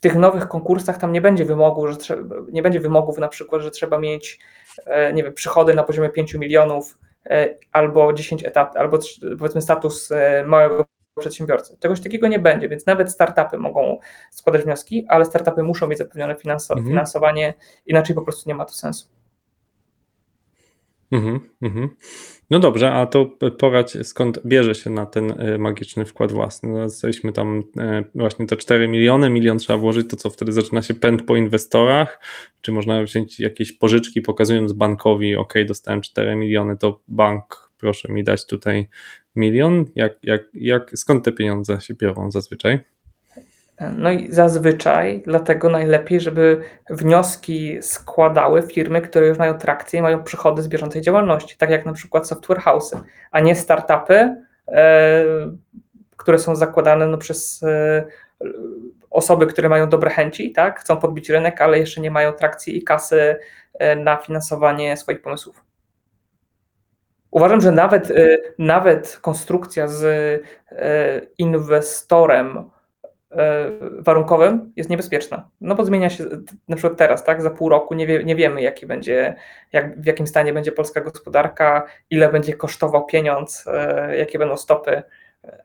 tych 0.04 0.16
nowych 0.16 0.48
konkursach 0.48 0.98
tam 0.98 1.12
nie 1.12 1.20
będzie 1.20 1.44
wymogu, 1.44 1.88
że 1.88 1.96
trzeba, 1.96 2.36
nie 2.52 2.62
będzie 2.62 2.80
wymogów 2.80 3.18
na 3.18 3.28
przykład, 3.28 3.62
że 3.62 3.70
trzeba 3.70 3.98
mieć 3.98 4.38
e, 4.86 5.12
nie 5.12 5.22
wiem, 5.22 5.32
przychody 5.32 5.74
na 5.74 5.82
poziomie 5.82 6.08
5 6.08 6.34
milionów 6.34 6.98
e, 7.26 7.54
albo 7.72 8.12
10 8.12 8.44
etat, 8.44 8.76
albo 8.76 8.98
powiedzmy 9.38 9.62
status 9.62 10.12
e, 10.12 10.44
małego 10.46 10.84
przedsiębiorcy. 11.20 11.76
Czegoś 11.80 12.00
takiego 12.00 12.28
nie 12.28 12.38
będzie, 12.38 12.68
więc 12.68 12.86
nawet 12.86 13.12
startupy 13.12 13.58
mogą 13.58 13.98
składać 14.30 14.62
wnioski, 14.62 15.06
ale 15.08 15.24
startupy 15.24 15.62
muszą 15.62 15.86
mieć 15.86 15.98
zapewnione 15.98 16.34
Mhm. 16.74 16.86
finansowanie, 16.86 17.54
inaczej 17.86 18.14
po 18.14 18.22
prostu 18.22 18.48
nie 18.48 18.54
ma 18.54 18.64
to 18.64 18.72
sensu. 18.72 19.08
Mhm, 21.12 21.40
mhm. 21.62 21.96
No 22.50 22.58
dobrze, 22.58 22.92
a 22.92 23.06
to 23.06 23.26
poradź, 23.58 23.96
skąd 24.02 24.40
bierze 24.46 24.74
się 24.74 24.90
na 24.90 25.06
ten 25.06 25.34
e, 25.40 25.58
magiczny 25.58 26.04
wkład 26.04 26.32
własny? 26.32 26.68
No, 26.68 26.82
jesteśmy 26.82 27.32
tam 27.32 27.62
e, 27.76 28.04
właśnie 28.14 28.46
te 28.46 28.56
4 28.56 28.88
miliony, 28.88 29.30
milion 29.30 29.58
trzeba 29.58 29.78
włożyć, 29.78 30.10
to 30.10 30.16
co 30.16 30.30
wtedy 30.30 30.52
zaczyna 30.52 30.82
się 30.82 30.94
pęd 30.94 31.22
po 31.22 31.36
inwestorach? 31.36 32.20
Czy 32.60 32.72
można 32.72 33.02
wziąć 33.02 33.40
jakieś 33.40 33.72
pożyczki, 33.72 34.22
pokazując 34.22 34.72
bankowi, 34.72 35.36
ok, 35.36 35.54
dostałem 35.66 36.00
4 36.00 36.36
miliony, 36.36 36.76
to 36.76 37.00
bank 37.08 37.70
proszę 37.78 38.12
mi 38.12 38.24
dać 38.24 38.46
tutaj 38.46 38.88
milion? 39.36 39.84
Jak, 39.94 40.18
jak, 40.22 40.42
jak, 40.54 40.90
skąd 40.94 41.24
te 41.24 41.32
pieniądze 41.32 41.80
się 41.80 41.94
biorą 41.94 42.30
zazwyczaj? 42.30 42.80
No 43.80 44.10
i 44.10 44.32
zazwyczaj 44.32 45.22
dlatego 45.26 45.68
najlepiej, 45.68 46.20
żeby 46.20 46.60
wnioski 46.90 47.78
składały 47.82 48.62
firmy, 48.62 49.02
które 49.02 49.26
już 49.26 49.38
mają 49.38 49.58
trakcję 49.58 49.98
i 49.98 50.02
mają 50.02 50.22
przychody 50.24 50.62
z 50.62 50.68
bieżącej 50.68 51.02
działalności, 51.02 51.56
tak 51.56 51.70
jak 51.70 51.86
na 51.86 51.92
przykład 51.92 52.28
software 52.28 52.58
house'y, 52.58 53.00
a 53.30 53.40
nie 53.40 53.56
startupy, 53.56 54.36
e, 54.68 55.24
które 56.16 56.38
są 56.38 56.56
zakładane 56.56 57.06
no, 57.06 57.18
przez 57.18 57.62
e, 57.62 58.04
osoby, 59.10 59.46
które 59.46 59.68
mają 59.68 59.88
dobre 59.88 60.10
chęci, 60.10 60.52
tak, 60.52 60.80
chcą 60.80 60.96
podbić 60.96 61.30
rynek, 61.30 61.60
ale 61.60 61.78
jeszcze 61.78 62.00
nie 62.00 62.10
mają 62.10 62.32
trakcji 62.32 62.78
i 62.78 62.82
kasy 62.82 63.36
e, 63.74 63.96
na 63.96 64.16
finansowanie 64.16 64.96
swoich 64.96 65.22
pomysłów. 65.22 65.64
Uważam, 67.30 67.60
że 67.60 67.72
nawet, 67.72 68.12
nawet 68.58 69.18
konstrukcja 69.22 69.88
z 69.88 70.42
inwestorem 71.38 72.70
warunkowym 73.98 74.72
jest 74.76 74.90
niebezpieczna. 74.90 75.48
No 75.60 75.74
bo 75.74 75.84
zmienia 75.84 76.10
się 76.10 76.24
na 76.68 76.76
przykład 76.76 76.98
teraz, 76.98 77.24
tak? 77.24 77.42
Za 77.42 77.50
pół 77.50 77.68
roku 77.68 77.94
nie, 77.94 78.06
wie, 78.06 78.24
nie 78.24 78.36
wiemy, 78.36 78.62
jaki 78.62 78.86
będzie, 78.86 79.34
jak, 79.72 80.00
w 80.00 80.06
jakim 80.06 80.26
stanie 80.26 80.52
będzie 80.52 80.72
polska 80.72 81.00
gospodarka, 81.00 81.86
ile 82.10 82.32
będzie 82.32 82.54
kosztował 82.54 83.06
pieniądz, 83.06 83.64
e, 83.66 84.16
jakie 84.16 84.38
będą 84.38 84.56
stopy. 84.56 85.02
E, 85.44 85.58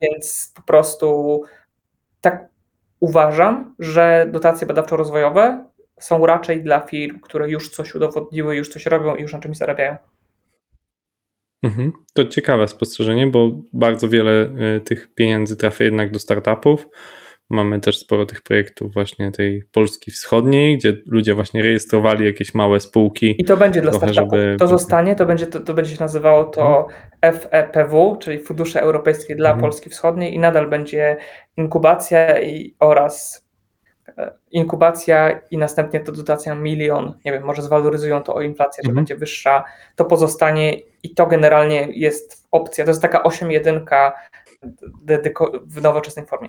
Więc 0.00 0.52
po 0.56 0.62
prostu 0.62 1.42
tak 2.20 2.48
uważam, 3.00 3.74
że 3.78 4.26
dotacje 4.30 4.66
badawczo-rozwojowe 4.66 5.64
są 6.00 6.26
raczej 6.26 6.62
dla 6.62 6.80
firm, 6.80 7.20
które 7.20 7.50
już 7.50 7.70
coś 7.70 7.94
udowodniły, 7.94 8.56
już 8.56 8.68
coś 8.68 8.86
robią 8.86 9.14
i 9.14 9.22
już 9.22 9.32
na 9.32 9.38
czymś 9.38 9.56
zarabiają. 9.56 9.96
Mhm. 11.62 11.92
To 12.14 12.24
ciekawe 12.24 12.68
spostrzeżenie, 12.68 13.26
bo 13.26 13.50
bardzo 13.72 14.08
wiele 14.08 14.50
y, 14.76 14.80
tych 14.80 15.14
pieniędzy 15.14 15.56
trafia 15.56 15.84
jednak 15.84 16.10
do 16.10 16.18
startupów. 16.18 16.88
Mamy 17.50 17.80
też 17.80 17.98
sporo 17.98 18.26
tych 18.26 18.42
projektów 18.42 18.94
właśnie 18.94 19.32
tej 19.32 19.62
Polski 19.72 20.10
Wschodniej, 20.10 20.78
gdzie 20.78 20.96
ludzie 21.06 21.34
właśnie 21.34 21.62
rejestrowali 21.62 22.24
jakieś 22.24 22.54
małe 22.54 22.80
spółki. 22.80 23.34
I 23.38 23.44
to 23.44 23.56
będzie 23.56 23.82
dla 23.82 23.90
Trochę, 23.90 24.08
startupów. 24.12 24.38
żeby- 24.40 24.56
To 24.58 24.66
zostanie, 24.66 25.14
to 25.16 25.26
będzie, 25.26 25.46
to, 25.46 25.60
to 25.60 25.74
będzie 25.74 25.96
się 25.96 26.00
nazywało 26.02 26.44
to 26.44 26.86
FEPW, 27.24 28.16
czyli 28.20 28.38
Fundusze 28.38 28.80
Europejskie 28.80 29.34
dla 29.36 29.48
Mhm. 29.48 29.60
Polski 29.60 29.90
Wschodniej 29.90 30.34
i 30.34 30.38
nadal 30.38 30.68
będzie 30.70 31.16
inkubacja 31.56 32.40
i, 32.40 32.74
oraz 32.80 33.38
e, 33.38 33.41
inkubacja 34.50 35.40
i 35.50 35.58
następnie 35.58 36.00
to 36.00 36.12
dotacja 36.12 36.54
milion, 36.54 37.18
nie 37.24 37.32
wiem, 37.32 37.42
może 37.44 37.62
zwaloryzują 37.62 38.22
to 38.22 38.34
o 38.34 38.42
inflację, 38.42 38.82
że 38.84 38.88
Mhm. 38.88 38.94
będzie 38.96 39.16
wyższa, 39.16 39.64
to 39.96 40.04
pozostanie 40.04 40.74
i 41.02 41.14
to 41.14 41.26
generalnie 41.26 41.88
jest 41.92 42.46
opcja, 42.50 42.84
to 42.84 42.90
jest 42.90 43.02
taka 43.02 43.22
8.1 43.22 44.12
dedyko- 45.06 45.60
w 45.66 45.82
nowoczesnej 45.82 46.26
formie. 46.26 46.48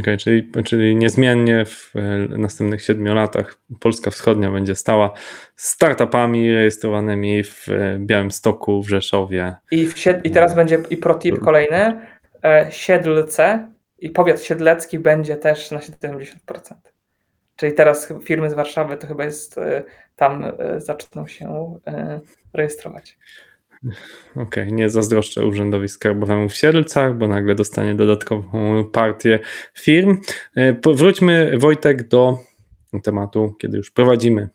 Okej, 0.00 0.18
czyli, 0.18 0.50
czyli 0.64 0.96
niezmiennie 0.96 1.64
w 1.64 1.92
e, 1.96 2.00
następnych 2.38 2.82
siedmiu 2.82 3.14
latach 3.14 3.58
Polska 3.80 4.10
Wschodnia 4.10 4.50
będzie 4.50 4.74
stała 4.74 5.12
startupami 5.56 6.52
rejestrowanymi 6.54 7.44
w 7.44 7.68
e, 7.68 7.98
Białymstoku, 7.98 8.82
w 8.82 8.88
Rzeszowie. 8.88 9.54
I, 9.70 9.86
w 9.86 9.94
sied- 9.94 10.20
I 10.24 10.30
teraz 10.30 10.54
będzie 10.54 10.78
i 10.90 10.96
protip 10.96 11.38
kolejny. 11.40 12.00
E, 12.44 12.66
Siedlce 12.70 13.68
i 13.98 14.10
powiat 14.10 14.42
siedlecki 14.42 14.98
będzie 14.98 15.36
też 15.36 15.70
na 15.70 15.78
70%. 15.78 16.34
Czyli 17.56 17.72
teraz 17.72 18.12
firmy 18.24 18.50
z 18.50 18.54
Warszawy 18.54 18.96
to 18.96 19.06
chyba 19.06 19.24
jest 19.24 19.58
e, 19.58 19.82
tam 20.16 20.44
e, 20.44 20.80
zaczną 20.80 21.26
się 21.26 21.78
e, 21.86 22.20
rejestrować. 22.52 23.18
Okej, 24.36 24.72
nie 24.72 24.90
zazdroszczę 24.90 25.46
Urzędowi 25.46 25.88
Skarbowemu 25.88 26.48
w 26.48 26.54
Siedlcach, 26.54 27.14
bo 27.14 27.28
nagle 27.28 27.54
dostanie 27.54 27.94
dodatkową 27.94 28.84
partię 28.84 29.38
firm. 29.74 30.20
Wróćmy, 30.94 31.58
Wojtek, 31.58 32.08
do 32.08 32.38
tematu, 33.02 33.54
kiedy 33.58 33.76
już 33.76 33.90
prowadzimy 33.90 34.48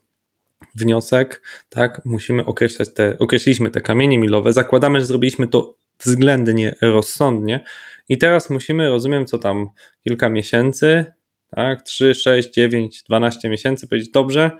wniosek, 0.75 1.41
tak, 1.69 2.01
musimy 2.05 2.45
określać 2.45 2.93
te, 2.93 3.17
określiliśmy 3.19 3.71
te 3.71 3.81
kamienie 3.81 4.19
milowe, 4.19 4.53
zakładamy, 4.53 4.99
że 4.99 5.05
zrobiliśmy 5.05 5.47
to 5.47 5.75
względnie 5.99 6.75
rozsądnie 6.81 7.63
i 8.11 8.17
teraz 8.17 8.49
musimy, 8.49 8.89
rozumiem, 8.89 9.25
co 9.25 9.37
tam 9.37 9.69
kilka 10.03 10.29
miesięcy, 10.29 11.05
tak, 11.55 11.81
3, 11.81 12.15
6, 12.15 12.53
9, 12.53 13.03
12 13.03 13.49
miesięcy, 13.49 13.87
powiedzieć, 13.87 14.11
dobrze, 14.11 14.51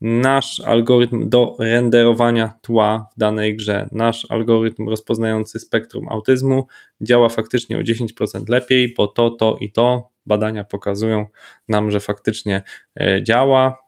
nasz 0.00 0.60
algorytm 0.60 1.28
do 1.28 1.56
renderowania 1.58 2.54
tła 2.62 3.08
w 3.16 3.18
danej 3.18 3.56
grze, 3.56 3.88
nasz 3.92 4.26
algorytm 4.30 4.88
rozpoznający 4.88 5.58
spektrum 5.58 6.08
autyzmu 6.08 6.66
działa 7.00 7.28
faktycznie 7.28 7.78
o 7.78 7.80
10% 7.80 8.48
lepiej, 8.48 8.94
bo 8.96 9.06
to, 9.06 9.30
to 9.30 9.56
i 9.60 9.72
to 9.72 10.10
badania 10.26 10.64
pokazują 10.64 11.26
nam, 11.68 11.90
że 11.90 12.00
faktycznie 12.00 12.62
e, 13.00 13.22
działa. 13.22 13.78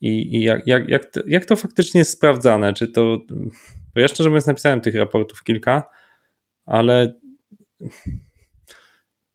I, 0.00 0.36
i 0.36 0.42
jak, 0.42 0.66
jak, 0.66 0.88
jak, 0.88 1.04
to, 1.04 1.20
jak 1.26 1.44
to 1.44 1.56
faktycznie 1.56 1.98
jest 1.98 2.10
sprawdzane? 2.10 2.74
Czy 2.74 2.88
to. 2.88 3.18
Bo 3.94 4.00
ja 4.00 4.08
szczerze 4.08 4.30
mówiąc, 4.30 4.46
napisałem 4.46 4.80
tych 4.80 4.94
raportów 4.94 5.44
kilka, 5.44 5.82
ale 6.66 7.20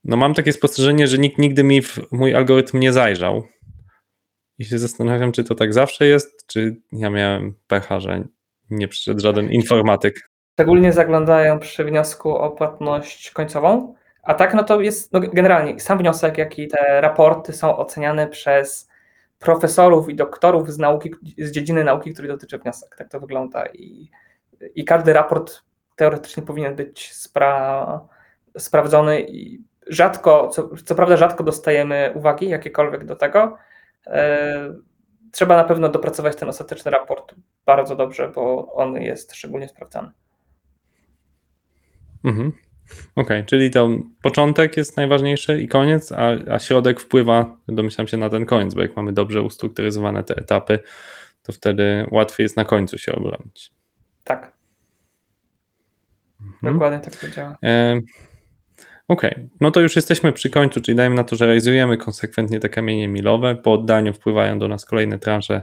no 0.06 0.18
mam 0.18 0.34
takie 0.34 0.54
spostrzeżenie, 0.54 1.08
że 1.08 1.18
nikt 1.18 1.38
nigdy 1.38 1.64
mi 1.64 1.82
w 1.82 2.00
mój 2.12 2.36
algorytm 2.36 2.80
nie 2.80 2.94
zajrzał. 2.94 3.44
I 4.58 4.66
się 4.66 4.80
zastanawiam, 4.80 5.32
czy 5.32 5.44
to 5.44 5.56
tak 5.56 5.74
zawsze 5.74 6.06
jest, 6.06 6.48
czy 6.48 6.82
ja 6.92 7.10
miałem 7.10 7.56
pecha, 7.68 8.00
że 8.00 8.24
nie 8.70 8.88
przyszedł 8.88 9.20
żaden 9.20 9.52
informatyk. 9.52 10.30
Szczególnie 10.54 10.94
zaglądają 10.94 11.60
przy 11.60 11.84
wniosku 11.84 12.36
o 12.36 12.52
płatność 12.52 13.32
końcową. 13.32 13.96
A 14.24 14.34
tak, 14.34 14.54
no 14.54 14.64
to 14.64 14.82
jest 14.82 15.14
no 15.14 15.20
generalnie 15.20 15.80
sam 15.80 15.98
wniosek, 15.98 16.38
jak 16.38 16.60
i 16.60 16.68
te 16.68 17.02
raporty 17.02 17.54
są 17.54 17.78
oceniane 17.78 18.28
przez 18.28 18.90
profesorów 19.40 20.10
i 20.10 20.16
doktorów 20.16 20.72
z 20.72 20.78
nauki, 20.78 21.12
z 21.38 21.52
dziedziny 21.52 21.84
nauki, 21.84 22.14
której 22.14 22.32
dotyczy 22.32 22.58
wniosek. 22.58 22.96
Tak 22.98 23.10
to 23.10 23.20
wygląda. 23.20 23.66
I, 23.66 24.10
i 24.76 24.86
każdy 24.86 25.14
raport 25.14 25.62
teoretycznie 25.96 26.44
powinien 26.44 26.76
być 26.76 27.14
spra, 27.14 28.02
sprawdzony 28.58 29.22
i 29.22 29.64
rzadko, 29.88 30.48
co, 30.48 30.70
co 30.86 30.96
prawda 30.96 31.18
rzadko 31.18 31.44
dostajemy 31.44 32.12
uwagi 32.16 32.50
jakiekolwiek 32.50 33.06
do 33.06 33.16
tego. 33.16 33.58
E, 34.08 34.74
trzeba 35.32 35.58
na 35.58 35.64
pewno 35.64 35.90
dopracować 35.90 36.36
ten 36.36 36.50
ostateczny 36.50 36.92
raport 36.92 37.36
bardzo 37.66 37.96
dobrze, 37.96 38.32
bo 38.36 38.74
on 38.74 38.96
jest 38.96 39.36
szczególnie 39.36 39.68
sprawdzany. 39.68 40.12
Mhm. 42.24 42.52
Okej, 42.92 43.24
okay, 43.26 43.44
czyli 43.44 43.72
to 43.72 43.90
początek 44.22 44.78
jest 44.78 44.98
najważniejszy 44.98 45.62
i 45.62 45.68
koniec, 45.68 46.12
a, 46.12 46.30
a 46.52 46.60
środek 46.60 47.00
wpływa, 47.00 47.58
domyślam 47.68 48.08
się, 48.08 48.18
na 48.18 48.30
ten 48.30 48.46
koniec, 48.46 48.74
bo 48.74 48.82
jak 48.82 48.96
mamy 48.96 49.14
dobrze 49.14 49.42
ustrukturyzowane 49.42 50.24
te 50.24 50.36
etapy, 50.36 50.80
to 51.44 51.52
wtedy 51.54 52.08
łatwiej 52.12 52.44
jest 52.44 52.58
na 52.58 52.66
końcu 52.66 52.98
się 52.98 53.12
obronić. 53.16 53.72
Tak. 54.24 54.52
Mhm. 56.42 56.74
Dokładnie 56.74 57.00
tak 57.00 57.16
to 57.16 57.30
działa. 57.30 57.58
E, 57.64 58.02
Okej, 59.08 59.50
no 59.62 59.72
to 59.72 59.82
już 59.82 59.96
jesteśmy 59.96 60.34
przy 60.34 60.50
końcu, 60.50 60.82
czyli 60.82 60.96
dajmy 60.96 61.16
na 61.16 61.24
to, 61.24 61.36
że 61.36 61.46
realizujemy 61.46 61.98
konsekwentnie 61.98 62.60
te 62.60 62.70
kamienie 62.70 63.08
milowe. 63.08 63.56
Po 63.56 63.74
oddaniu 63.74 64.14
wpływają 64.14 64.60
do 64.60 64.68
nas 64.68 64.86
kolejne 64.86 65.20
transze 65.20 65.62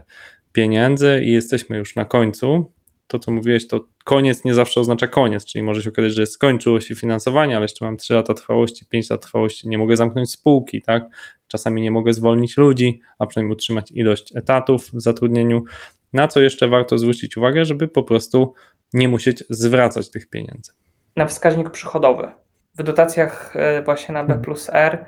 pieniędzy 0.53 1.21
i 1.25 1.33
jesteśmy 1.33 1.77
już 1.77 1.97
na 1.97 2.05
końcu. 2.05 2.73
To, 3.07 3.19
co 3.19 3.31
mówiłeś, 3.31 3.69
to 3.69 3.89
koniec 4.05 4.45
nie 4.45 4.55
zawsze 4.55 4.81
oznacza 4.81 5.09
koniec, 5.09 5.45
czyli 5.45 5.63
może 5.63 5.83
się 5.83 5.91
okazać, 5.91 6.15
że 6.15 6.27
skończyło 6.27 6.81
się 6.81 6.95
finansowanie, 6.95 7.57
ale 7.57 7.65
jeszcze 7.65 7.85
mam 7.85 7.97
3 7.97 8.15
lata 8.15 8.35
trwałości, 8.35 8.87
5 8.87 9.11
lat 9.11 9.23
trwałości, 9.23 9.69
nie 9.69 9.79
mogę 9.79 9.97
zamknąć 9.97 10.31
spółki, 10.31 10.83
tak? 10.83 11.05
Czasami 11.49 11.83
nie 11.83 11.91
mogę 11.91 12.13
zwolnić 12.13 12.57
ludzi, 12.57 13.01
a 13.19 13.27
przynajmniej 13.27 13.53
utrzymać 13.53 13.91
ilość 13.91 14.37
etatów 14.37 14.91
w 14.91 15.01
zatrudnieniu. 15.01 15.65
Na 16.13 16.29
co 16.29 16.41
jeszcze 16.41 16.69
warto 16.69 16.99
zwrócić 16.99 17.37
uwagę, 17.37 17.65
żeby 17.65 17.89
po 17.89 18.03
prostu 18.03 18.55
nie 18.93 19.09
musieć 19.09 19.45
zwracać 19.51 20.11
tych 20.11 20.29
pieniędzy. 20.29 20.73
Na 21.17 21.27
wskaźnik 21.27 21.71
przychodowy. 21.71 22.42
W 22.75 22.83
dotacjach 22.83 23.57
e, 23.57 23.83
właśnie 23.83 24.15
na 24.15 24.25
B 24.25 24.35
plus 24.35 24.71
R 24.73 25.05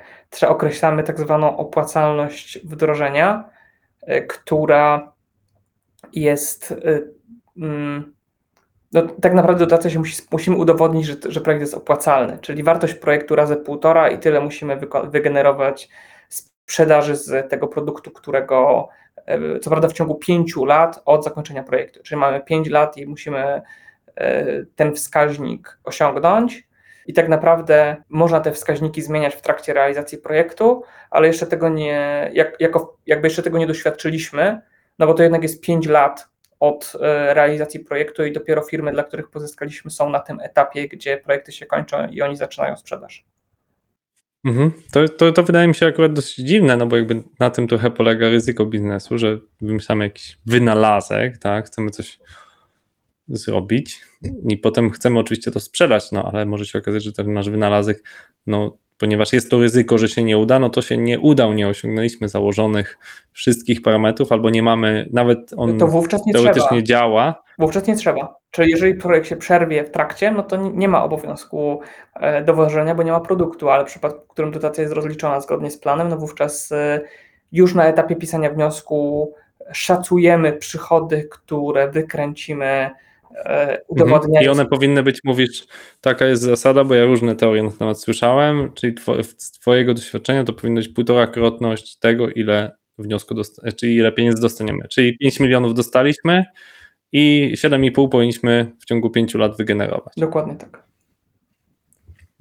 określamy 0.47 1.03
tak 1.03 1.19
zwaną 1.19 1.57
opłacalność 1.57 2.59
wdrożenia, 2.63 3.49
e, 4.01 4.21
która 4.21 5.13
jest 6.13 6.71
e, 6.71 7.01
mm, 7.57 8.13
no, 8.91 9.01
tak 9.21 9.33
naprawdę 9.33 9.65
dotacja 9.65 9.89
się 9.89 9.99
musi, 9.99 10.21
musimy 10.31 10.57
udowodnić, 10.57 11.05
że, 11.05 11.15
że 11.25 11.41
projekt 11.41 11.61
jest 11.61 11.73
opłacalny, 11.73 12.37
czyli 12.41 12.63
wartość 12.63 12.93
projektu 12.93 13.35
razy 13.35 13.55
półtora 13.55 14.09
i 14.09 14.19
tyle 14.19 14.41
musimy 14.41 14.79
wygenerować 15.03 15.89
sprzedaży 16.29 17.15
z 17.15 17.49
tego 17.49 17.67
produktu, 17.67 18.11
którego 18.11 18.89
co 19.61 19.69
prawda 19.69 19.87
w 19.87 19.93
ciągu 19.93 20.15
pięciu 20.15 20.65
lat 20.65 21.01
od 21.05 21.23
zakończenia 21.23 21.63
projektu, 21.63 21.99
czyli 22.03 22.19
mamy 22.19 22.41
pięć 22.41 22.69
lat 22.69 22.97
i 22.97 23.07
musimy 23.07 23.61
ten 24.75 24.95
wskaźnik 24.95 25.79
osiągnąć 25.83 26.67
i 27.05 27.13
tak 27.13 27.29
naprawdę 27.29 27.95
można 28.09 28.39
te 28.39 28.51
wskaźniki 28.51 29.01
zmieniać 29.01 29.35
w 29.35 29.41
trakcie 29.41 29.73
realizacji 29.73 30.17
projektu, 30.17 30.83
ale 31.09 31.27
jeszcze 31.27 31.47
tego 31.47 31.69
nie, 31.69 32.29
jak, 32.33 32.55
jako, 32.59 32.97
jakby 33.05 33.27
jeszcze 33.27 33.43
tego 33.43 33.57
nie 33.57 33.67
doświadczyliśmy, 33.67 34.61
no 34.99 35.07
bo 35.07 35.13
to 35.13 35.23
jednak 35.23 35.43
jest 35.43 35.61
5 35.61 35.87
lat 35.87 36.27
od 36.59 36.93
e, 37.01 37.33
realizacji 37.33 37.79
projektu 37.79 38.25
i 38.25 38.31
dopiero 38.31 38.61
firmy, 38.61 38.91
dla 38.91 39.03
których 39.03 39.29
pozyskaliśmy, 39.29 39.91
są 39.91 40.09
na 40.09 40.19
tym 40.19 40.39
etapie, 40.39 40.87
gdzie 40.87 41.17
projekty 41.17 41.51
się 41.51 41.65
kończą 41.65 42.07
i 42.07 42.21
oni 42.21 42.35
zaczynają 42.35 42.77
sprzedaż. 42.77 43.25
Mhm. 44.45 44.71
To, 44.91 45.09
to, 45.09 45.31
to 45.31 45.43
wydaje 45.43 45.67
mi 45.67 45.75
się 45.75 45.87
akurat 45.87 46.13
dosyć 46.13 46.35
dziwne, 46.35 46.77
no 46.77 46.85
bo 46.85 46.97
jakby 46.97 47.23
na 47.39 47.49
tym 47.49 47.67
trochę 47.67 47.91
polega 47.91 48.29
ryzyko 48.29 48.65
biznesu, 48.65 49.17
że 49.17 49.37
wymyślamy 49.61 50.03
jakiś 50.03 50.37
wynalazek, 50.45 51.37
tak, 51.37 51.67
chcemy 51.67 51.91
coś 51.91 52.19
zrobić 53.27 54.01
i 54.47 54.57
potem 54.57 54.89
chcemy 54.89 55.19
oczywiście 55.19 55.51
to 55.51 55.59
sprzedać, 55.59 56.11
no 56.11 56.31
ale 56.31 56.45
może 56.45 56.65
się 56.65 56.79
okazać, 56.79 57.03
że 57.03 57.13
ten 57.13 57.33
nasz 57.33 57.49
wynalazek, 57.49 58.03
no 58.47 58.77
ponieważ 58.97 59.33
jest 59.33 59.51
to 59.51 59.59
ryzyko, 59.59 59.97
że 59.97 60.09
się 60.09 60.23
nie 60.23 60.37
uda, 60.37 60.59
no 60.59 60.69
to 60.69 60.81
się 60.81 60.97
nie 60.97 61.19
udał, 61.19 61.53
nie 61.53 61.67
osiągnęliśmy 61.67 62.29
założonych 62.29 62.97
wszystkich 63.31 63.81
parametrów, 63.81 64.31
albo 64.31 64.49
nie 64.49 64.63
mamy, 64.63 65.09
nawet 65.13 65.51
on 65.57 65.77
to 65.77 65.87
wówczas 65.87 66.25
nie 66.25 66.33
teoretycznie 66.33 66.67
trzeba. 66.69 66.81
działa. 66.81 67.43
Wówczas 67.59 67.87
nie 67.87 67.95
trzeba. 67.95 68.35
Czyli 68.51 68.71
jeżeli 68.71 68.95
projekt 68.95 69.27
się 69.27 69.35
przerwie 69.35 69.83
w 69.83 69.91
trakcie, 69.91 70.31
no 70.31 70.43
to 70.43 70.57
nie 70.57 70.87
ma 70.87 71.03
obowiązku 71.03 71.79
e, 72.13 72.43
dowożenia, 72.43 72.95
bo 72.95 73.03
nie 73.03 73.11
ma 73.11 73.19
produktu, 73.19 73.69
ale 73.69 73.83
w 73.83 73.87
przypadku, 73.87 74.25
w 74.25 74.27
którym 74.27 74.51
dotacja 74.51 74.81
jest 74.81 74.93
rozliczona 74.93 75.41
zgodnie 75.41 75.71
z 75.71 75.77
planem, 75.77 76.09
no 76.09 76.17
wówczas 76.17 76.71
e, 76.71 77.01
już 77.51 77.75
na 77.75 77.85
etapie 77.85 78.15
pisania 78.15 78.49
wniosku 78.49 79.33
szacujemy 79.73 80.53
przychody, 80.53 81.27
które 81.31 81.91
wykręcimy 81.91 82.89
udowodniając. 83.87 84.25
Mhm. 84.25 84.45
I 84.45 84.47
one 84.47 84.65
powinny 84.65 85.03
być, 85.03 85.19
mówisz, 85.23 85.67
taka 86.01 86.25
jest 86.25 86.43
zasada, 86.43 86.83
bo 86.83 86.95
ja 86.95 87.05
różne 87.05 87.35
teorie 87.35 87.63
na 87.63 87.71
temat 87.71 88.01
słyszałem, 88.01 88.73
czyli 88.73 88.95
z 89.37 89.51
Twojego 89.51 89.93
doświadczenia 89.93 90.43
to 90.43 90.53
powinno 90.53 90.81
być 90.81 90.89
półtora 90.89 91.27
krotność 91.27 91.97
tego, 91.97 92.29
ile 92.29 92.71
wniosku, 92.97 93.35
dosta- 93.35 93.71
czyli 93.71 93.95
ile 93.95 94.11
pieniędzy 94.11 94.41
dostaniemy. 94.41 94.87
Czyli 94.89 95.17
5 95.17 95.39
milionów 95.39 95.73
dostaliśmy 95.73 96.45
i 97.11 97.53
7,5 97.55 98.09
powinniśmy 98.09 98.71
w 98.79 98.85
ciągu 98.85 99.09
5 99.09 99.35
lat 99.35 99.57
wygenerować. 99.57 100.13
Dokładnie 100.17 100.55
tak. 100.55 100.83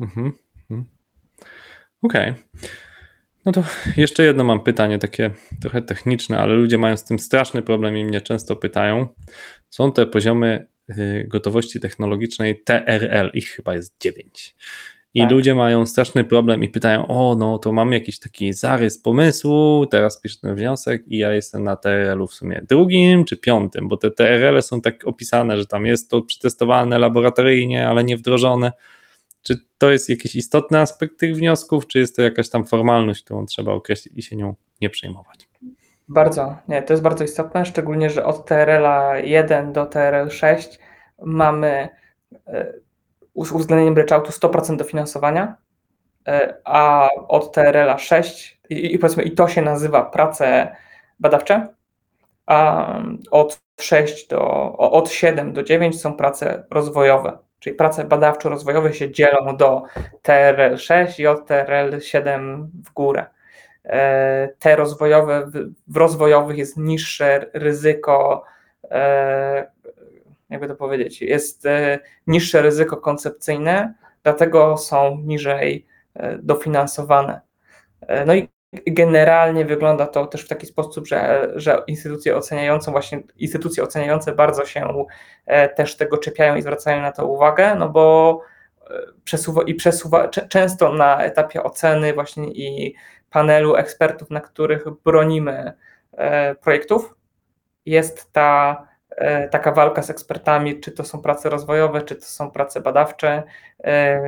Mhm. 0.00 0.32
mhm. 0.70 0.88
Okej. 2.02 2.30
Okay. 2.30 2.44
No 3.44 3.52
to 3.52 3.64
jeszcze 3.96 4.24
jedno 4.24 4.44
mam 4.44 4.60
pytanie, 4.60 4.98
takie 4.98 5.30
trochę 5.60 5.82
techniczne, 5.82 6.38
ale 6.38 6.54
ludzie 6.54 6.78
mają 6.78 6.96
z 6.96 7.04
tym 7.04 7.18
straszny 7.18 7.62
problem 7.62 7.96
i 7.96 8.04
mnie 8.04 8.20
często 8.20 8.56
pytają. 8.56 9.08
Są 9.70 9.92
te 9.92 10.06
poziomy 10.06 10.66
gotowości 11.26 11.80
technologicznej 11.80 12.62
TRL, 12.62 13.30
ich 13.34 13.48
chyba 13.48 13.74
jest 13.74 13.94
9. 14.00 14.54
I 15.14 15.20
tak. 15.20 15.30
ludzie 15.30 15.54
mają 15.54 15.86
straszny 15.86 16.24
problem 16.24 16.64
i 16.64 16.68
pytają, 16.68 17.06
o 17.06 17.36
no 17.38 17.58
to 17.58 17.72
mam 17.72 17.92
jakiś 17.92 18.18
taki 18.18 18.52
zarys 18.52 18.98
pomysłu, 18.98 19.86
teraz 19.90 20.20
piszę 20.20 20.38
ten 20.40 20.54
wniosek 20.54 21.02
i 21.08 21.18
ja 21.18 21.32
jestem 21.32 21.64
na 21.64 21.76
TRL-u 21.76 22.26
w 22.26 22.34
sumie 22.34 22.62
drugim 22.68 23.24
czy 23.24 23.36
piątym, 23.36 23.88
bo 23.88 23.96
te 23.96 24.10
TRL-e 24.10 24.62
są 24.62 24.80
tak 24.80 25.06
opisane, 25.06 25.58
że 25.58 25.66
tam 25.66 25.86
jest 25.86 26.10
to 26.10 26.22
przetestowane 26.22 26.98
laboratoryjnie, 26.98 27.88
ale 27.88 28.04
nie 28.04 28.16
wdrożone. 28.16 28.72
Czy 29.42 29.58
to 29.78 29.90
jest 29.90 30.08
jakiś 30.08 30.36
istotny 30.36 30.78
aspekt 30.78 31.18
tych 31.18 31.36
wniosków, 31.36 31.86
czy 31.86 31.98
jest 31.98 32.16
to 32.16 32.22
jakaś 32.22 32.48
tam 32.48 32.66
formalność, 32.66 33.24
którą 33.24 33.46
trzeba 33.46 33.72
określić 33.72 34.12
i 34.16 34.22
się 34.22 34.36
nią 34.36 34.54
nie 34.80 34.90
przejmować? 34.90 35.48
Bardzo, 36.08 36.56
nie, 36.68 36.82
to 36.82 36.92
jest 36.92 37.02
bardzo 37.02 37.24
istotne, 37.24 37.66
szczególnie, 37.66 38.10
że 38.10 38.24
od 38.24 38.46
TRL 38.46 38.86
1 39.24 39.72
do 39.72 39.86
TRL 39.86 40.30
6 40.30 40.78
mamy 41.22 41.88
e, 42.46 42.72
z 43.44 43.52
uwzględnieniem 43.52 43.96
ryczałtu 43.96 44.32
100% 44.32 44.76
dofinansowania, 44.76 45.56
e, 46.28 46.56
a 46.64 47.08
od 47.28 47.52
TRL 47.52 47.98
6 47.98 48.60
i, 48.70 48.94
i 48.94 48.98
powiedzmy 48.98 49.22
i 49.22 49.30
to 49.30 49.48
się 49.48 49.62
nazywa 49.62 50.04
prace 50.04 50.76
badawcze, 51.20 51.68
a 52.46 52.88
od 53.30 53.60
6 53.80 54.28
do, 54.28 54.72
od 54.76 55.10
7 55.10 55.52
do 55.52 55.62
9 55.62 56.00
są 56.00 56.14
prace 56.14 56.66
rozwojowe, 56.70 57.38
czyli 57.58 57.76
prace 57.76 58.04
badawczo-rozwojowe 58.04 58.92
się 58.92 59.10
dzielą 59.10 59.56
do 59.56 59.82
TRL 60.22 60.76
6 60.76 61.20
i 61.20 61.26
od 61.26 61.46
TRL 61.46 62.00
7 62.00 62.70
w 62.84 62.92
górę. 62.92 63.26
E, 63.84 64.48
te 64.58 64.76
rozwojowe, 64.76 65.50
w 65.86 65.96
rozwojowych 65.96 66.58
jest 66.58 66.76
niższe 66.76 67.46
ryzyko, 67.52 68.44
e, 68.90 69.70
jakby 70.50 70.68
to 70.68 70.74
powiedzieć, 70.74 71.22
jest 71.22 71.66
e, 71.66 71.98
niższe 72.26 72.62
ryzyko 72.62 72.96
koncepcyjne, 72.96 73.94
dlatego 74.22 74.76
są 74.76 75.18
niżej 75.24 75.86
dofinansowane. 76.42 77.40
No 78.26 78.34
i 78.34 78.48
generalnie 78.86 79.64
wygląda 79.64 80.06
to 80.06 80.26
też 80.26 80.44
w 80.44 80.48
taki 80.48 80.66
sposób, 80.66 81.06
że, 81.06 81.52
że 81.54 81.82
instytucje 81.86 82.36
oceniające, 82.36 82.90
właśnie 82.90 83.22
instytucje 83.36 83.82
oceniające 83.82 84.32
bardzo 84.32 84.66
się 84.66 85.04
też 85.76 85.96
tego 85.96 86.18
czepiają 86.18 86.56
i 86.56 86.62
zwracają 86.62 87.02
na 87.02 87.12
to 87.12 87.26
uwagę, 87.26 87.74
no 87.74 87.88
bo 87.88 88.40
przesuwa 89.24 89.62
i 89.62 89.74
przesuwa 89.74 90.28
często 90.28 90.92
na 90.92 91.22
etapie 91.22 91.62
oceny 91.62 92.12
właśnie 92.12 92.48
i 92.48 92.94
panelu 93.30 93.76
ekspertów, 93.76 94.30
na 94.30 94.40
których 94.40 94.84
bronimy 95.04 95.72
e, 96.12 96.54
projektów, 96.54 97.14
jest 97.86 98.32
ta 98.32 98.86
e, 99.10 99.48
taka 99.48 99.72
walka 99.72 100.02
z 100.02 100.10
ekspertami, 100.10 100.80
czy 100.80 100.92
to 100.92 101.04
są 101.04 101.22
prace 101.22 101.50
rozwojowe, 101.50 102.02
czy 102.02 102.16
to 102.16 102.24
są 102.24 102.50
prace 102.50 102.80
badawcze. 102.80 103.42
E, 103.84 104.20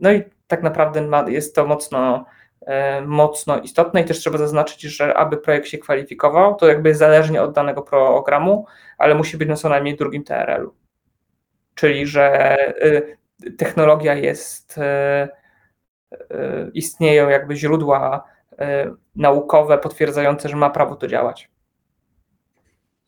no 0.00 0.12
i 0.12 0.22
tak 0.46 0.62
naprawdę 0.62 1.24
jest 1.28 1.54
to 1.54 1.66
mocno, 1.66 2.24
mocno 3.06 3.58
istotne 3.58 4.00
i 4.00 4.04
też 4.04 4.18
trzeba 4.18 4.38
zaznaczyć, 4.38 4.82
że 4.82 5.14
aby 5.14 5.36
projekt 5.36 5.68
się 5.68 5.78
kwalifikował, 5.78 6.54
to 6.54 6.68
jakby 6.68 6.94
zależnie 6.94 7.42
od 7.42 7.52
danego 7.52 7.82
programu, 7.82 8.66
ale 8.98 9.14
musi 9.14 9.36
być 9.36 9.48
na 9.48 9.56
co 9.56 9.68
najmniej 9.68 9.96
drugim 9.96 10.24
TRL-u. 10.24 10.74
Czyli, 11.74 12.06
że 12.06 12.56
technologia 13.58 14.14
jest 14.14 14.78
E, 16.30 16.70
istnieją 16.74 17.28
jakby 17.28 17.56
źródła 17.56 18.24
e, 18.58 18.94
naukowe 19.16 19.78
potwierdzające, 19.78 20.48
że 20.48 20.56
ma 20.56 20.70
prawo 20.70 20.96
to 20.96 21.06
działać. 21.06 21.48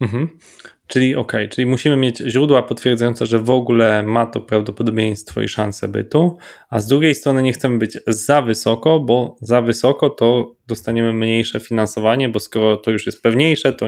Mhm. 0.00 0.28
Czyli 0.86 1.16
ok, 1.16 1.32
czyli 1.50 1.66
musimy 1.66 1.96
mieć 1.96 2.18
źródła 2.18 2.62
potwierdzające, 2.62 3.26
że 3.26 3.38
w 3.38 3.50
ogóle 3.50 4.02
ma 4.02 4.26
to 4.26 4.40
prawdopodobieństwo 4.40 5.42
i 5.42 5.48
szansę 5.48 5.88
bytu, 5.88 6.38
a 6.70 6.80
z 6.80 6.86
drugiej 6.86 7.14
strony 7.14 7.42
nie 7.42 7.52
chcemy 7.52 7.78
być 7.78 7.98
za 8.06 8.42
wysoko, 8.42 9.00
bo 9.00 9.36
za 9.40 9.62
wysoko 9.62 10.10
to 10.10 10.54
dostaniemy 10.66 11.12
mniejsze 11.12 11.60
finansowanie, 11.60 12.28
bo 12.28 12.40
skoro 12.40 12.76
to 12.76 12.90
już 12.90 13.06
jest 13.06 13.22
pewniejsze, 13.22 13.72
to 13.72 13.86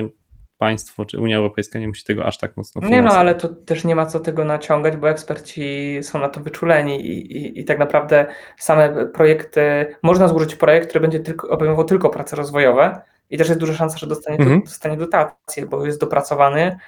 państwo 0.61 1.04
czy 1.04 1.20
Unia 1.20 1.36
Europejska 1.36 1.78
nie 1.78 1.88
musi 1.88 2.04
tego 2.04 2.24
aż 2.24 2.38
tak 2.38 2.56
mocno 2.56 2.80
finansować. 2.80 3.04
Nie 3.04 3.08
no, 3.08 3.20
ale 3.20 3.34
to 3.34 3.48
też 3.48 3.84
nie 3.84 3.94
ma 3.94 4.06
co 4.06 4.20
tego 4.20 4.44
naciągać, 4.44 4.96
bo 4.96 5.11
eksperci 5.11 5.98
są 6.02 6.18
na 6.18 6.28
to 6.28 6.40
wyczuleni 6.40 7.06
i, 7.06 7.36
i, 7.36 7.61
i 7.61 7.64
tak 7.64 7.78
naprawdę 7.78 8.26
same 8.58 9.06
projekty, 9.06 9.61
można 10.02 10.28
złożyć 10.28 10.54
projekt, 10.54 10.88
który 10.88 11.00
będzie 11.00 11.20
tylko, 11.20 11.48
obejmował 11.48 11.84
tylko 11.84 12.11
prace 12.11 12.36
rozwojowe 12.36 13.00
i 13.30 13.38
też 13.38 13.48
jest 13.48 13.61
duża 13.61 13.74
szansa, 13.74 13.98
że 13.98 14.06
dostanie, 14.06 14.38
mhm. 14.38 14.61
dostanie 14.61 14.96
dotację, 14.96 15.66
bo 15.66 15.86
jest 15.86 16.00
dopracowany. 16.00 16.78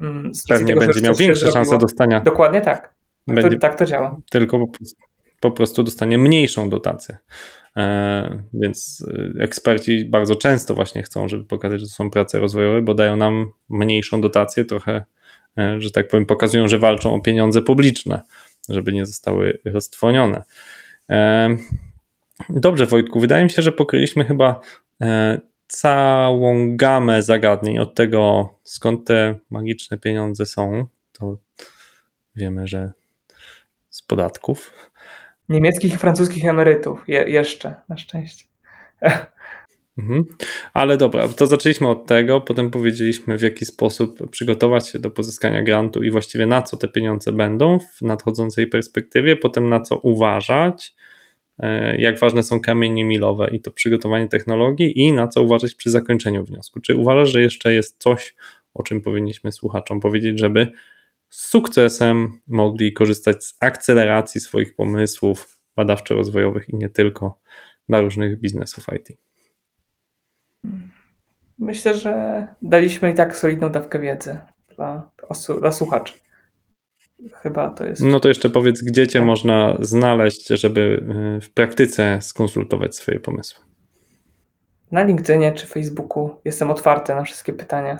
Mm, 0.00 0.32
Pewnie 0.48 0.74
tego, 0.74 0.86
będzie 0.86 1.00
miał 1.00 1.14
większe 1.14 1.52
szanse 1.52 1.78
dostania. 1.78 2.20
Dokładnie 2.20 2.60
tak. 2.60 2.94
Będzie, 3.26 3.50
to, 3.50 3.58
tak 3.58 3.78
to 3.78 3.86
działa. 3.86 4.16
Tylko 4.30 4.58
po 4.58 4.66
prostu 4.68 5.10
po 5.40 5.50
prostu 5.50 5.82
dostanie 5.82 6.18
mniejszą 6.18 6.70
dotację. 6.70 7.18
E, 7.76 8.42
więc 8.52 9.04
e, 9.38 9.42
eksperci 9.42 10.04
bardzo 10.04 10.36
często 10.36 10.74
właśnie 10.74 11.02
chcą, 11.02 11.28
żeby 11.28 11.44
pokazać, 11.44 11.80
że 11.80 11.86
to 11.86 11.92
są 11.92 12.10
prace 12.10 12.38
rozwojowe, 12.38 12.82
bo 12.82 12.94
dają 12.94 13.16
nam 13.16 13.52
mniejszą 13.68 14.20
dotację, 14.20 14.64
trochę, 14.64 15.04
e, 15.58 15.80
że 15.80 15.90
tak 15.90 16.08
powiem, 16.08 16.26
pokazują, 16.26 16.68
że 16.68 16.78
walczą 16.78 17.14
o 17.14 17.20
pieniądze 17.20 17.62
publiczne, 17.62 18.22
żeby 18.68 18.92
nie 18.92 19.06
zostały 19.06 19.58
roztrwonione. 19.64 20.44
Dobrze, 22.48 22.86
Wojtku, 22.86 23.20
wydaje 23.20 23.44
mi 23.44 23.50
się, 23.50 23.62
że 23.62 23.72
pokryliśmy 23.72 24.24
chyba 24.24 24.60
całą 25.66 26.76
gamę 26.76 27.22
zagadnień 27.22 27.78
od 27.78 27.94
tego, 27.94 28.48
skąd 28.64 29.06
te 29.06 29.34
magiczne 29.50 29.98
pieniądze 29.98 30.46
są. 30.46 30.86
To 31.12 31.38
wiemy, 32.36 32.68
że 32.68 32.92
z 33.90 34.02
podatków. 34.02 34.79
Niemieckich 35.50 35.94
i 35.94 35.96
francuskich 35.96 36.44
emerytów 36.44 37.04
je, 37.08 37.24
jeszcze, 37.28 37.74
na 37.88 37.96
szczęście. 37.96 38.44
Mhm. 39.98 40.24
Ale 40.72 40.96
dobra, 40.96 41.28
to 41.28 41.46
zaczęliśmy 41.46 41.88
od 41.88 42.06
tego, 42.06 42.40
potem 42.40 42.70
powiedzieliśmy 42.70 43.38
w 43.38 43.42
jaki 43.42 43.66
sposób 43.66 44.30
przygotować 44.30 44.88
się 44.88 44.98
do 44.98 45.10
pozyskania 45.10 45.62
grantu 45.62 46.02
i 46.02 46.10
właściwie 46.10 46.46
na 46.46 46.62
co 46.62 46.76
te 46.76 46.88
pieniądze 46.88 47.32
będą 47.32 47.78
w 47.78 48.02
nadchodzącej 48.02 48.66
perspektywie, 48.66 49.36
potem 49.36 49.68
na 49.68 49.80
co 49.80 49.98
uważać, 49.98 50.94
e, 51.58 51.96
jak 52.00 52.18
ważne 52.18 52.42
są 52.42 52.60
kamienie 52.60 53.04
milowe 53.04 53.50
i 53.52 53.60
to 53.60 53.70
przygotowanie 53.70 54.28
technologii 54.28 54.98
i 55.00 55.12
na 55.12 55.28
co 55.28 55.42
uważać 55.42 55.74
przy 55.74 55.90
zakończeniu 55.90 56.44
wniosku. 56.44 56.80
Czy 56.80 56.96
uważasz, 56.96 57.32
że 57.32 57.42
jeszcze 57.42 57.74
jest 57.74 58.02
coś, 58.02 58.34
o 58.74 58.82
czym 58.82 59.00
powinniśmy 59.00 59.52
słuchaczom 59.52 60.00
powiedzieć, 60.00 60.38
żeby 60.38 60.72
z 61.30 61.48
sukcesem 61.48 62.40
mogli 62.46 62.92
korzystać 62.92 63.44
z 63.44 63.56
akceleracji 63.60 64.40
swoich 64.40 64.74
pomysłów 64.76 65.58
badawczo-rozwojowych 65.76 66.68
i 66.68 66.76
nie 66.76 66.88
tylko 66.88 67.40
dla 67.88 68.00
różnych 68.00 68.40
biznesów 68.40 68.86
IT. 68.96 69.18
Myślę, 71.58 71.94
że 71.94 72.46
daliśmy 72.62 73.10
i 73.10 73.14
tak 73.14 73.36
solidną 73.36 73.68
dawkę 73.68 73.98
wiedzy 73.98 74.38
dla, 74.76 75.10
dla 75.60 75.72
słuchaczy. 75.72 76.14
Chyba 77.32 77.70
to 77.70 77.86
jest. 77.86 78.02
No 78.02 78.20
to 78.20 78.28
jeszcze 78.28 78.50
powiedz, 78.50 78.82
gdzie 78.82 79.08
Cię 79.08 79.18
tak. 79.18 79.26
można 79.26 79.76
znaleźć, 79.80 80.48
żeby 80.48 80.80
y, 81.36 81.40
w 81.40 81.50
praktyce 81.50 82.18
skonsultować 82.20 82.96
swoje 82.96 83.20
pomysły. 83.20 83.64
Na 84.92 85.02
LinkedInie 85.02 85.52
czy 85.52 85.66
Facebooku 85.66 86.30
jestem 86.44 86.70
otwarty 86.70 87.14
na 87.14 87.22
wszystkie 87.22 87.52
pytania. 87.52 87.98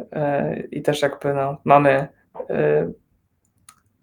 Y, 0.00 0.68
I 0.70 0.82
też 0.82 1.02
jakby 1.02 1.34
no, 1.34 1.60
mamy 1.64 2.08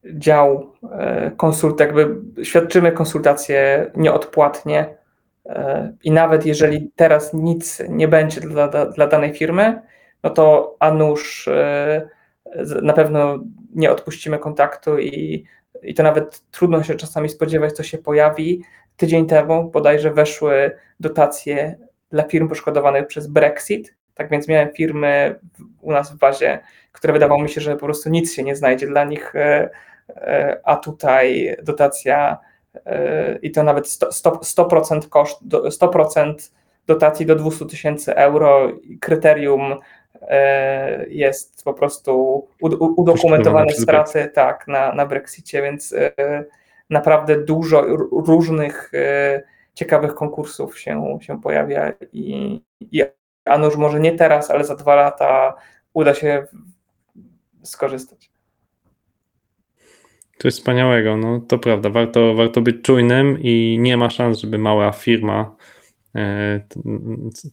dział 0.05 0.73
e, 0.91 1.31
konsult, 1.37 1.79
jakby 1.79 2.15
świadczymy 2.43 2.91
konsultacje 2.91 3.91
nieodpłatnie 3.95 4.95
e, 5.45 5.93
i 6.03 6.11
nawet 6.11 6.45
jeżeli 6.45 6.91
teraz 6.95 7.33
nic 7.33 7.83
nie 7.89 8.07
będzie 8.07 8.41
dla, 8.41 8.67
dla 8.67 9.07
danej 9.07 9.33
firmy, 9.33 9.81
no 10.23 10.29
to 10.29 10.75
a 10.79 10.91
nuż 10.91 11.49
na 12.81 12.93
pewno 12.93 13.39
nie 13.75 13.91
odpuścimy 13.91 14.39
kontaktu 14.39 14.99
i, 14.99 15.45
i 15.83 15.93
to 15.93 16.03
nawet 16.03 16.43
trudno 16.51 16.83
się 16.83 16.95
czasami 16.95 17.29
spodziewać, 17.29 17.73
co 17.73 17.83
się 17.83 17.97
pojawi. 17.97 18.63
Tydzień 18.97 19.27
temu 19.27 19.69
bodajże 19.69 20.11
weszły 20.11 20.71
dotacje 20.99 21.79
dla 22.09 22.23
firm 22.23 22.49
poszkodowanych 22.49 23.07
przez 23.07 23.27
Brexit, 23.27 23.95
tak 24.21 24.29
więc 24.29 24.47
miałem 24.47 24.69
firmy 24.73 25.39
u 25.81 25.91
nas 25.91 26.11
w 26.11 26.17
bazie, 26.17 26.59
które 26.91 27.13
wydawało 27.13 27.43
mi 27.43 27.49
się, 27.49 27.61
że 27.61 27.75
po 27.75 27.85
prostu 27.85 28.09
nic 28.09 28.33
się 28.33 28.43
nie 28.43 28.55
znajdzie 28.55 28.87
dla 28.87 29.03
nich, 29.03 29.35
e, 29.35 29.69
e, 30.09 30.59
a 30.63 30.75
tutaj 30.75 31.55
dotacja 31.63 32.37
e, 32.85 33.35
i 33.41 33.51
to 33.51 33.63
nawet 33.63 33.85
100%, 33.85 34.37
100% 34.41 35.09
koszt, 35.09 35.39
100% 35.81 36.51
dotacji 36.87 37.25
do 37.25 37.35
200 37.35 37.65
tysięcy 37.65 38.15
euro. 38.15 38.71
Kryterium 38.99 39.75
jest 41.07 41.63
po 41.63 41.73
prostu 41.73 42.47
udokumentowane 42.79 43.73
straty 43.73 44.31
tak, 44.33 44.67
na, 44.67 44.93
na 44.93 45.05
Brexicie, 45.05 45.61
więc 45.61 45.95
naprawdę 46.89 47.43
dużo 47.43 47.81
różnych 48.11 48.91
ciekawych 49.73 50.13
konkursów 50.13 50.79
się, 50.79 51.17
się 51.21 51.41
pojawia 51.41 51.93
i, 52.13 52.61
i 52.79 53.03
a 53.45 53.57
no 53.57 53.65
już 53.65 53.75
może 53.75 53.99
nie 53.99 54.11
teraz, 54.11 54.51
ale 54.51 54.63
za 54.63 54.75
dwa 54.75 54.95
lata 54.95 55.53
uda 55.93 56.13
się 56.13 56.47
skorzystać. 57.63 58.31
Jest 60.43 60.57
wspaniałego, 60.57 61.17
no 61.17 61.39
to 61.39 61.59
prawda, 61.59 61.89
warto, 61.89 62.35
warto 62.35 62.61
być 62.61 62.81
czujnym 62.81 63.37
i 63.41 63.77
nie 63.79 63.97
ma 63.97 64.09
szans, 64.09 64.39
żeby 64.39 64.57
mała 64.57 64.91
firma, 64.91 65.55
e, 66.15 66.61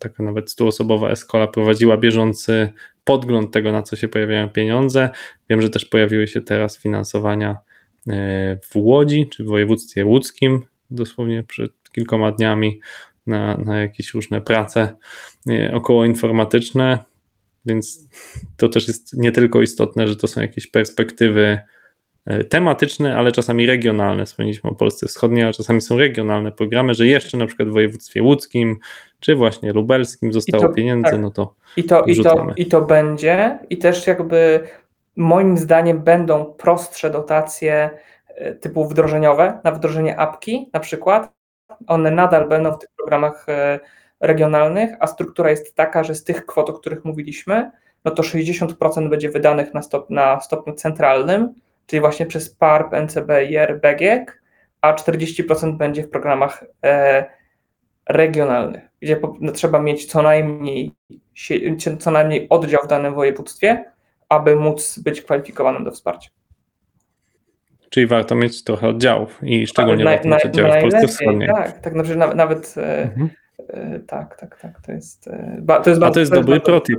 taka 0.01 0.23
nawet 0.23 0.51
stuosobowa 0.51 1.11
Escola 1.11 1.47
prowadziła 1.47 1.97
bieżący 1.97 2.73
podgląd 3.05 3.53
tego, 3.53 3.73
na 3.73 3.83
co 3.83 3.97
się 3.97 4.09
pojawiają 4.09 4.49
pieniądze. 4.49 5.11
Wiem, 5.51 5.63
że 5.63 5.71
też 5.71 5.85
pojawiły 5.85 6.27
się 6.27 6.41
teraz 6.41 6.79
finansowania 6.79 7.51
e, 7.51 8.59
w 8.63 8.77
Łodzi, 8.77 9.29
czy 9.29 9.45
w 9.45 9.47
województwie 9.47 10.05
łódzkim, 10.05 10.63
dosłownie 10.91 11.43
przed 11.43 11.73
kilkoma 11.93 12.33
dniami 12.33 12.81
na, 13.29 13.57
na 13.57 13.81
jakieś 13.81 14.15
różne 14.15 14.41
prace 14.41 14.97
e, 15.51 15.75
okołoinformatyczne, 15.75 16.99
więc 17.67 18.09
to 18.57 18.69
też 18.69 18.89
jest 18.89 19.17
nie 19.17 19.33
tylko 19.33 19.63
istotne, 19.63 20.09
że 20.09 20.17
to 20.17 20.27
są 20.27 20.41
jakieś 20.41 20.67
perspektywy 20.67 21.59
e, 22.27 22.45
tematyczne, 22.45 23.17
ale 23.17 23.33
czasami 23.33 23.67
regionalne. 23.67 24.27
Wspomnieliśmy 24.27 24.71
o 24.71 24.75
Polsce 24.75 25.07
Wschodniej, 25.07 25.45
ale 25.45 25.53
czasami 25.53 25.81
są 25.81 25.99
regionalne 25.99 26.53
programy, 26.53 26.95
że 26.95 27.07
jeszcze 27.07 27.37
na 27.37 27.47
przykład 27.47 27.69
w 27.69 27.73
województwie 27.73 28.23
łódzkim 28.23 28.79
czy 29.21 29.35
właśnie 29.35 29.73
lubelskim 29.73 30.33
zostało 30.33 30.69
to, 30.69 30.75
pieniędzy, 30.75 31.11
tak. 31.11 31.21
no 31.21 31.31
to 31.31 31.55
I 31.77 31.85
to, 31.85 32.03
i 32.03 32.23
to 32.23 32.47
I 32.57 32.67
to 32.67 32.83
będzie 32.83 33.59
i 33.71 33.79
też 33.79 34.07
jakby 34.07 34.61
moim 35.17 35.59
zdaniem 35.59 36.03
będą 36.03 36.45
prostsze 36.45 37.11
dotacje 37.11 37.91
e, 38.29 38.55
typu 38.55 38.89
wdrożeniowe, 38.89 39.61
na 39.65 39.73
wdrożenie 39.73 40.19
apki 40.19 40.71
na 40.73 40.81
przykład, 40.81 41.38
one 41.87 42.11
nadal 42.11 42.49
będą 42.49 42.73
w 42.73 42.79
tych 42.79 42.91
programach 42.97 43.49
e, 43.49 43.81
regionalnych, 44.21 44.91
a 45.01 45.07
struktura 45.07 45.51
jest 45.51 45.75
taka, 45.75 46.05
że 46.05 46.15
z 46.15 46.25
tych 46.25 46.47
kwot, 46.47 46.71
o 46.71 46.73
których 46.73 47.05
mówiliśmy, 47.05 47.71
no 48.05 48.11
to 48.11 48.23
60% 48.23 49.09
będzie 49.09 49.31
wydanych 49.31 49.75
na, 49.75 49.83
stop, 49.83 50.11
na 50.11 50.41
stopniu 50.41 50.75
centralnym, 50.75 51.55
czyli 51.87 52.01
właśnie 52.01 52.27
przez 52.27 52.55
PARP, 52.55 52.93
NCB, 52.93 53.45
IR, 53.45 53.81
BGIEK, 53.81 54.43
a 54.81 54.95
40% 54.95 55.77
będzie 55.77 56.03
w 56.03 56.11
programach 56.11 56.65
e, 56.85 57.25
regionalnych, 58.09 58.83
gdzie 59.03 59.17
po, 59.17 59.37
no, 59.41 59.53
trzeba 59.53 59.83
mieć 59.83 60.07
co 60.07 60.23
najmniej, 60.23 60.93
co 61.99 62.11
najmniej 62.11 62.47
oddział 62.49 62.81
w 62.85 62.89
danym 62.89 63.15
województwie, 63.15 63.93
aby 64.29 64.57
móc 64.57 64.99
być 64.99 65.23
kwalifikowanym 65.23 65.85
do 65.85 65.91
wsparcia. 65.91 66.31
Czyli 67.91 68.07
warto 68.07 68.35
mieć 68.35 68.65
trochę 68.65 68.89
oddziałów 68.89 69.39
i 69.43 69.67
szczególnie 69.67 70.05
na, 70.05 70.11
warto 70.11 70.29
mieć 70.29 70.45
oddziały 70.45 70.79
w 70.79 70.81
Polsce 70.81 71.09
Wschodniej. 71.09 71.49
Tak, 71.49 71.81
tak 71.81 71.93
znaczy 71.93 72.17
nawet, 72.17 72.37
nawet 72.37 72.75
e, 72.77 73.03
mhm. 73.03 73.31
e, 73.69 73.99
tak, 73.99 74.37
tak, 74.41 74.61
tak, 74.61 74.81
to 74.87 74.93
jest, 74.93 75.29
e, 75.29 75.63
to 75.85 75.91
jest 75.91 76.03
A 76.03 76.11
to 76.11 76.21
jest 76.21 76.33
dobry 76.33 76.61
protip. 76.61 76.99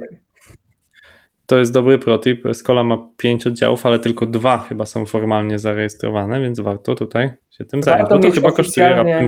To 1.45 1.57
jest 1.57 1.73
dobry 1.73 1.99
protip. 1.99 2.43
Skola 2.53 2.83
ma 2.83 2.97
pięć 3.17 3.47
oddziałów, 3.47 3.85
ale 3.85 3.99
tylko 3.99 4.25
dwa 4.25 4.57
chyba 4.57 4.85
są 4.85 5.05
formalnie 5.05 5.59
zarejestrowane, 5.59 6.41
więc 6.41 6.59
warto 6.59 6.95
tutaj 6.95 7.31
się 7.51 7.65
tym 7.65 7.83
zająć. 7.83 8.09
Bo 8.09 8.19
to 8.19 8.31
chyba 8.31 8.51
kosztuje 8.51 8.89
raptem. 8.89 9.27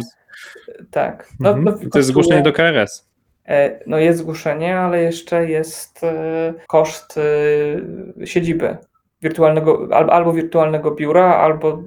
Tak. 0.91 1.29
No, 1.39 1.49
mhm. 1.49 1.79
no, 1.83 1.89
to 1.91 1.99
jest 1.99 2.09
zgłoszenie 2.09 2.41
do 2.41 2.53
KRS. 2.53 3.11
No 3.87 3.97
jest 3.97 4.19
zgłoszenie, 4.19 4.77
ale 4.77 5.01
jeszcze 5.01 5.49
jest 5.49 6.01
koszt 6.67 7.19
siedziby 8.25 8.77
wirtualnego, 9.21 9.87
albo 9.91 10.33
wirtualnego 10.33 10.91
biura, 10.91 11.35
albo 11.35 11.83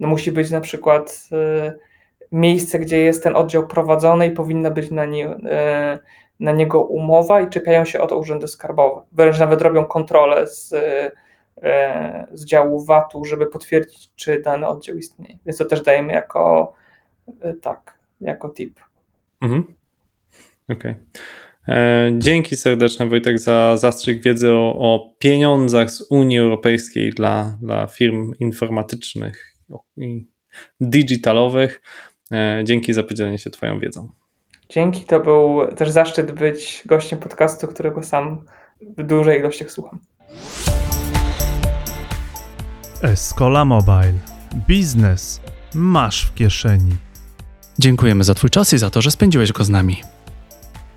no 0.00 0.08
musi 0.08 0.32
być 0.32 0.50
na 0.50 0.60
przykład 0.60 1.28
e, 1.32 1.72
miejsce, 2.32 2.78
gdzie 2.78 3.00
jest 3.00 3.22
ten 3.22 3.36
oddział 3.36 3.66
prowadzony 3.66 4.26
i 4.26 4.30
powinna 4.30 4.70
być 4.70 4.90
na, 4.90 5.04
nie, 5.04 5.26
e, 5.28 5.98
na 6.40 6.52
niego 6.52 6.82
umowa 6.84 7.40
i 7.40 7.48
czekają 7.48 7.84
się 7.84 8.00
o 8.00 8.06
to 8.06 8.18
urzędy 8.18 8.48
skarbowe. 8.48 9.02
Wręcz 9.12 9.38
nawet 9.38 9.62
robią 9.62 9.84
kontrolę 9.84 10.46
z, 10.46 10.72
e, 11.62 12.26
z 12.32 12.44
działu 12.44 12.84
VAT-u, 12.84 13.24
żeby 13.24 13.46
potwierdzić, 13.46 14.10
czy 14.16 14.40
dany 14.40 14.66
oddział 14.66 14.96
istnieje. 14.96 15.38
Więc 15.46 15.58
to 15.58 15.64
też 15.64 15.82
dajemy 15.82 16.12
jako 16.12 16.72
tak, 17.62 17.98
jako 18.20 18.48
tip. 18.48 18.80
Mhm. 19.40 19.64
Okej. 20.68 20.90
Okay. 20.90 20.94
E, 21.68 22.10
dzięki 22.18 22.56
serdeczne 22.56 23.06
Wojtek 23.06 23.38
za 23.38 23.76
zastrzyk 23.76 24.22
wiedzy 24.22 24.52
o, 24.52 24.74
o 24.78 25.14
pieniądzach 25.18 25.90
z 25.90 26.00
Unii 26.10 26.38
Europejskiej 26.38 27.12
dla, 27.12 27.58
dla 27.62 27.86
firm 27.86 28.34
informatycznych 28.40 29.56
i 29.96 30.26
digitalowych. 30.80 31.82
E, 32.32 32.62
dzięki 32.64 32.92
za 32.92 33.02
podzielenie 33.02 33.38
się 33.38 33.50
Twoją 33.50 33.80
wiedzą. 33.80 34.08
Dzięki, 34.68 35.04
to 35.04 35.20
był 35.20 35.66
też 35.76 35.90
zaszczyt 35.90 36.32
być 36.32 36.82
gościem 36.86 37.18
podcastu, 37.18 37.66
którego 37.66 38.02
sam 38.02 38.44
w 38.98 39.02
dużej 39.02 39.40
ilościach 39.40 39.70
słucham. 39.70 39.98
Escola 43.02 43.64
Mobile. 43.64 44.14
Biznes 44.68 45.40
masz 45.74 46.26
w 46.26 46.34
kieszeni. 46.34 46.96
Dziękujemy 47.78 48.24
za 48.24 48.34
Twój 48.34 48.50
czas 48.50 48.72
i 48.72 48.78
za 48.78 48.90
to, 48.90 49.02
że 49.02 49.10
spędziłeś 49.10 49.52
go 49.52 49.64
z 49.64 49.68
nami. 49.68 49.96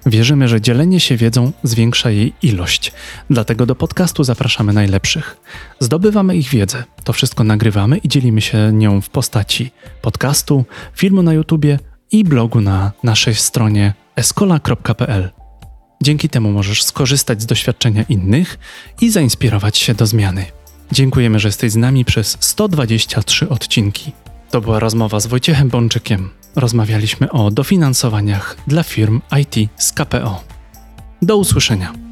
Wierzymy, 0.06 0.48
że 0.48 0.62
dzielenie 0.62 1.00
się 1.00 1.18
wiedzą 1.18 1.52
zwiększa 1.64 2.10
jej 2.10 2.34
ilość, 2.42 2.92
dlatego 3.30 3.66
do 3.66 3.76
podcastu 3.76 4.24
zapraszamy 4.24 4.74
najlepszych. 4.74 5.38
Zdobywamy 5.80 6.36
ich 6.36 6.50
wiedzę, 6.50 6.84
to 7.04 7.14
wszystko 7.14 7.44
nagrywamy 7.44 7.98
i 7.98 8.10
dzielimy 8.10 8.42
się 8.42 8.74
nią 8.74 9.02
w 9.02 9.10
postaci 9.10 9.72
podcastu, 10.02 10.66
filmu 10.96 11.24
na 11.24 11.34
YouTubie 11.34 11.80
i 12.12 12.24
blogu 12.24 12.62
na 12.62 12.92
naszej 13.04 13.36
stronie 13.36 13.94
escola.pl. 14.16 15.30
Dzięki 16.04 16.30
temu 16.30 16.52
możesz 16.52 16.84
skorzystać 16.84 17.42
z 17.42 17.46
doświadczenia 17.46 18.04
innych 18.10 18.60
i 19.02 19.10
zainspirować 19.10 19.78
się 19.78 19.94
do 19.94 20.06
zmiany. 20.06 20.46
Dziękujemy, 20.92 21.40
że 21.40 21.48
jesteś 21.48 21.72
z 21.72 21.76
nami 21.76 22.06
przez 22.06 22.38
123 22.40 23.50
odcinki. 23.50 24.12
To 24.52 24.62
była 24.62 24.80
rozmowa 24.80 25.20
z 25.20 25.28
Wojciechem 25.28 25.70
Bączykiem. 25.70 26.30
Rozmawialiśmy 26.56 27.32
o 27.32 27.52
dofinansowaniach 27.52 28.58
dla 28.68 28.84
firm 28.84 29.22
IT 29.42 29.70
z 29.78 29.92
KPO. 29.92 30.44
Do 31.22 31.38
usłyszenia. 31.38 32.03